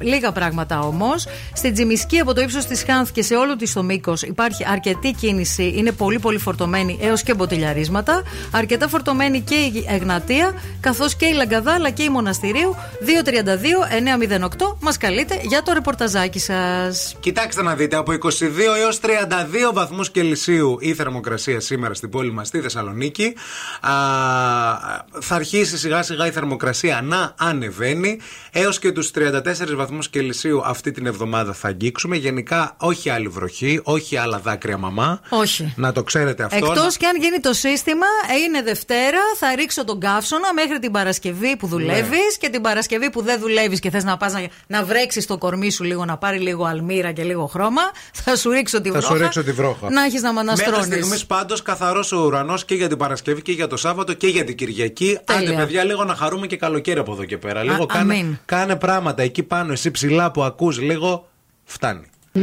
[0.00, 1.26] λίγα πράγματα όμως.
[1.52, 5.12] Στην Τζιμισκή από το ύψος της Χάνθ και σε όλο της το μήκος υπάρχει αρκετή
[5.12, 5.72] κίνηση.
[5.76, 8.22] Είναι πολύ πολύ φορτωμένη έως και μποτιλιαρίσματα.
[8.50, 12.76] Αρκετά φορτωμένη και η Εγνατία, καθώς και η Λαγκαδά αλλά και η Μοναστηρίου.
[13.90, 17.16] 232-908 μας καλείτε για το ρεπορταζάκι σας.
[17.20, 22.48] Κοιτάξτε να δείτε, από 22 έως 32 βαθμούς Κελσίου η θερμοκρασία σήμερα στην πόλη μας
[22.48, 23.34] στη Θεσσαλονίκη.
[23.80, 23.90] Α,
[25.20, 28.18] θα αρχίσει σιγά σιγά η θερμοκρασία να ανεβαίνει.
[28.52, 32.16] Έως και τους 34 βαθμούς Κελσίου αυτή την εβδομάδα θα αγγίξουμε.
[32.16, 35.20] Γενικά όχι άλλη βροχή, όχι άλλα δάκρυα μαμά.
[35.28, 35.72] Όχι.
[35.76, 36.56] Να το ξέρετε αυτό.
[36.56, 38.06] Εκτός Να- και αν γίνει το σύστημα,
[38.46, 42.18] είναι Δευτέρα, θα ρίξω τον καύσωνα μέχρι την Παρασκευή που δουλεύεις Ναι.
[42.40, 45.70] και την Παρασκευή που δεν δουλεύεις και θες να πας να, να βρέξεις το κορμί
[45.70, 47.82] σου λίγο, να πάρει λίγο αλμύρα και λίγο χρώμα.
[48.12, 49.14] Θα σου ρίξω τη Θα βρόχα.
[49.14, 49.90] σου ρίξω τη βρόχα.
[49.90, 50.92] Να έχεις να με Μέχρι αναστρώνει.
[51.00, 54.44] στιγμής πάντως καθαρός ο ουρανός και για την Παρασκευή και για το Σάββατο και για
[54.44, 55.18] την Κυριακή.
[55.24, 55.50] Τέλεια.
[55.50, 57.62] Άντε, παιδιά, λίγο να χαρούμε και καλοκαίρι από εδώ και πέρα.
[57.62, 58.38] Λίγο Α, κάνε, αμήν.
[58.44, 61.28] κάνε πράγματα εκεί πάνω, εσύ ψηλά που ακούς λίγο.
[61.64, 62.06] Φτάνει.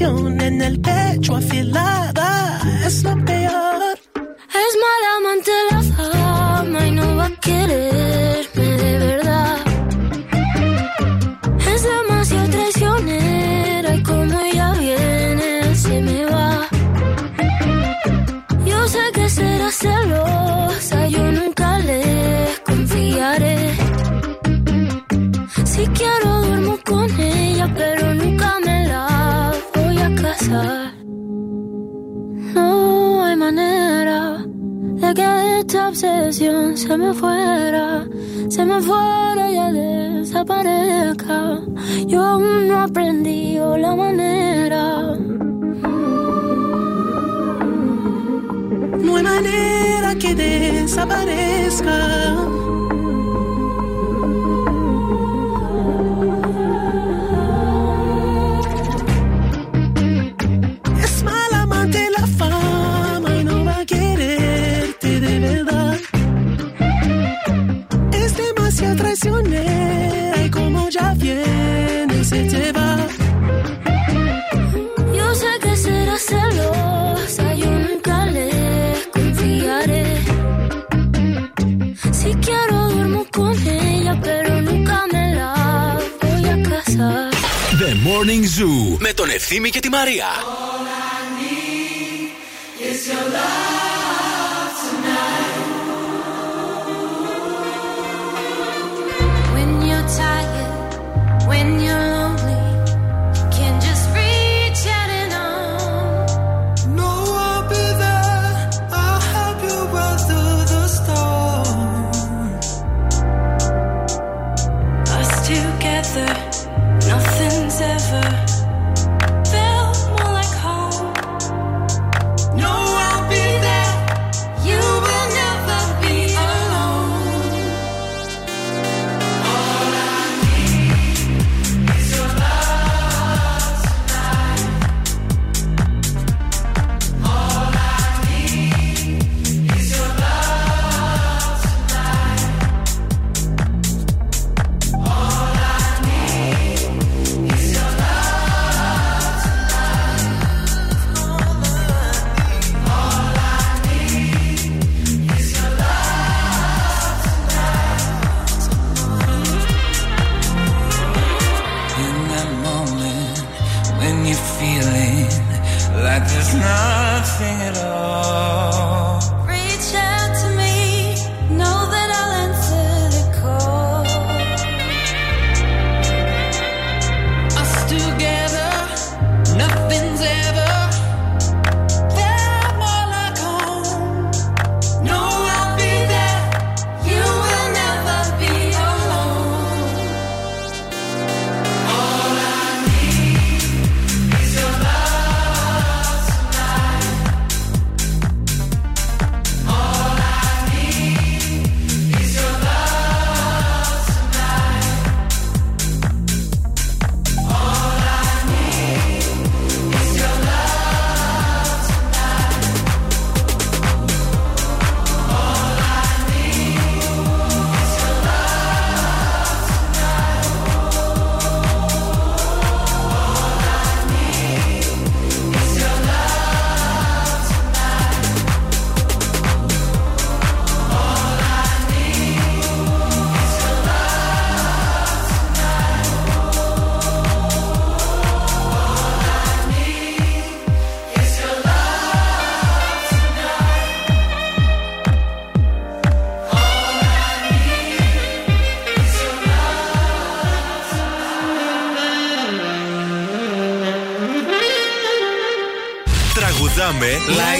[0.00, 0.39] canción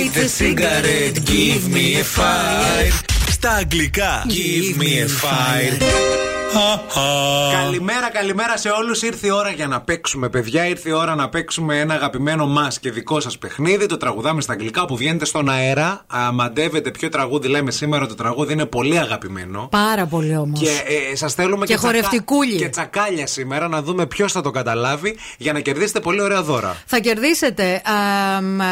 [0.09, 2.91] Light the cigarette, give me a fire.
[3.29, 4.25] στα αγγλικά.
[4.27, 6.18] Give me a fire.
[7.62, 9.02] Καλημέρα, καλημέρα σε όλους.
[9.02, 10.66] Ήρθε η ώρα για να παίξουμε, παιδιά.
[10.66, 13.86] Ήρθε η ώρα να παίξουμε ένα αγαπημένο μας και δικό σας παιχνίδι.
[13.86, 16.04] Το τραγουδάμε στα αγγλικά που βγαίνετε στον αέρα.
[16.06, 18.06] Α, μαντεύετε ποιο τραγούδι λέμε σήμερα.
[18.06, 19.68] Το τραγούδι είναι πολύ αγαπημένο.
[19.70, 20.60] Πάρα πολύ όμως.
[20.60, 20.68] Και
[21.12, 22.56] ε, σας θέλουμε Και και, τσακα- χορευτικούλι.
[22.56, 26.76] και τσακάλια σήμερα να δούμε ποιος θα το καταλάβει για να κερδίσετε πολύ ωραία δώρα.
[26.86, 28.64] Θα κερδίσετε α, μ, ε,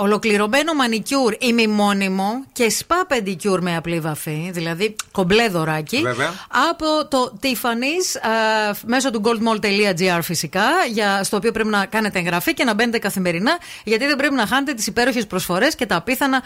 [0.00, 6.00] ολοκληρωμένο μανικιούρ ημιμόνιμο και σπα πεντικιούρ με απλή βαφή, δηλαδή κομπλέ δωράκι.
[6.02, 6.30] Βέβαια.
[6.70, 8.30] Από το Tiffany's α,
[8.86, 13.58] μέσω του goldmall.gr φυσικά, για, στο οποίο πρέπει να κάνετε εγγραφή και να μπαίνετε καθημερινά,
[13.84, 16.42] γιατί δεν πρέπει να χάνετε τις υπέροχες προσφορές και τα απίθανα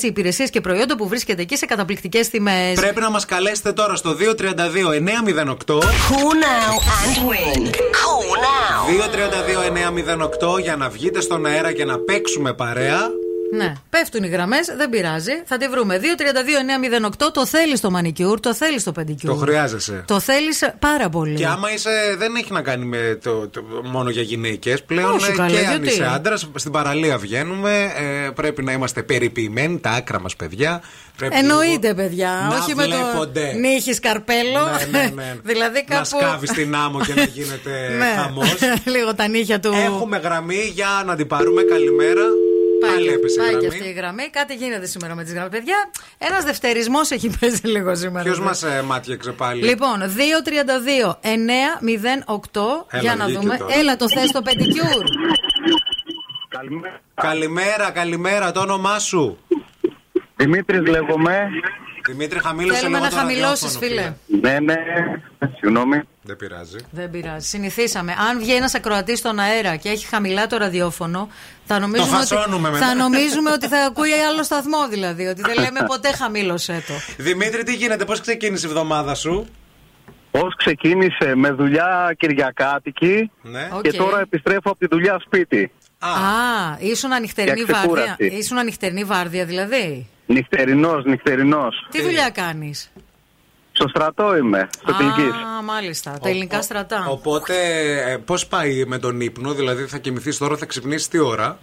[0.00, 2.74] υπηρεσίες και προϊόντα που βρίσκεται εκεί σε καταπληκτικές τιμές.
[2.74, 5.78] Πρέπει να μας καλέσετε τώρα στο 232 908.
[6.10, 6.72] Call now
[7.02, 7.62] and win.
[8.00, 8.80] Call now.
[10.56, 13.19] 232-908 για να βγείτε στον αέρα και να παίξουμε παρέα.
[13.52, 15.32] Ναι, πέφτουν οι γραμμές, δεν πειράζει.
[15.44, 15.98] Θα τη βρούμε.
[15.98, 19.32] 232-908 το θέλεις το μανικιούρ, το θέλεις το πεντικιούρ.
[19.34, 20.04] Το χρειάζεσαι.
[20.06, 21.34] Το θέλεις πάρα πολύ.
[21.34, 24.82] Και άμα είσαι, δεν έχει να κάνει με το, το- μόνο για γυναίκες.
[24.82, 27.92] Πλέον Όχι, ε, καλά, και αν γιατί; είσαι άντρας, στην παραλία βγαίνουμε.
[28.26, 30.82] ε, πρέπει να είμαστε περιποιημένοι, τα άκρα μας παιδιά.
[31.16, 32.46] Πρέπει Εννοείται, παιδιά.
[32.50, 33.52] να όχι με το βλέπονται.
[33.52, 34.60] νύχις καρπέλο.
[34.90, 35.34] Ναι, ναι, ναι.
[35.52, 35.98] δηλαδή κάπου.
[36.00, 38.20] Να σκάβεις την άμμο και να γίνεται Ναι.
[38.22, 38.56] χαμός.
[38.96, 39.72] Λίγο τα νύχια του.
[39.84, 41.62] Έχουμε γραμμή για να την πάρουμε.
[41.62, 42.22] Καλημέρα.
[42.80, 43.66] Πάει, Πάλι και- έπεσε η πάει και γραμμή.
[43.76, 44.28] αυτή η γραμμή.
[44.30, 45.50] Κάτι γίνεται σήμερα με τις γραμμές.
[45.50, 48.24] Παιδιά, ένας δευτερισμός έχει πέσει λίγο σήμερα.
[48.24, 53.56] Ποιος μας ε, μάτιαξε πάλι; Λοιπόν, 232-908 Έλα, για να βγήκε δούμε.
[53.56, 53.74] τώρα.
[53.78, 55.04] Έλα, το θες το πεντικιούρ.
[57.14, 59.38] Καλημέρα, καλημέρα, το όνομά σου.
[60.36, 61.48] Δημήτρης λέγομαι.
[62.10, 64.40] Δημήτρη, χαμήλωσε Θέλουμε λίγο να το χαμηλώσεις, ραδιόφωνο, φίλε.
[64.40, 64.74] Ναι, ναι.
[65.58, 66.02] Συγγνώμη.
[66.22, 66.76] Δεν πειράζει.
[66.90, 67.46] Δεν πειράζει.
[67.48, 68.14] Συνηθίσαμε.
[68.30, 71.28] Αν βγει ένας ακροατής στον αέρα και έχει χαμηλά το ραδιόφωνο,
[71.64, 72.86] θα νομίζουμε, ότι, φασώνουμε μετά.
[72.86, 75.26] θα νομίζουμε ότι θα ακούει άλλο σταθμό δηλαδή.
[75.26, 77.22] Ότι δεν λέμε ποτέ χαμήλωσέ το.
[77.22, 79.46] Δημήτρη, τι γίνεται, πώς ξεκίνησε η εβδομάδα σου;
[80.30, 83.68] Πώς ξεκίνησε με δουλειά Κυριακάτικη Ναι.
[83.72, 83.82] Οκ.
[83.82, 85.72] και τώρα επιστρέφω από τη δουλειά σπίτι.
[86.06, 88.02] Α, ήσουν ανοιχτερινή Για βάρδια.
[88.18, 88.38] ξεκούραση.
[88.38, 90.08] Ήσουν ανοιχτερινή βάρδια δηλαδή.
[90.26, 91.86] Νυχτερινός, νυχτερινός.
[91.90, 92.92] Τι δουλειά κάνεις;
[93.72, 95.32] Στο στρατό είμαι, στο Κυλκής.
[95.58, 96.18] Α, μάλιστα.
[96.22, 97.06] Τα ελληνικά στρατά.
[97.08, 97.54] Οπότε,
[98.24, 101.58] πώς πάει με τον ύπνο, δηλαδή θα κοιμηθείς τώρα, θα ξυπνήσεις τι ώρα.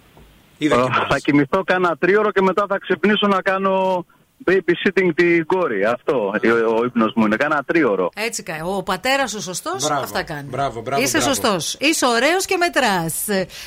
[0.58, 4.06] Ή δεν Ε, κοιμάσαι; Θα κοιμηθώ κάνα τρίωρο και μετά θα ξυπνήσω να κάνω
[4.48, 5.84] babysitting την κόρη.
[5.84, 7.36] Αυτό ο, ο ύπνος μου είναι.
[7.36, 8.10] Κάνα τρίωρο.
[8.16, 8.60] Έτσι κάνει.
[8.64, 10.48] Ο πατέρας ο σωστός Μπράβο, αυτά κάνει.
[10.48, 11.34] μπράβο, μπράβο, Είσαι μπράβο.
[11.34, 11.76] σωστός.
[11.80, 13.14] Είσαι ωραίος και μετράς.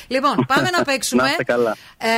[0.06, 1.22] Λοιπόν, πάμε να παίξουμε.
[1.22, 1.76] Να είστε καλά.
[1.98, 2.08] Ε,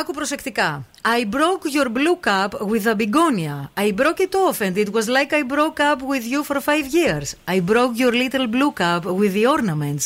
[0.00, 0.84] άκου προσεκτικά.
[1.17, 3.55] I broke your blue cup with a begonia.
[3.85, 6.87] I broke it off and it was like I broke up with you for five
[6.99, 7.27] years.
[7.55, 10.05] I broke your little blue cup with the ornaments.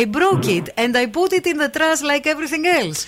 [0.00, 2.98] I broke it and I put it in the trash like everything else.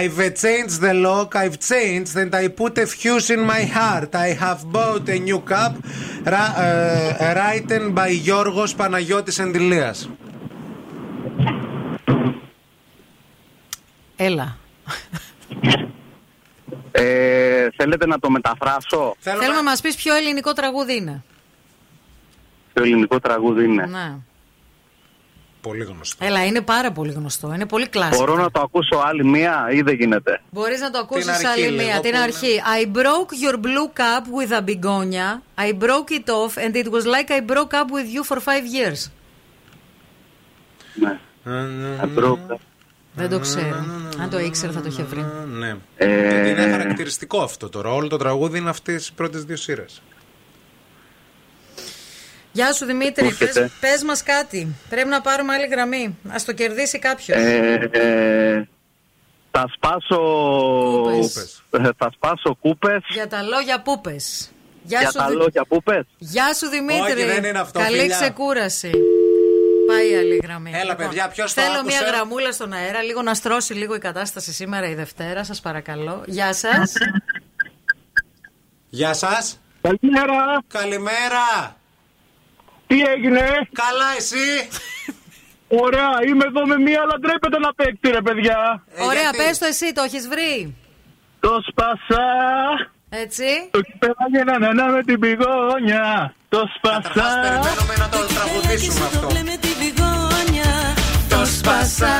[0.00, 4.10] I've uh, changed the lock, I've changed, and I put a fuse in my heart.
[4.14, 5.72] I have bought a new cup
[6.34, 10.08] ra- uh, written by Γιώργος Παναγιώτης Εντιλίας.
[14.16, 14.56] Έλα.
[16.91, 21.23] Ε, θέλετε να το μεταφράσω; Θέλουμε να μας πεις ποιο ελληνικό τραγούδι είναι.
[22.73, 24.13] Το ελληνικό τραγούδι είναι; Ναι.
[25.61, 26.25] Πολύ γνωστό.
[26.25, 27.53] Έλα, είναι πάρα πολύ γνωστό.
[27.53, 28.17] Είναι πολύ κλασικό.
[28.17, 31.61] Μπορώ να το ακούσω άλλη μία ή δεν γίνεται; Μπορείς να το ακούσεις αρχή άλλη
[31.61, 31.93] λίγο, μία.
[31.93, 32.17] Την που είναι.
[32.17, 32.61] αρχή.
[32.81, 35.41] I broke your blue cup with a begonia.
[35.57, 38.65] I broke it off and it was like I broke up with you for five
[38.65, 39.11] years.
[40.95, 41.19] Ναι.
[43.13, 43.85] Δεν το ξέρω.
[44.21, 45.25] Αν το ήξερε θα το είχε βρει.
[45.47, 45.75] Ναι.
[45.97, 47.93] Ε, Γιατί είναι χαρακτηριστικό αυτό τώρα.
[47.93, 49.85] Όλο το τραγούδι είναι αυτές τι πρώτες δύο σειρέ.
[52.51, 53.59] Γεια σου Δημήτρη, Ακούγεται.
[53.59, 54.67] πες, πες μας κάτι.
[54.89, 56.17] Πρέπει να πάρουμε άλλη γραμμή.
[56.29, 57.37] Ας το κερδίσει κάποιος.
[57.37, 58.67] Ε, ε,
[59.51, 60.21] θα σπάσω
[61.03, 61.63] Κούπες.
[61.71, 64.51] Ε, Θα σπάσω κούπες Για τα λόγια που πες.
[64.83, 67.01] Γεια Για σου, τα Δη- λόγια πούπες Γεια σου Δημήτρη.
[67.21, 68.19] Όχι, δεν είναι αυτό, Καλή φιλιά.
[68.19, 68.91] ξεκούραση.
[69.89, 70.71] Πάει η άλλη γραμμή.
[70.73, 73.99] Έλα, παιδιά, ποιος το Θέλω άκουσε; μια γραμμούλα στον αέρα, λίγο να στρώσει λίγο η
[73.99, 76.23] κατάσταση σήμερα η Δευτέρα, σας παρακαλώ.
[76.25, 76.93] Γεια σας.
[78.89, 79.61] Γεια σας.
[79.81, 80.63] Καλημέρα.
[80.67, 81.75] Καλημέρα.
[82.87, 83.41] Τι έγινε;
[83.71, 84.67] Καλά εσύ;
[85.67, 88.83] Ωραία, είμαι εδώ με μία, αλλά ντρέπεται να παίξει ρε παιδιά.
[88.99, 90.75] Ωραία, πες το εσύ, το έχεις βρει;
[91.39, 92.25] Το σπάσα.
[93.09, 93.69] Έτσι.
[93.71, 96.33] Το κυπέλα να να να με την πηγόνια.
[96.49, 97.27] Το σπάσα.
[97.41, 99.27] Περιμένουμε να το τραγουδήσουμε αυτό.
[101.29, 102.15] Το σπάσα.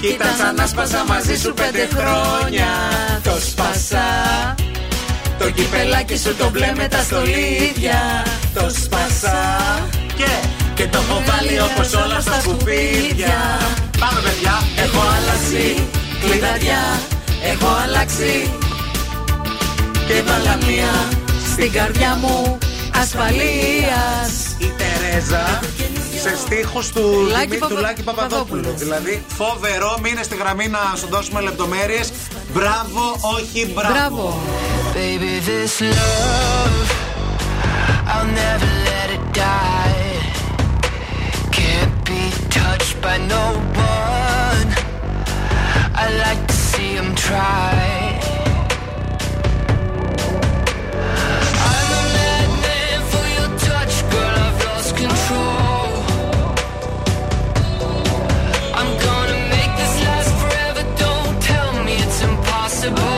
[0.00, 2.68] Κοίτα σαν να σπάσα μαζί σου πέντε χρόνια.
[3.22, 4.06] Το σπάσα.
[5.38, 8.00] Το κυπελάκι σου το μπλε με τα στολίδια.
[8.54, 9.36] Το σπάσα.
[10.16, 10.30] Και,
[10.74, 13.38] και το έχω βάλει όπως όλα στα σκουπίδια.
[13.98, 14.54] Πάμε παιδιά.
[14.84, 15.88] Έχω αλλάξει
[16.20, 16.82] κλειδαριά,
[17.42, 18.50] έχω αλλάξει
[20.06, 20.92] και βάλα μία
[21.52, 22.58] στην καρδιά μου
[23.00, 24.30] ασφαλείας.
[24.58, 25.60] Η Τερέζα
[26.22, 27.00] σε στίχους του
[27.30, 28.74] Λάκη Δημήτρη Παπα- του Λάκη Παπαδόπουλου.
[28.76, 32.12] Δηλαδή, φοβερό, μείνε στη γραμμή να σου δώσουμε λεπτομέρειες.
[32.52, 33.92] Μπράβο, όχι μπράβο.
[33.92, 34.40] Μπράβο.
[34.94, 36.86] Baby, this love,
[38.12, 40.16] I'll never let it die.
[41.58, 42.22] Can't be
[42.58, 43.44] touched by no
[43.96, 44.68] one.
[46.02, 48.07] I like to see him try.
[62.84, 63.17] Impossible.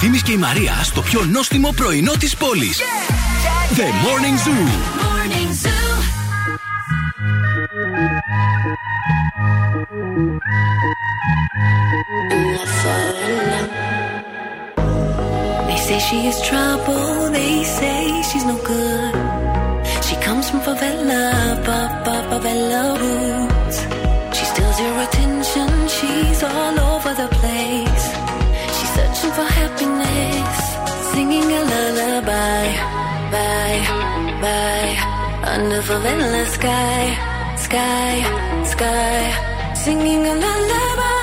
[0.00, 2.80] Ευθύμης και η Μαρία στο πιο νόστιμο πρωινό της πόλης.
[3.76, 4.64] The Morning Zoo.
[5.04, 5.86] Morning Zoo.
[15.68, 19.14] They say she is trouble, they say she's no good.
[20.06, 21.24] She comes from favela,
[21.66, 23.27] pa, pa, favela roots.
[29.68, 30.58] Happiness,
[31.12, 32.64] singing a lullaby,
[33.34, 33.82] bye,
[34.42, 34.94] bye,
[35.52, 37.02] under favela sky,
[37.66, 38.12] sky,
[38.74, 39.20] sky,
[39.84, 41.17] singing a lullaby,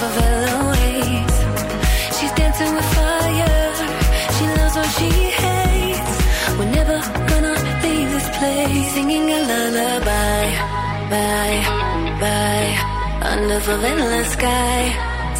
[0.00, 0.56] favela.
[2.16, 3.72] She's dancing with fire.
[4.34, 5.10] She loves what she
[5.42, 6.14] hates.
[6.58, 6.98] We're never
[7.30, 7.54] gonna
[7.84, 8.88] leave this place.
[8.94, 10.44] Singing a lullaby,
[11.12, 11.60] bye,
[12.22, 12.72] bye,
[13.30, 14.80] under favela sky,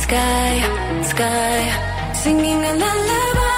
[0.04, 0.52] sky,
[1.12, 1.58] sky.
[2.22, 3.49] Singing a lullaby,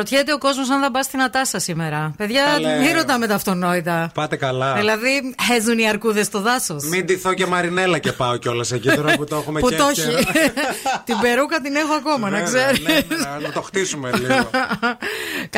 [0.00, 2.12] Αναρωτιέται ο κόσμος αν θα πας στην Ατάσα σήμερα.
[2.16, 2.78] Παιδιά, Καλέ.
[2.78, 4.10] μην ρωτάμε τα αυτονόητα.
[4.14, 4.74] Πάτε καλά.
[4.74, 6.84] Δηλαδή, χέζουν οι αρκούδες στο δάσος.
[6.84, 9.86] Μην ντυθώ και μαρινέλα και πάω κιόλας εκεί τώρα που το έχουμε Που και το
[9.86, 10.18] εύκαιρα.
[10.18, 10.28] έχει.
[11.04, 12.80] την περούκα την έχω ακόμα, να Βέβαια, ξέρεις.
[13.08, 14.34] ναι, ναι, να το χτίσουμε λίγο.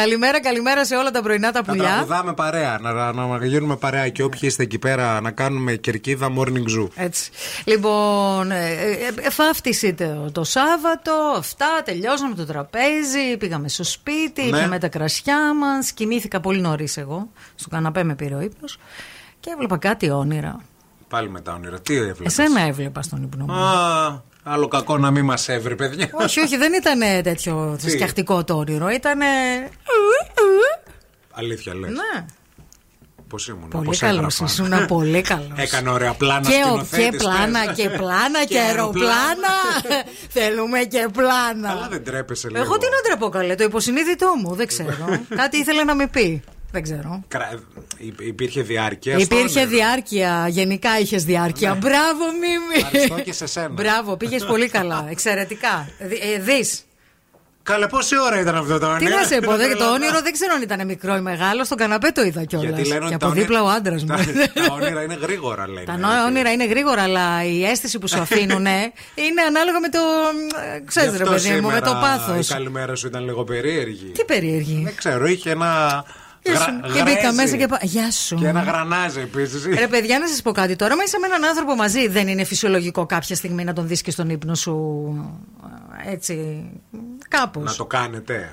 [0.02, 1.84] καλημέρα, καλημέρα σε όλα τα πρωινά τα Να πουλιά.
[1.90, 6.32] τραγουδάμε παρέα, να, να, να γίνουμε παρέα και όποιοι είστε εκεί πέρα να κάνουμε κερκίδα
[6.39, 6.89] morning zoo.
[6.94, 7.31] Έτσι.
[7.64, 14.50] Λοιπόν, ε, ε, εφάφτιση το, το Σάββατο, αυτά, τελειώσαμε το τραπέζι, πήγαμε στο σπίτι, Ναι.
[14.50, 15.92] πήραμε τα κρασιά μας.
[15.92, 17.28] Κοιμήθηκα πολύ νωρίς εγώ.
[17.55, 18.78] Στο καναπέ με πήρε ο ύπνος.
[19.40, 20.60] Και έβλεπα κάτι όνειρα.
[21.08, 21.81] Πάλι με τα όνειρα.
[21.81, 23.52] Τι έβλεπες; Εσένα έβλεπα στον ύπνο μου.
[23.52, 26.09] Α, άλλο κακό να μην μας έβρει, παιδιά.
[26.12, 28.89] όχι, όχι, δεν ήταν τέτοιο Τι; σκιαχτικό το όνειρο.
[28.91, 29.21] Ήταν.
[31.33, 31.91] Αλήθεια λες.
[31.91, 32.25] Ναι.
[33.29, 34.41] Πώς ήμουν, Πολύ πώς καλός.
[34.41, 34.45] έγραφα.
[34.45, 35.49] Ήσουν πολύ καλός.
[35.57, 37.77] Έκανε ωραία πλάνα Και, ο- σκηνοθέτης, και πλάνα πες.
[37.77, 39.55] και πλάνα και Και αεροπλάνα.
[40.37, 41.69] Θέλουμε και πλάνα.
[41.69, 42.62] Καλά δεν τρέπεσαι λίγο.
[42.62, 45.21] Εγώ τι να τρεπώ καλέ, το υποσυνείδητό μου, δεν ξέρω.
[45.41, 46.43] Κάτι ήθελε να με πει.
[46.73, 47.23] Δεν ξέρω.
[47.28, 47.60] Κρα-
[47.99, 49.18] υ- Υπήρχε διάρκεια.
[49.20, 49.76] στο Υπήρχε όνειρο.
[49.76, 51.75] διάρκεια, γενικά είχες διάρκεια.
[51.75, 52.76] Μπράβο, Μίμη.
[52.84, 53.68] Ευχαριστώ και σε σένα.
[53.68, 55.07] Μπράβο, πήγες πολύ καλά.
[55.10, 55.89] Εξαιρετικά.
[56.41, 56.84] Δεις.
[57.65, 59.17] Καλέ, πόση ώρα ήταν αυτό το Τι όνειρο.
[59.17, 59.92] να σε πω, δεν- το Τρελαθώ.
[59.92, 61.65] όνειρο δεν ξέρω αν ήταν μικρό ή μεγάλο.
[61.65, 62.68] Στον καναπέ το είδα κιόλας.
[62.68, 64.09] Γιατί λένε Και ότι από τα όνειρα- δίπλα ο άντρας μου.
[64.09, 64.17] Τα,
[64.67, 65.84] τα όνειρα είναι γρήγορα, λένε.
[65.86, 68.67] Τα νο- όνειρα είναι γρήγορα, αλλά η αίσθηση που σου αφήνουν
[69.25, 69.99] είναι ανάλογα με το.
[70.84, 72.49] Ξέρεις, Γι' ρε αυτό παιδί μου, με σήμερα το πάθος.
[72.49, 74.07] Η καλημέρα σου ήταν λίγο περίεργη.
[74.10, 74.81] Τι περίεργη.
[74.84, 76.05] Δεν ξέρω, είχε ένα.
[76.43, 76.93] Γεια γρα- σου.
[76.95, 77.37] Και μπήκα γρέζι.
[77.37, 78.35] μέσα και πά- Γεια σου.
[78.37, 79.65] Και ένα γρανάζι επίσης.
[79.79, 80.97] Ρε παιδιά, να σας πω κάτι τώρα.
[80.97, 82.09] Μα είσαι με έναν άνθρωπο μαζί.
[82.09, 84.77] Δεν είναι φυσιολογικό κάποια στιγμή να τον δεις και στον ύπνο σου.
[86.07, 86.65] ε, Έτσι.
[87.29, 87.65] Κάπως.
[87.65, 88.51] Να το κάνετε.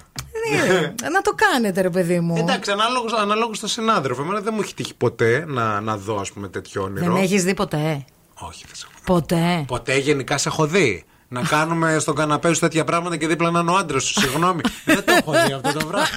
[1.11, 2.35] να το κάνετε, ρε παιδί μου.
[2.37, 4.21] Εντάξει, ανάλογο ανάλογος στο συνάδελφο.
[4.21, 7.13] Εμένα δεν μου έχει τύχει ποτέ να, να δω, ας πούμε, τέτοιο όνειρο.
[7.13, 9.01] Δεν έχεις δει ποτέ; Όχι, δεν σε έχω δει.
[9.05, 11.03] Ποτέ; Ποτέ γενικά σε έχω δει.
[11.31, 14.19] Να κάνουμε στον καναπέ σου τέτοια πράγματα και δίπλα να είναι ο άντρας σου.
[14.19, 14.61] Συγγνώμη.
[14.85, 16.07] δεν το έχω δει αυτό το πράγμα.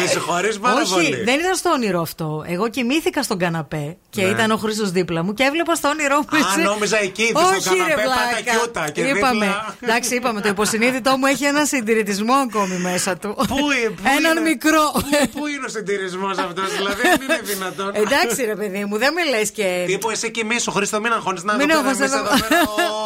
[0.00, 1.22] Με συγχωρείς πάρα Όχι, πολύ.
[1.24, 2.44] δεν ήταν στο όνειρο αυτό.
[2.46, 4.28] Εγώ κοιμήθηκα στον καναπέ και Ναι.
[4.28, 6.36] ήταν ο Χρήστος δίπλα μου και έβλεπα στο όνειρό μου.
[6.36, 8.58] Α, εσύ- νόμιζα εκεί, στο Όχι, καναπέ, ρε πάτα βλάκα.
[8.58, 9.44] κιούτα και είπαμε.
[9.46, 9.76] δίπλα.
[9.80, 10.40] Εντάξει, είπαμε.
[10.40, 13.34] Το υποσυνείδητό μου έχει ένα συντηρητισμό ακόμη μέσα του.
[13.34, 14.90] Πού, ε, πού Έναν είναι- μικρό.
[14.92, 15.00] Πού,
[15.38, 17.90] πού είναι ο συντηρησμό αυτός, δηλαδή δεν είναι δυνατόν.
[17.94, 19.84] Εντάξει, ρε παιδί μου, δεν με λε και.
[19.86, 22.34] Τύπου εσύ κοιμήσου, Χρήστο, μην αγχώνεις να Μην δω πέρα, αγχώνεσαι εμείς εδώ.
[22.34, 22.60] εδώ πέρα.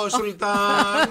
[0.04, 1.04] Ω, Σουλτάν.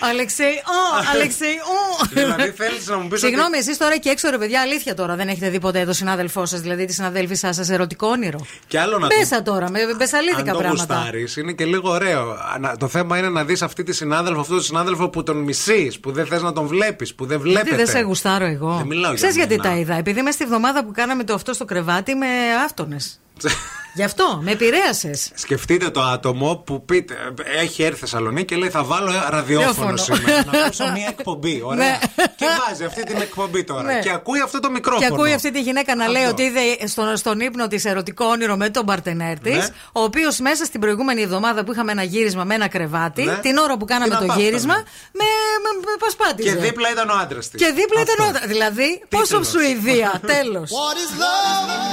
[0.00, 2.06] Αλεξέη, ω, Αλεξέη, ω.
[2.12, 3.20] Δηλαδή θέλεις να μου πεις.
[3.20, 6.46] Συγγνώμη, εσείς τώρα και έξω, ρε παιδιά, αλήθεια τώρα δεν έχετε δει ποτέ το συνάδελφό
[6.46, 8.46] σας, δηλαδή τη συναδέλφισά σας, ερωτικό όνειρο.
[8.66, 10.94] Και άλλο να Πέσα τώρα, με μπεσαλίδικα Αν το πράγματα.
[10.94, 12.36] γουστάρεις, είναι και λίγο ωραίο.
[12.60, 16.00] Να- Το θέμα είναι να δεις αυτή τη συνάδελφο, αυτό το συνάδελφο που τον μισείς,
[16.00, 17.68] που δεν θες να τον βλέπεις, που δεν βλέπετε.
[17.68, 18.74] Γιατί δεν σε γουστάρω εγώ.
[18.76, 19.62] Δεν μιλάω για Ξέρεις γιατί μένα.
[19.70, 19.94] τα είδα.
[19.94, 22.26] Επειδή είμαι στη βδομάδα που κάναμε το αυτό στο κρεβάτι με
[22.64, 23.20] άφτονες.
[23.96, 25.30] Γι' αυτό, με επηρέασες.
[25.34, 27.14] Σκεφτείτε το άτομο που πείτε,
[27.60, 29.96] έχει έρθει Θεσσαλονίκη και λέει θα βάλω ραδιόφωνο Ραδιόφωνο.
[29.96, 30.44] σήμερα.
[30.52, 31.60] να ακούσω μια εκπομπή.
[31.64, 31.78] Ωραία.
[31.88, 31.98] Ναι.
[32.36, 33.82] και βάζει αυτή την εκπομπή τώρα.
[33.82, 33.98] Ναι.
[33.98, 35.06] Και ακούει αυτό το μικρόφωνο.
[35.08, 36.32] Και ακούει αυτή τη γυναίκα να λέει Αυτό.
[36.32, 39.66] ότι είδε στον, στον ύπνο της ερωτικό όνειρο με τον παρτενέρ της, Ναι.
[39.92, 43.34] ο οποίος μέσα στην προηγούμενη εβδομάδα που είχαμε ένα γύρισμα με ένα κρεβάτι, Ναι.
[43.42, 44.48] την ώρα που κάναμε Την το απάφτανε.
[44.48, 45.24] γύρισμα, με,
[45.62, 46.48] με, με πασπάτησε.
[46.48, 47.60] Και δίπλα ήταν ο άντρας της.
[47.62, 48.48] Και δίπλα ήταν ο.
[48.48, 49.48] Δηλαδή, πόσο Τίτλος.
[49.48, 50.70] Σουηδία, τέλος.
[50.70, 51.84] What is love?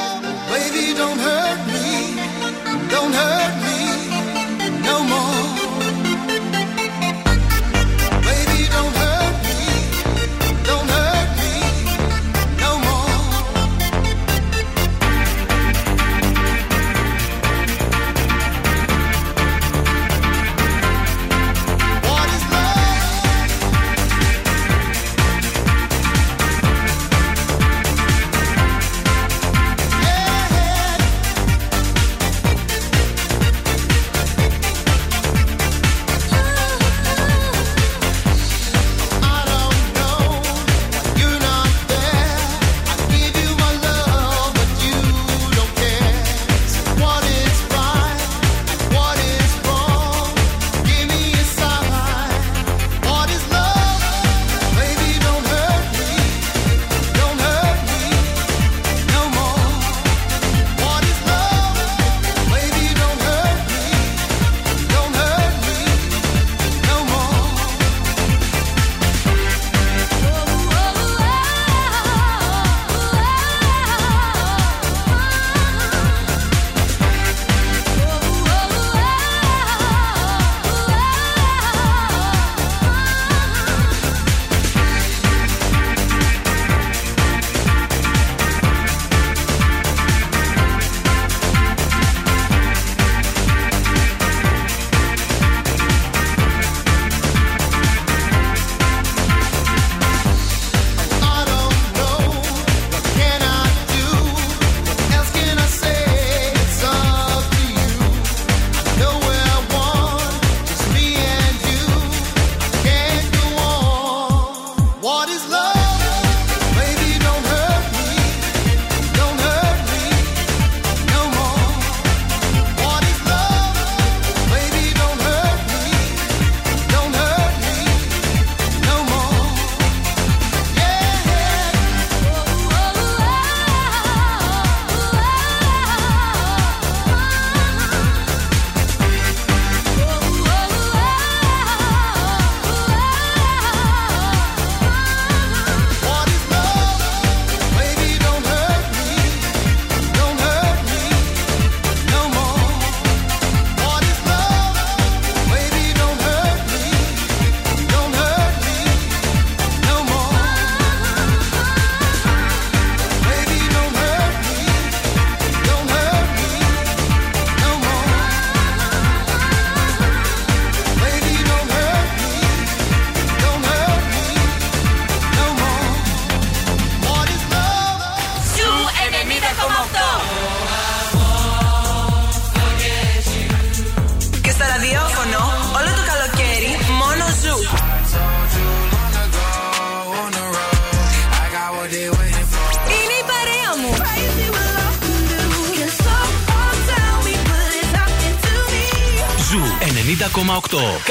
[0.53, 1.92] Baby, don't hurt me.
[2.93, 4.12] Don't hurt me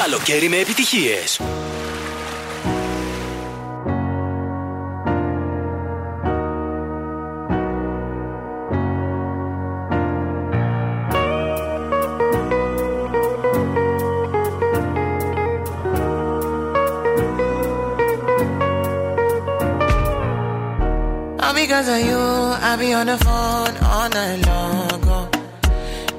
[0.03, 1.41] Καλοκαίρι με επιτυχίες.
[21.41, 22.23] All because of you,
[22.69, 25.03] I be on the phone all night long.
[25.17, 25.29] Oh.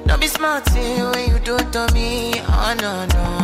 [0.06, 0.64] Don't be smart
[1.12, 2.08] when you do it to me.
[2.48, 3.43] Oh no, no, no.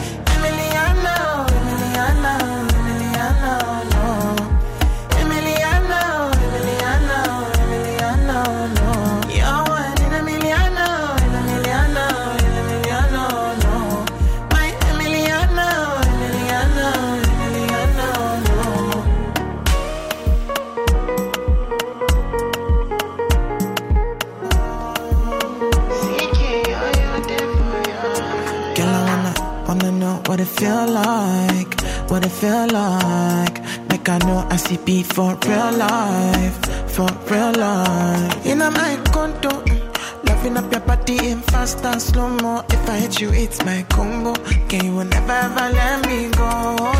[30.61, 31.73] Feel like,
[32.11, 33.55] what it feel like.
[33.89, 36.57] Make I know I see beat for real life,
[36.93, 38.45] for real life.
[38.45, 42.63] In my condo, mm, loving up your body in fast and slow mo.
[42.69, 44.33] If I hit you, it's my combo.
[44.69, 46.49] Can you never ever let me go?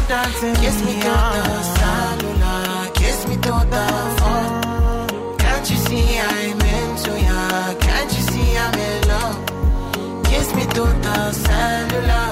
[0.09, 3.85] Dancing kiss me to the cellular, kiss me to the
[4.17, 5.38] phone.
[5.38, 7.75] Can't you see I'm into ya?
[7.85, 10.23] Can't you see I'm in love?
[10.25, 12.25] Kiss me to the cellular,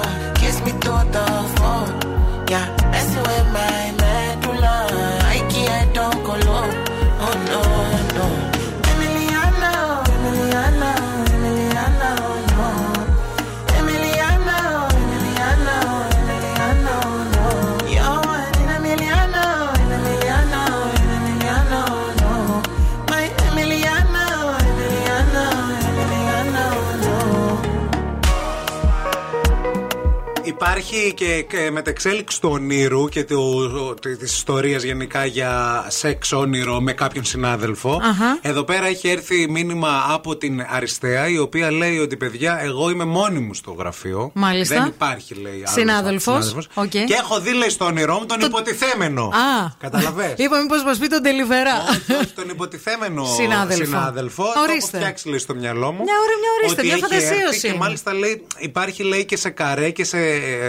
[30.64, 36.92] Υπάρχει και, και μετεξέλιξη του ονείρου και του, της ιστορίας γενικά για σεξ όνειρο με
[36.92, 38.00] κάποιον συνάδελφο.
[38.02, 38.38] Αχα.
[38.40, 43.04] Εδώ πέρα έχει έρθει μήνυμα από την Αριστεία, η οποία λέει ότι παιδιά, εγώ είμαι
[43.04, 44.30] μόνη μου στο γραφείο.
[44.34, 44.74] Μάλιστα.
[44.74, 45.52] Δεν υπάρχει, λέει.
[45.56, 46.44] άλλος Συνάδελφος.
[46.44, 46.68] συνάδελφος.
[46.74, 46.88] Οκ.
[46.90, 49.22] Και έχω δει, λέει, στο όνειρό μου τον υποτιθέμενο.
[49.24, 49.70] Α.
[49.78, 51.76] Καταλαβες; Είπα μήπως μας πει τον ντελιβερά.
[52.20, 53.84] Όχι, τον υποτιθέμενο Συνάδελφο.
[53.84, 54.42] συνάδελφο.
[54.42, 54.74] Το Ορίστε.
[54.76, 56.02] έχω φτιάξει λέει, στο μυαλό μου.
[56.02, 57.76] Μια ώρα, μια ορίστε, Ότι μια έχει φαντασίωση έρθει Και είναι.
[57.76, 60.18] μάλιστα λέει, υπάρχει λέει και σε καρέ και, σε,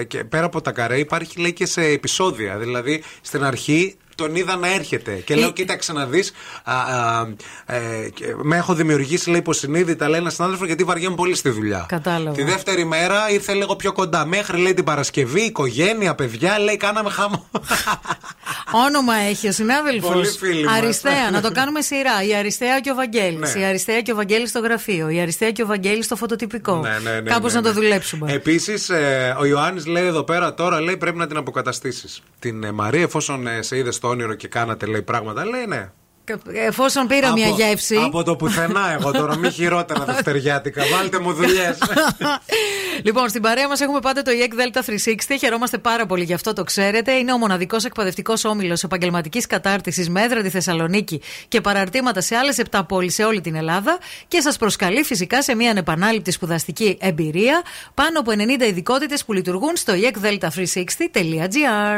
[0.08, 2.58] και πέρα από τα καρέ υπάρχει λέει και σε επεισόδια.
[2.58, 6.34] Δηλαδή στην αρχή τον είδα να έρχεται και λέω: Κοίταξε να δεις.
[8.42, 11.86] με έχω δημιουργήσει, λέει, υποσυνείδητα, λέει ένας συνάδελφος, γιατί βαριέμαι πολύ στη δουλειά.
[11.88, 12.36] Κατάλαβα.
[12.36, 14.26] Τη δεύτερη μέρα ήρθε λίγο πιο κοντά.
[14.26, 17.50] Μέχρι, λέει, την Παρασκευή, οικογένεια, παιδιά, λέει, κάναμε χαμό.
[18.88, 20.12] Όνομα έχει ο συνάδελφος.
[20.12, 20.78] Πολύ φίλοι μας.
[20.78, 22.24] Αριστεία, να το κάνουμε σειρά.
[22.30, 23.56] Η Αριστεία και ο Βαγγέλης.
[23.56, 23.62] Ναι.
[23.62, 25.10] Η Αριστεία και ο Βαγγέλης στο γραφείο.
[25.10, 26.76] Η Αριστεία και ο Βαγγέλης στο φωτοτυπικό.
[26.76, 27.82] Ναι, ναι, ναι, Κάπως ναι, να το ναι.
[27.82, 28.34] δουλέψουμε.
[28.34, 28.92] Επίσης,
[29.40, 32.22] ο Ιωάννης λέει εδώ πέρα τώρα, λέει πρέπει να την αποκαταστήσεις.
[32.40, 35.92] Την ε, Μαρία, εφόσον ε, σε είδες στο όνειρο και κάνατε, λέει πράγματα, λέει ναι.
[36.54, 37.96] Εφόσον πήρα μια γεύση.
[37.96, 40.84] Από το πουθενά, εγώ τώρα, μη χειρότερα δευτεριάτικα.
[40.96, 41.78] Βάλτε μου δουλειές.
[43.04, 45.38] Λοιπόν, στην παρέα μας έχουμε πάντα το EEC Delta 360.
[45.40, 47.12] Χαιρόμαστε πάρα πολύ γι' αυτό το ξέρετε.
[47.12, 52.62] Είναι ο μοναδικός εκπαιδευτικός όμιλος επαγγελματικής κατάρτισης με έδρα τη Θεσσαλονίκη και παραρτήματα σε άλλες
[52.72, 53.98] 7 πόλεις σε όλη την Ελλάδα.
[54.28, 57.62] Και σας προσκαλεί φυσικά σε μια ανεπανάληπτη σπουδαστική εμπειρία.
[57.94, 61.98] Πάνω από 90 ειδικότητες που λειτουργούν στο E eekdelta360.gr.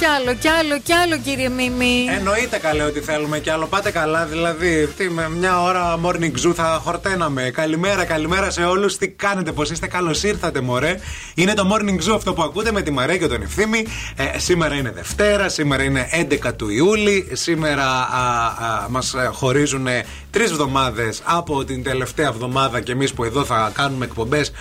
[0.00, 2.06] Κι άλλο, κι άλλο, κι άλλο, κύριε Μίμη.
[2.16, 3.66] Εννοείται καλέ ότι θέλουμε κι άλλο.
[3.66, 4.86] Πάτε καλά, δηλαδή.
[4.96, 7.50] Τι, με μια ώρα morning zoo θα χορταίναμε.
[7.50, 8.96] Καλημέρα, καλημέρα σε όλους.
[8.96, 11.00] Τι κάνετε, πώ είστε, καλώς ήρθατε, μωρέ.
[11.34, 13.86] Είναι το morning zoo αυτό που ακούτε με τη Μαρία και τον Ευθύμη.
[14.16, 17.28] Ε, σήμερα είναι Δευτέρα, σήμερα είναι 11 του Ιούλη.
[17.32, 18.08] Σήμερα
[18.88, 19.86] μας χωρίζουν
[20.30, 24.52] τρεις εβδομάδες από την τελευταία εβδομάδα και εμείς που εδώ θα κάνουμε εκπομπές